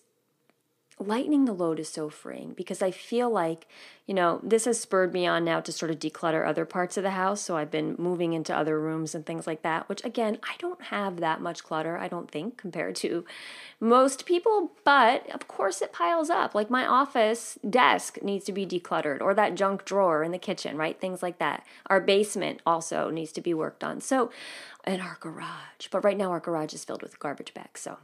lightening 0.99 1.45
the 1.45 1.53
load 1.53 1.79
is 1.79 1.87
so 1.87 2.09
freeing 2.09 2.53
because 2.53 2.81
I 2.81 2.91
feel 2.91 3.29
like, 3.29 3.67
you 4.05 4.13
know, 4.13 4.41
this 4.43 4.65
has 4.65 4.79
spurred 4.79 5.13
me 5.13 5.25
on 5.25 5.45
now 5.45 5.61
to 5.61 5.71
sort 5.71 5.91
of 5.91 5.99
declutter 5.99 6.45
other 6.45 6.65
parts 6.65 6.97
of 6.97 7.03
the 7.03 7.11
house. 7.11 7.41
So 7.41 7.55
I've 7.55 7.71
been 7.71 7.95
moving 7.97 8.33
into 8.33 8.55
other 8.55 8.79
rooms 8.79 9.15
and 9.15 9.25
things 9.25 9.47
like 9.47 9.61
that, 9.61 9.87
which 9.87 10.03
again, 10.03 10.39
I 10.43 10.55
don't 10.59 10.81
have 10.83 11.21
that 11.21 11.41
much 11.41 11.63
clutter, 11.63 11.97
I 11.97 12.09
don't 12.09 12.29
think, 12.29 12.57
compared 12.57 12.97
to 12.97 13.23
most 13.79 14.25
people, 14.25 14.71
but 14.83 15.29
of 15.33 15.47
course 15.47 15.81
it 15.81 15.93
piles 15.93 16.29
up. 16.29 16.53
Like 16.53 16.69
my 16.69 16.85
office 16.85 17.57
desk 17.67 18.21
needs 18.21 18.43
to 18.45 18.51
be 18.51 18.65
decluttered 18.65 19.21
or 19.21 19.33
that 19.33 19.55
junk 19.55 19.85
drawer 19.85 20.21
in 20.21 20.33
the 20.33 20.37
kitchen, 20.37 20.75
right? 20.75 20.99
Things 20.99 21.23
like 21.23 21.39
that. 21.39 21.65
Our 21.85 22.01
basement 22.01 22.61
also 22.65 23.09
needs 23.09 23.31
to 23.33 23.41
be 23.41 23.53
worked 23.53 23.83
on. 23.83 24.01
So, 24.01 24.31
in 24.87 25.01
our 25.01 25.17
garage, 25.19 25.87
but 25.91 26.03
right 26.03 26.17
now 26.17 26.31
our 26.31 26.39
garage 26.39 26.73
is 26.73 26.85
filled 26.85 27.01
with 27.03 27.19
garbage 27.19 27.53
bags. 27.53 27.81
So, 27.81 27.97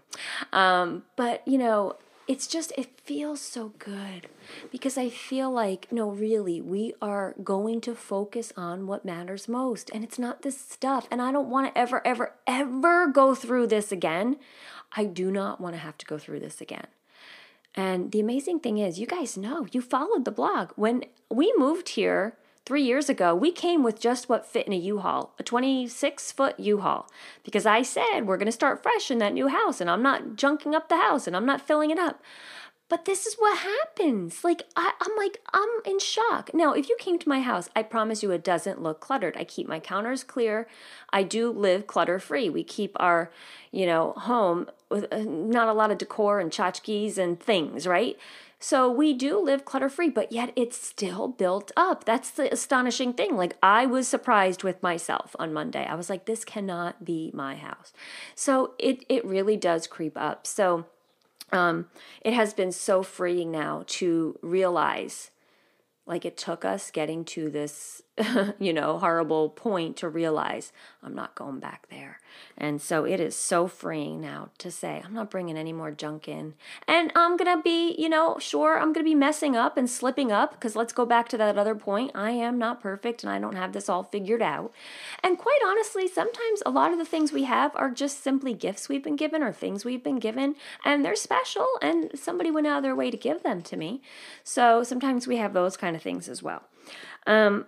um, 0.51 1.03
but 1.15 1.45
you 1.47 1.58
know, 1.58 1.95
it's 2.28 2.48
just 2.48 2.72
it 2.78 3.00
feels 3.02 3.40
so 3.40 3.72
good 3.78 4.28
because 4.72 4.98
i 4.98 5.10
feel 5.10 5.52
like 5.52 5.92
no 5.92 6.10
really 6.10 6.60
we 6.60 6.94
are 7.02 7.36
going 7.44 7.80
to 7.80 7.94
focus 7.94 8.52
on 8.58 8.88
what 8.88 9.06
matters 9.06 9.48
most 9.48 9.92
and 9.94 10.04
it's 10.04 10.18
not 10.18 10.42
this 10.42 10.60
stuff 10.60 11.08
and 11.12 11.22
i 11.22 11.32
don't 11.32 11.50
want 11.50 11.68
to 11.68 11.78
ever 11.78 12.02
ever 12.06 12.34
ever 12.48 13.08
go 13.08 13.36
through 13.36 13.68
this 13.68 13.92
again. 13.92 14.38
I 14.96 15.06
do 15.06 15.32
not 15.32 15.60
want 15.60 15.76
to 15.76 15.80
have 15.80 15.98
to 16.00 16.06
go 16.06 16.18
through 16.18 16.40
this 16.40 16.62
again. 16.62 16.88
And 17.74 18.12
the 18.12 18.20
amazing 18.20 18.60
thing 18.60 18.78
is 18.78 19.00
you 19.00 19.08
guys 19.08 19.38
know 19.38 19.68
you 19.72 19.82
followed 19.82 20.26
the 20.26 20.32
blog. 20.32 20.72
When 20.76 21.04
we 21.30 21.54
moved 21.58 21.90
here 21.90 22.38
Three 22.65 22.82
years 22.82 23.10
ago, 23.10 23.36
we 23.36 23.51
came 23.51 23.84
with 23.84 23.99
just 23.99 24.28
what 24.28 24.47
fit 24.47 24.65
in 24.65 24.73
a 24.73 24.78
U-Haul, 24.78 25.36
a 25.38 25.43
26 25.43 26.32
foot 26.32 26.60
U-Haul, 26.60 27.08
because 27.43 27.67
I 27.67 27.84
said 27.84 28.21
we're 28.21 28.38
going 28.38 28.47
to 28.47 28.51
start 28.51 28.82
fresh 28.82 29.12
in 29.12 29.19
that 29.19 29.34
new 29.34 29.49
house 29.49 29.80
and 29.80 29.88
I'm 29.88 30.01
not 30.01 30.30
junking 30.30 30.73
up 30.73 30.89
the 30.89 30.97
house 30.97 31.28
and 31.28 31.36
I'm 31.36 31.45
not 31.45 31.62
filling 31.62 31.91
it 31.91 31.99
up. 31.99 32.23
But 32.88 33.06
this 33.06 33.25
is 33.25 33.36
what 33.36 33.60
happens. 33.60 34.43
Like, 34.43 34.63
I, 34.75 34.93
am 35.01 35.15
like, 35.17 35.41
I'm 35.54 35.69
in 35.86 35.99
shock. 35.99 36.51
Now, 36.54 36.73
if 36.73 36.88
you 36.88 36.95
came 36.99 37.17
to 37.17 37.30
my 37.30 37.41
house, 37.41 37.67
I 37.75 37.82
promise 37.82 38.21
you 38.21 38.30
it 38.32 38.43
doesn't 38.43 38.82
look 38.82 38.99
cluttered. 38.99 39.36
I 39.38 39.43
keep 39.43 39.67
my 39.67 39.80
counters 39.80 40.23
clear. 40.23 40.67
I 41.12 41.23
do 41.23 41.51
live 41.51 41.88
clutter 41.88 42.19
free. 42.19 42.47
We 42.47 42.63
keep 42.63 42.95
our, 42.99 43.32
you 43.71 43.88
know, 43.88 44.13
home 44.17 44.69
with 44.89 45.12
uh, 45.12 45.23
not 45.25 45.67
a 45.67 45.73
lot 45.73 45.89
of 45.89 45.97
decor 45.97 46.39
and 46.39 46.51
tchotchkes 46.51 47.17
and 47.17 47.39
things, 47.39 47.88
right? 47.88 48.17
So 48.60 48.89
we 48.89 49.13
do 49.13 49.39
live 49.39 49.65
clutter 49.65 49.89
free, 49.89 50.10
but 50.10 50.32
yet 50.32 50.52
it's 50.56 50.78
still 50.78 51.28
built 51.28 51.72
up. 51.76 52.06
That's 52.06 52.32
the 52.32 52.52
astonishing 52.52 53.13
thing. 53.13 53.36
Like 53.36 53.58
I 53.62 53.86
was 53.86 54.08
surprised 54.08 54.63
with 54.63 54.82
myself 54.82 55.36
on 55.38 55.54
Monday. 55.54 55.86
I 55.86 55.96
was 55.96 56.10
like, 56.10 56.26
this 56.26 56.46
cannot 56.46 57.06
be 57.06 57.32
my 57.34 57.56
house. 57.56 57.94
So 58.34 58.74
it 58.80 59.06
it 59.10 59.26
really 59.26 59.58
does 59.58 59.88
creep 59.88 60.18
up. 60.18 60.48
So 60.48 60.86
um, 61.52 61.88
it 62.22 62.34
has 62.34 62.54
been 62.54 62.72
so 62.72 63.04
freeing 63.04 63.52
now 63.52 63.84
to 63.88 64.38
realize 64.41 65.32
like 66.06 66.26
it 66.26 66.38
took 66.38 66.63
us 66.63 66.91
getting 66.91 67.26
to 67.26 67.50
this, 67.50 68.02
you 68.60 68.71
know, 68.71 68.97
horrible 68.97 69.49
point 69.49 69.97
to 69.97 70.08
realize 70.08 70.71
I'm 71.04 71.13
not 71.13 71.36
going 71.36 71.60
back 71.60 71.88
there. 71.89 72.19
And 72.58 72.82
so 72.82 73.04
it 73.04 73.19
is 73.19 73.36
so 73.36 73.67
freeing 73.67 74.21
now 74.21 74.49
to 74.60 74.71
say, 74.71 75.01
I'm 75.04 75.13
not 75.13 75.30
bringing 75.30 75.58
any 75.58 75.73
more 75.73 75.91
junk 75.91 76.30
in. 76.30 76.54
And 76.88 77.12
I'm 77.13 77.36
going 77.36 77.58
to 77.58 77.62
be, 77.62 77.93
you 77.97 78.08
know, 78.08 78.38
sure, 78.39 78.78
I'm 78.78 78.93
going 78.93 79.06
to 79.06 79.10
be 79.10 79.15
messing 79.15 79.58
up 79.58 79.75
and 79.75 79.89
slipping 79.89 80.32
up 80.32 80.51
because 80.51 80.78
let's 80.78 80.93
go 80.93 81.06
back 81.06 81.28
to 81.30 81.38
that 81.38 81.58
other 81.58 81.75
point. 81.75 82.12
I 82.15 82.32
am 82.32 82.58
not 82.58 82.81
perfect 82.81 83.23
and 83.23 83.31
I 83.31 83.40
don't 83.40 83.56
have 83.56 83.73
this 83.73 83.90
all 83.90 84.04
figured 84.04 84.42
out. 84.42 84.73
And 85.21 85.37
quite 85.37 85.60
honestly, 85.65 86.08
sometimes 86.08 86.63
a 86.65 86.71
lot 86.71 86.94
of 86.94 86.98
the 86.98 87.06
things 87.06 87.33
we 87.33 87.44
have 87.44 87.75
are 87.75 87.92
just 87.92 88.23
simply 88.23 88.54
gifts 88.54 88.87
we've 88.87 89.04
been 89.04 89.17
given 89.17 89.44
or 89.44 89.52
things 89.52 89.83
we've 89.83 90.04
been 90.04 90.19
given 90.19 90.56
and 90.85 91.04
they're 91.04 91.15
special 91.17 91.67
and 91.81 92.12
somebody 92.15 92.50
went 92.50 92.67
out 92.67 92.77
of 92.77 92.83
their 92.83 92.96
way 92.96 93.12
to 93.12 93.17
give 93.17 93.44
them 93.44 93.62
to 93.63 93.75
me. 93.75 94.02
So 94.44 94.83
sometimes 94.83 95.27
we 95.27 95.35
have 95.35 95.52
those 95.52 95.75
kind 95.75 95.98
of 95.98 96.02
things 96.02 96.29
as 96.29 96.42
well. 96.42 96.63
Um, 97.27 97.65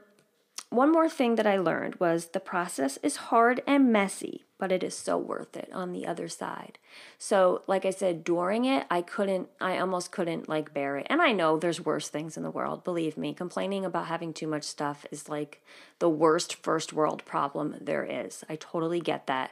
one 0.69 0.91
more 0.91 1.07
thing 1.07 1.35
that 1.35 1.47
I 1.47 1.57
learned 1.57 1.95
was 1.95 2.27
the 2.27 2.39
process 2.41 2.97
is 2.97 3.15
hard 3.15 3.61
and 3.65 3.91
messy, 3.91 4.45
but 4.57 4.71
it 4.71 4.83
is 4.83 4.93
so 4.93 5.17
worth 5.17 5.55
it 5.55 5.69
on 5.71 5.93
the 5.93 6.05
other 6.05 6.27
side. 6.27 6.77
So, 7.17 7.61
like 7.67 7.85
I 7.85 7.89
said, 7.89 8.25
during 8.25 8.65
it, 8.65 8.85
I 8.91 9.01
couldn't, 9.01 9.47
I 9.61 9.77
almost 9.77 10.11
couldn't 10.11 10.49
like 10.49 10.73
bear 10.73 10.97
it. 10.97 11.07
And 11.09 11.21
I 11.21 11.31
know 11.31 11.57
there's 11.57 11.85
worse 11.85 12.09
things 12.09 12.35
in 12.35 12.43
the 12.43 12.51
world, 12.51 12.83
believe 12.83 13.17
me. 13.17 13.33
Complaining 13.33 13.85
about 13.85 14.07
having 14.07 14.33
too 14.33 14.47
much 14.47 14.63
stuff 14.63 15.05
is 15.09 15.29
like 15.29 15.63
the 15.99 16.09
worst 16.09 16.55
first 16.55 16.91
world 16.91 17.23
problem 17.25 17.75
there 17.79 18.03
is. 18.03 18.43
I 18.49 18.57
totally 18.57 18.99
get 18.99 19.27
that. 19.27 19.51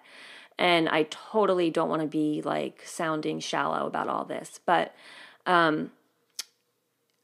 And 0.57 0.89
I 0.89 1.03
totally 1.03 1.69
don't 1.69 1.89
want 1.89 2.01
to 2.01 2.07
be 2.07 2.41
like 2.41 2.83
sounding 2.85 3.39
shallow 3.39 3.87
about 3.87 4.09
all 4.09 4.25
this. 4.25 4.59
But, 4.65 4.93
um, 5.45 5.91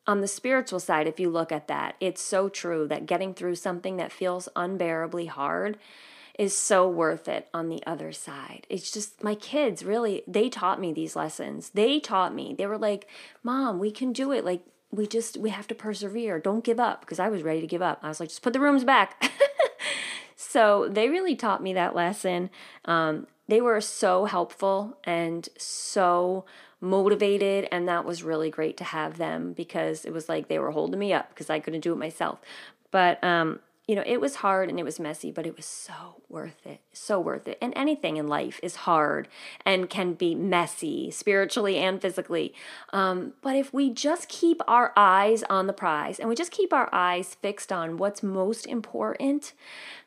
on 0.08 0.22
the 0.22 0.28
spiritual 0.28 0.80
side, 0.80 1.08
if 1.08 1.20
you 1.20 1.30
look 1.30 1.52
at 1.52 1.68
that, 1.68 1.96
it's 2.00 2.22
so 2.22 2.50
true 2.50 2.88
that 2.88 3.06
getting 3.06 3.34
through 3.34 3.56
something 3.56 3.98
that 3.98 4.12
feels 4.12 4.50
unbearably 4.56 5.28
hard 5.28 5.78
is 6.40 6.56
so 6.56 6.90
worth 6.90 7.28
it 7.28 7.48
on 7.54 7.70
the 7.70 7.86
other 7.86 8.12
side. 8.12 8.66
It's 8.70 8.90
just 8.90 9.24
my 9.24 9.36
kids 9.36 9.84
really, 9.84 10.24
they 10.28 10.50
taught 10.50 10.80
me 10.80 10.92
these 10.92 11.16
lessons. 11.16 11.70
They 11.72 12.00
taught 12.00 12.34
me. 12.34 12.56
They 12.58 12.66
were 12.66 12.78
like, 12.78 13.08
Mom, 13.44 13.80
we 13.80 13.92
can 13.92 14.12
do 14.12 14.32
it. 14.32 14.44
Like, 14.44 14.64
we 14.92 15.08
just, 15.08 15.38
we 15.38 15.52
have 15.52 15.68
to 15.68 15.76
persevere. 15.76 16.40
Don't 16.40 16.64
give 16.64 16.80
up. 16.80 17.02
Because 17.02 17.20
I 17.20 17.30
was 17.30 17.44
ready 17.44 17.62
to 17.62 17.68
give 17.68 17.82
up. 17.82 18.00
I 18.02 18.08
was 18.08 18.20
like, 18.20 18.30
just 18.30 18.42
put 18.42 18.54
the 18.54 18.60
rooms 18.60 18.84
back. 18.84 19.32
so 20.36 20.90
they 20.90 21.10
really 21.10 21.36
taught 21.36 21.62
me 21.62 21.74
that 21.74 21.96
lesson. 21.96 22.50
Um, 22.86 23.28
they 23.48 23.62
were 23.62 23.82
so 23.82 24.26
helpful 24.26 24.98
and 25.04 25.48
so 25.58 26.46
motivated 26.82 27.68
and 27.72 27.88
that 27.88 28.04
was 28.04 28.24
really 28.24 28.50
great 28.50 28.76
to 28.78 28.84
have 28.84 29.18
them 29.18 29.54
because 29.54 30.04
it 30.04 30.12
was 30.12 30.28
like 30.28 30.48
they 30.48 30.60
were 30.60 30.72
holding 30.72 31.00
me 31.00 31.14
up 31.14 31.30
because 31.30 31.50
I 31.50 31.60
couldn't 31.60 31.82
do 31.82 31.94
it 31.94 31.98
myself. 31.98 32.40
But 32.90 33.24
um 33.24 33.60
you 33.88 33.96
know, 33.96 34.04
it 34.06 34.22
was 34.22 34.36
hard 34.36 34.70
and 34.70 34.80
it 34.80 34.84
was 34.84 35.02
messy, 35.02 35.32
but 35.32 35.46
it 35.46 35.58
was 35.58 35.66
so 35.66 36.22
worth 36.30 36.66
it. 36.66 36.80
So 36.94 37.20
worth 37.20 37.46
it. 37.48 37.58
And 37.62 37.74
anything 37.76 38.16
in 38.16 38.28
life 38.28 38.58
is 38.64 38.78
hard 38.78 39.28
and 39.66 39.90
can 39.90 40.14
be 40.14 40.34
messy, 40.34 41.12
spiritually 41.12 41.78
and 41.78 42.02
physically. 42.02 42.54
Um, 42.94 43.34
but 43.42 43.58
if 43.58 43.74
we 43.74 43.90
just 43.90 44.30
keep 44.30 44.62
our 44.66 44.94
eyes 44.96 45.44
on 45.50 45.68
the 45.68 45.74
prize 45.74 46.20
and 46.20 46.30
we 46.30 46.36
just 46.36 46.52
keep 46.52 46.72
our 46.72 46.88
eyes 46.94 47.36
fixed 47.42 47.70
on 47.70 47.98
what's 47.98 48.24
most 48.24 48.66
important, 48.66 49.52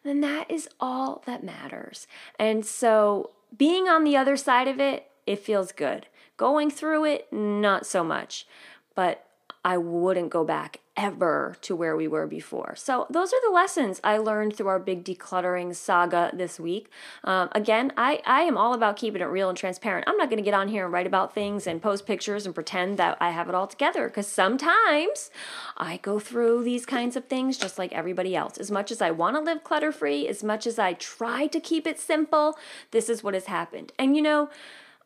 then 0.02 0.22
that 0.22 0.50
is 0.50 0.66
all 0.80 1.22
that 1.26 1.44
matters. 1.44 2.06
And 2.38 2.64
so 2.64 3.32
being 3.54 3.86
on 3.86 4.04
the 4.04 4.16
other 4.16 4.38
side 4.38 4.66
of 4.66 4.80
it, 4.80 5.10
it 5.26 5.40
feels 5.40 5.72
good. 5.72 6.06
Going 6.36 6.70
through 6.70 7.04
it, 7.04 7.32
not 7.32 7.86
so 7.86 8.02
much. 8.02 8.46
But 8.94 9.26
I 9.64 9.78
wouldn't 9.78 10.28
go 10.28 10.44
back 10.44 10.80
ever 10.94 11.56
to 11.62 11.74
where 11.74 11.96
we 11.96 12.06
were 12.06 12.26
before. 12.26 12.74
So, 12.76 13.06
those 13.08 13.32
are 13.32 13.40
the 13.48 13.52
lessons 13.52 13.98
I 14.04 14.18
learned 14.18 14.54
through 14.54 14.68
our 14.68 14.78
big 14.78 15.04
decluttering 15.04 15.74
saga 15.74 16.30
this 16.34 16.60
week. 16.60 16.90
Um, 17.24 17.48
again, 17.52 17.90
I, 17.96 18.20
I 18.26 18.42
am 18.42 18.58
all 18.58 18.74
about 18.74 18.96
keeping 18.96 19.22
it 19.22 19.24
real 19.24 19.48
and 19.48 19.56
transparent. 19.56 20.06
I'm 20.06 20.18
not 20.18 20.28
going 20.28 20.36
to 20.36 20.44
get 20.44 20.54
on 20.54 20.68
here 20.68 20.84
and 20.84 20.92
write 20.92 21.06
about 21.06 21.34
things 21.34 21.66
and 21.66 21.80
post 21.80 22.06
pictures 22.06 22.44
and 22.44 22.54
pretend 22.54 22.98
that 22.98 23.16
I 23.20 23.30
have 23.30 23.48
it 23.48 23.54
all 23.54 23.66
together 23.66 24.06
because 24.06 24.26
sometimes 24.26 25.30
I 25.78 25.96
go 25.96 26.18
through 26.18 26.62
these 26.62 26.84
kinds 26.84 27.16
of 27.16 27.24
things 27.24 27.56
just 27.56 27.78
like 27.78 27.92
everybody 27.92 28.36
else. 28.36 28.58
As 28.58 28.70
much 28.70 28.90
as 28.90 29.00
I 29.00 29.10
want 29.10 29.36
to 29.36 29.40
live 29.40 29.64
clutter 29.64 29.92
free, 29.92 30.28
as 30.28 30.44
much 30.44 30.66
as 30.66 30.78
I 30.78 30.92
try 30.92 31.46
to 31.46 31.58
keep 31.58 31.86
it 31.86 31.98
simple, 31.98 32.58
this 32.90 33.08
is 33.08 33.24
what 33.24 33.34
has 33.34 33.46
happened. 33.46 33.92
And 33.98 34.14
you 34.14 34.22
know, 34.22 34.50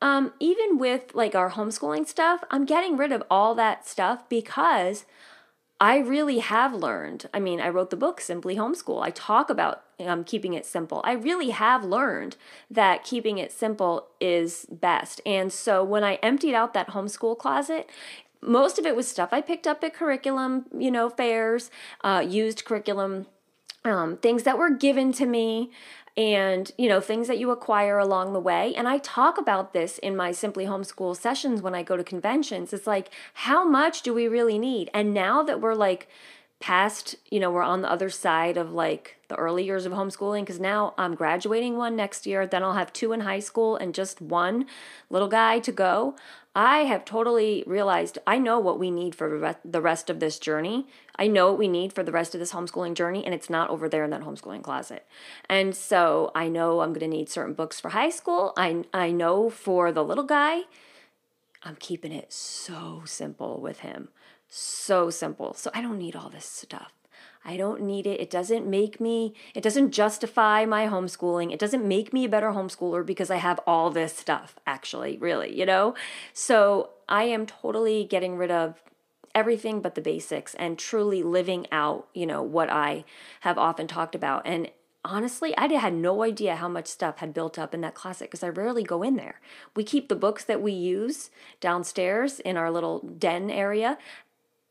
um, 0.00 0.32
even 0.38 0.78
with 0.78 1.14
like 1.14 1.34
our 1.34 1.50
homeschooling 1.50 2.06
stuff, 2.06 2.44
I'm 2.50 2.64
getting 2.64 2.96
rid 2.96 3.12
of 3.12 3.22
all 3.30 3.54
that 3.56 3.86
stuff 3.86 4.28
because 4.28 5.06
I 5.80 5.98
really 5.98 6.38
have 6.38 6.74
learned. 6.74 7.28
I 7.32 7.38
mean, 7.38 7.60
I 7.60 7.68
wrote 7.68 7.90
the 7.90 7.96
book 7.96 8.20
Simply 8.20 8.56
Homeschool. 8.56 9.02
I 9.02 9.10
talk 9.10 9.48
about 9.48 9.84
um, 10.00 10.24
keeping 10.24 10.54
it 10.54 10.66
simple. 10.66 11.00
I 11.04 11.12
really 11.12 11.50
have 11.50 11.84
learned 11.84 12.36
that 12.70 13.04
keeping 13.04 13.38
it 13.38 13.52
simple 13.52 14.08
is 14.20 14.66
best. 14.70 15.20
And 15.24 15.52
so 15.52 15.84
when 15.84 16.02
I 16.02 16.14
emptied 16.16 16.54
out 16.54 16.74
that 16.74 16.88
homeschool 16.88 17.38
closet, 17.38 17.88
most 18.40 18.78
of 18.78 18.86
it 18.86 18.96
was 18.96 19.08
stuff 19.08 19.30
I 19.32 19.40
picked 19.40 19.66
up 19.66 19.82
at 19.84 19.94
curriculum, 19.94 20.66
you 20.76 20.90
know, 20.90 21.10
fairs, 21.10 21.70
uh, 22.02 22.24
used 22.26 22.64
curriculum, 22.64 23.26
um, 23.84 24.16
things 24.16 24.42
that 24.42 24.58
were 24.58 24.70
given 24.70 25.12
to 25.12 25.26
me 25.26 25.70
and 26.18 26.72
you 26.76 26.88
know 26.88 27.00
things 27.00 27.28
that 27.28 27.38
you 27.38 27.52
acquire 27.52 27.96
along 27.96 28.32
the 28.32 28.40
way. 28.40 28.74
And 28.74 28.88
i 28.88 28.98
talk 28.98 29.38
about 29.38 29.72
this 29.72 29.98
in 29.98 30.16
my 30.16 30.32
simply 30.32 30.66
homeschool 30.66 31.16
sessions 31.16 31.62
when 31.62 31.74
i 31.74 31.82
go 31.84 31.96
to 31.96 32.04
conventions. 32.04 32.72
It's 32.72 32.86
like 32.86 33.10
how 33.34 33.66
much 33.66 34.02
do 34.02 34.12
we 34.12 34.26
really 34.26 34.58
need? 34.58 34.90
And 34.92 35.14
now 35.14 35.44
that 35.44 35.60
we're 35.60 35.74
like 35.74 36.08
past 36.60 37.14
you 37.30 37.38
know 37.38 37.52
we're 37.52 37.62
on 37.62 37.82
the 37.82 37.90
other 37.90 38.10
side 38.10 38.56
of 38.56 38.72
like 38.72 39.16
the 39.28 39.36
early 39.36 39.64
years 39.64 39.86
of 39.86 39.92
homeschooling 39.92 40.40
because 40.40 40.58
now 40.58 40.92
i'm 40.98 41.14
graduating 41.14 41.76
one 41.76 41.94
next 41.94 42.26
year 42.26 42.48
then 42.48 42.64
i'll 42.64 42.72
have 42.72 42.92
two 42.92 43.12
in 43.12 43.20
high 43.20 43.38
school 43.38 43.76
and 43.76 43.94
just 43.94 44.20
one 44.20 44.66
little 45.08 45.28
guy 45.28 45.60
to 45.60 45.70
go 45.70 46.16
I 46.58 46.78
have 46.78 47.04
totally 47.04 47.62
realized 47.68 48.18
I 48.26 48.38
know 48.38 48.58
what 48.58 48.80
we 48.80 48.90
need 48.90 49.14
for 49.14 49.54
the 49.64 49.80
rest 49.80 50.10
of 50.10 50.18
this 50.18 50.40
journey. 50.40 50.88
I 51.16 51.28
know 51.28 51.50
what 51.50 51.58
we 51.58 51.68
need 51.68 51.92
for 51.92 52.02
the 52.02 52.10
rest 52.10 52.34
of 52.34 52.40
this 52.40 52.52
homeschooling 52.52 52.94
journey, 52.94 53.24
and 53.24 53.32
it's 53.32 53.48
not 53.48 53.70
over 53.70 53.88
there 53.88 54.02
in 54.02 54.10
that 54.10 54.22
homeschooling 54.22 54.64
closet. 54.64 55.06
And 55.48 55.72
so 55.72 56.32
I 56.34 56.48
know 56.48 56.80
I'm 56.80 56.92
going 56.92 57.08
to 57.08 57.16
need 57.16 57.28
certain 57.28 57.54
books 57.54 57.78
for 57.78 57.90
high 57.90 58.10
school. 58.10 58.54
I, 58.56 58.82
I 58.92 59.12
know 59.12 59.50
for 59.50 59.92
the 59.92 60.02
little 60.02 60.24
guy, 60.24 60.62
I'm 61.62 61.76
keeping 61.76 62.10
it 62.10 62.32
so 62.32 63.02
simple 63.04 63.60
with 63.60 63.80
him. 63.80 64.08
So 64.48 65.10
simple. 65.10 65.54
So 65.54 65.70
I 65.72 65.80
don't 65.80 65.96
need 65.96 66.16
all 66.16 66.28
this 66.28 66.44
stuff. 66.44 66.92
I 67.48 67.56
don't 67.56 67.80
need 67.80 68.06
it. 68.06 68.20
It 68.20 68.28
doesn't 68.28 68.66
make 68.66 69.00
me, 69.00 69.32
it 69.54 69.62
doesn't 69.62 69.92
justify 69.92 70.66
my 70.66 70.86
homeschooling. 70.86 71.50
It 71.50 71.58
doesn't 71.58 71.82
make 71.82 72.12
me 72.12 72.26
a 72.26 72.28
better 72.28 72.50
homeschooler 72.50 73.06
because 73.06 73.30
I 73.30 73.36
have 73.36 73.58
all 73.66 73.88
this 73.88 74.14
stuff, 74.14 74.58
actually, 74.66 75.16
really, 75.16 75.58
you 75.58 75.64
know? 75.64 75.94
So 76.34 76.90
I 77.08 77.22
am 77.24 77.46
totally 77.46 78.04
getting 78.04 78.36
rid 78.36 78.50
of 78.50 78.82
everything 79.34 79.80
but 79.80 79.94
the 79.94 80.02
basics 80.02 80.52
and 80.56 80.78
truly 80.78 81.22
living 81.22 81.66
out, 81.72 82.08
you 82.12 82.26
know, 82.26 82.42
what 82.42 82.68
I 82.68 83.06
have 83.40 83.56
often 83.56 83.86
talked 83.86 84.14
about. 84.14 84.42
And 84.44 84.70
honestly, 85.02 85.56
I 85.56 85.72
had 85.72 85.94
no 85.94 86.22
idea 86.22 86.56
how 86.56 86.68
much 86.68 86.86
stuff 86.86 87.16
had 87.18 87.32
built 87.32 87.58
up 87.58 87.72
in 87.72 87.80
that 87.80 87.94
closet 87.94 88.26
because 88.26 88.42
I 88.42 88.48
rarely 88.48 88.82
go 88.82 89.02
in 89.02 89.16
there. 89.16 89.40
We 89.74 89.84
keep 89.84 90.10
the 90.10 90.16
books 90.16 90.44
that 90.44 90.60
we 90.60 90.72
use 90.72 91.30
downstairs 91.60 92.40
in 92.40 92.58
our 92.58 92.70
little 92.70 92.98
den 92.98 93.50
area, 93.50 93.96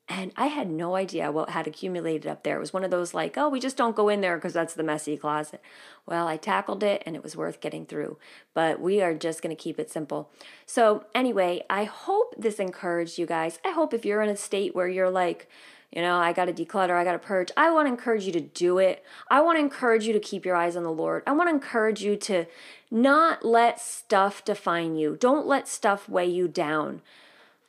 and 0.09 0.31
I 0.37 0.47
had 0.47 0.69
no 0.69 0.95
idea 0.95 1.31
what 1.31 1.49
had 1.49 1.67
accumulated 1.67 2.27
up 2.27 2.43
there. 2.43 2.55
It 2.55 2.61
was 2.61 2.71
one 2.71 2.85
of 2.85 2.91
those 2.91 3.13
like, 3.13 3.37
oh, 3.37 3.49
we 3.49 3.59
just 3.59 3.75
don't 3.75 3.95
go 3.95 4.07
in 4.07 4.21
there 4.21 4.37
because 4.37 4.53
that's 4.53 4.73
the 4.73 4.83
messy 4.83 5.17
closet. 5.17 5.61
Well, 6.05 6.27
I 6.27 6.37
tackled 6.37 6.81
it 6.81 7.03
and 7.05 7.15
it 7.15 7.23
was 7.23 7.35
worth 7.35 7.59
getting 7.59 7.85
through. 7.85 8.17
But 8.53 8.79
we 8.79 9.01
are 9.01 9.13
just 9.13 9.41
going 9.41 9.53
to 9.53 9.61
keep 9.61 9.79
it 9.79 9.91
simple. 9.91 10.31
So, 10.65 11.05
anyway, 11.13 11.63
I 11.69 11.83
hope 11.83 12.35
this 12.37 12.57
encouraged 12.57 13.17
you 13.17 13.25
guys. 13.25 13.59
I 13.65 13.71
hope 13.71 13.93
if 13.93 14.05
you're 14.05 14.21
in 14.21 14.29
a 14.29 14.37
state 14.37 14.73
where 14.73 14.87
you're 14.87 15.09
like, 15.09 15.49
you 15.91 16.01
know, 16.01 16.15
I 16.15 16.31
got 16.31 16.45
to 16.45 16.53
declutter, 16.53 16.95
I 16.95 17.03
got 17.03 17.13
to 17.13 17.19
purge. 17.19 17.51
I 17.57 17.71
want 17.71 17.87
to 17.87 17.91
encourage 17.91 18.25
you 18.25 18.31
to 18.33 18.41
do 18.41 18.77
it. 18.77 19.03
I 19.29 19.41
want 19.41 19.57
to 19.57 19.61
encourage 19.61 20.05
you 20.05 20.13
to 20.13 20.19
keep 20.19 20.45
your 20.45 20.55
eyes 20.55 20.77
on 20.77 20.83
the 20.83 20.91
Lord. 20.91 21.23
I 21.27 21.33
want 21.33 21.49
to 21.49 21.53
encourage 21.53 22.01
you 22.01 22.15
to 22.17 22.45
not 22.89 23.43
let 23.43 23.81
stuff 23.81 24.43
define 24.45 24.95
you. 24.95 25.17
Don't 25.19 25.47
let 25.47 25.67
stuff 25.67 26.07
weigh 26.07 26.29
you 26.29 26.47
down. 26.47 27.01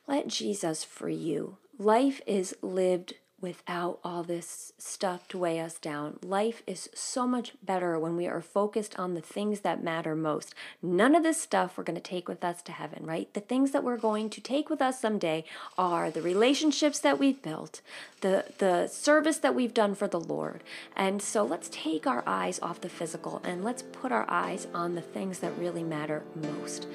Let 0.07 0.27
Jesus 0.27 0.85
free 0.85 1.15
you. 1.15 1.57
Life 1.81 2.19
is 2.27 2.53
lived 2.61 3.13
without 3.39 3.99
all 4.03 4.21
this 4.21 4.73
stuff 4.77 5.29
to 5.29 5.37
weigh 5.37 5.61
us 5.61 5.79
down. 5.79 6.19
Life 6.21 6.61
is 6.67 6.89
so 6.93 7.25
much 7.25 7.53
better 7.63 7.97
when 7.97 8.17
we 8.17 8.27
are 8.27 8.41
focused 8.41 8.99
on 8.99 9.13
the 9.13 9.21
things 9.21 9.61
that 9.61 9.81
matter 9.81 10.13
most. 10.13 10.53
None 10.81 11.15
of 11.15 11.23
this 11.23 11.41
stuff 11.41 11.77
we're 11.77 11.85
going 11.85 11.95
to 11.95 12.01
take 12.01 12.27
with 12.27 12.43
us 12.43 12.61
to 12.63 12.73
heaven, 12.73 13.05
right? 13.05 13.33
The 13.33 13.39
things 13.39 13.71
that 13.71 13.81
we're 13.85 13.95
going 13.95 14.29
to 14.31 14.41
take 14.41 14.69
with 14.69 14.81
us 14.81 14.99
someday 14.99 15.45
are 15.77 16.11
the 16.11 16.21
relationships 16.21 16.99
that 16.99 17.17
we've 17.17 17.41
built, 17.41 17.79
the 18.19 18.43
the 18.57 18.87
service 18.87 19.37
that 19.37 19.55
we've 19.55 19.73
done 19.73 19.95
for 19.95 20.09
the 20.09 20.19
Lord. 20.19 20.65
And 20.97 21.21
so 21.21 21.45
let's 21.45 21.69
take 21.71 22.05
our 22.05 22.23
eyes 22.27 22.59
off 22.59 22.81
the 22.81 22.89
physical 22.89 23.41
and 23.45 23.63
let's 23.63 23.83
put 23.83 24.11
our 24.11 24.29
eyes 24.29 24.67
on 24.73 24.95
the 24.95 25.01
things 25.01 25.39
that 25.39 25.57
really 25.57 25.83
matter 25.83 26.23
most 26.35 26.87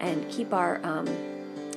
and 0.00 0.28
keep 0.28 0.52
our 0.52 0.84
um 0.84 1.06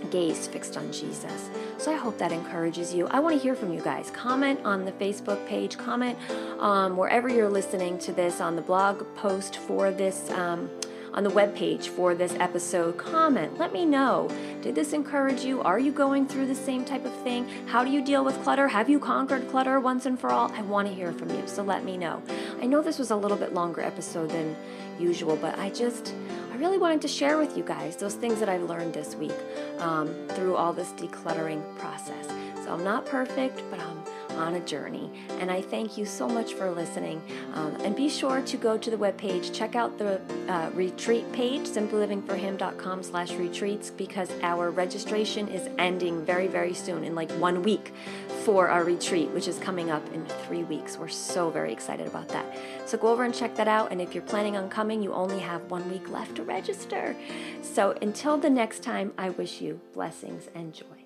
gaze 0.05 0.47
fixed 0.47 0.77
on 0.77 0.91
Jesus. 0.91 1.49
So 1.77 1.91
I 1.91 1.95
hope 1.95 2.17
that 2.17 2.31
encourages 2.31 2.93
you. 2.93 3.07
I 3.07 3.19
want 3.19 3.35
to 3.35 3.41
hear 3.41 3.55
from 3.55 3.73
you 3.73 3.81
guys. 3.81 4.11
Comment 4.11 4.59
on 4.63 4.85
the 4.85 4.91
Facebook 4.93 5.45
page, 5.47 5.77
comment 5.77 6.17
um, 6.59 6.97
wherever 6.97 7.29
you're 7.29 7.49
listening 7.49 7.97
to 7.99 8.13
this 8.13 8.41
on 8.41 8.55
the 8.55 8.61
blog 8.61 9.05
post 9.15 9.57
for 9.57 9.91
this. 9.91 10.29
Um, 10.31 10.69
on 11.15 11.23
the 11.23 11.29
webpage 11.29 11.87
for 11.87 12.13
this 12.13 12.33
episode, 12.41 12.97
comment. 12.97 13.57
Let 13.57 13.71
me 13.71 13.85
know. 13.85 14.29
Did 14.61 14.75
this 14.75 14.91
encourage 14.91 15.45
you? 15.45 15.61
Are 15.61 15.79
you 15.79 15.93
going 15.93 16.27
through 16.27 16.47
the 16.47 16.55
same 16.55 16.83
type 16.83 17.05
of 17.05 17.13
thing? 17.23 17.47
How 17.67 17.85
do 17.85 17.89
you 17.89 18.03
deal 18.03 18.25
with 18.25 18.41
clutter? 18.43 18.67
Have 18.67 18.89
you 18.89 18.99
conquered 18.99 19.47
clutter 19.49 19.79
once 19.79 20.05
and 20.05 20.19
for 20.19 20.29
all? 20.29 20.51
I 20.51 20.61
want 20.63 20.89
to 20.89 20.93
hear 20.93 21.13
from 21.13 21.29
you, 21.29 21.43
so 21.45 21.63
let 21.63 21.85
me 21.85 21.95
know. 21.95 22.21
I 22.61 22.65
know 22.65 22.81
this 22.81 22.99
was 22.99 23.11
a 23.11 23.15
little 23.15 23.37
bit 23.37 23.53
longer 23.53 23.81
episode 23.81 24.29
than 24.29 24.57
usual, 24.99 25.37
but 25.37 25.57
I 25.57 25.69
just 25.69 26.13
I 26.55 26.57
really 26.57 26.77
wanted 26.77 27.01
to 27.01 27.09
share 27.09 27.37
with 27.37 27.57
you 27.57 27.65
guys 27.65 27.97
those 27.97 28.15
things 28.15 28.39
that 28.39 28.47
I've 28.47 28.63
learned 28.63 28.93
this 28.93 29.13
week 29.15 29.35
um, 29.79 30.07
through 30.29 30.55
all 30.55 30.71
this 30.71 30.93
decluttering 30.93 31.61
process. 31.77 32.27
So 32.63 32.71
I'm 32.71 32.81
not 32.81 33.05
perfect, 33.05 33.61
but 33.69 33.77
I'm 33.81 34.01
on 34.35 34.55
a 34.55 34.59
journey. 34.61 35.11
And 35.39 35.49
I 35.49 35.61
thank 35.61 35.97
you 35.97 36.05
so 36.05 36.27
much 36.27 36.53
for 36.53 36.71
listening. 36.71 37.21
Um, 37.53 37.75
and 37.81 37.95
be 37.95 38.09
sure 38.09 38.41
to 38.41 38.57
go 38.57 38.77
to 38.77 38.89
the 38.89 38.97
webpage, 38.97 39.53
check 39.53 39.75
out 39.75 39.97
the 39.97 40.21
uh, 40.47 40.69
retreat 40.73 41.31
page, 41.31 41.63
simplylivingforhim.com 41.63 43.03
slash 43.03 43.33
retreats, 43.33 43.89
because 43.89 44.29
our 44.43 44.71
registration 44.71 45.47
is 45.47 45.69
ending 45.77 46.25
very, 46.25 46.47
very 46.47 46.73
soon, 46.73 47.03
in 47.03 47.15
like 47.15 47.31
one 47.33 47.63
week 47.63 47.93
for 48.43 48.67
our 48.69 48.83
retreat, 48.83 49.29
which 49.29 49.47
is 49.47 49.57
coming 49.57 49.89
up 49.89 50.07
in 50.13 50.23
three 50.45 50.63
weeks. 50.63 50.97
We're 50.97 51.07
so 51.07 51.49
very 51.49 51.73
excited 51.73 52.05
about 52.05 52.27
that. 52.29 52.45
So 52.85 52.97
go 52.97 53.07
over 53.07 53.23
and 53.23 53.33
check 53.33 53.55
that 53.55 53.67
out. 53.67 53.91
And 53.91 53.99
if 53.99 54.13
you're 54.13 54.23
planning 54.23 54.55
on 54.55 54.69
coming, 54.69 55.01
you 55.01 55.13
only 55.13 55.39
have 55.39 55.63
one 55.71 55.89
week 55.91 56.09
left 56.09 56.35
to 56.35 56.43
register. 56.43 57.15
So 57.63 57.97
until 58.01 58.37
the 58.37 58.49
next 58.49 58.83
time, 58.83 59.13
I 59.17 59.29
wish 59.31 59.61
you 59.61 59.81
blessings 59.93 60.49
and 60.53 60.73
joy. 60.73 61.04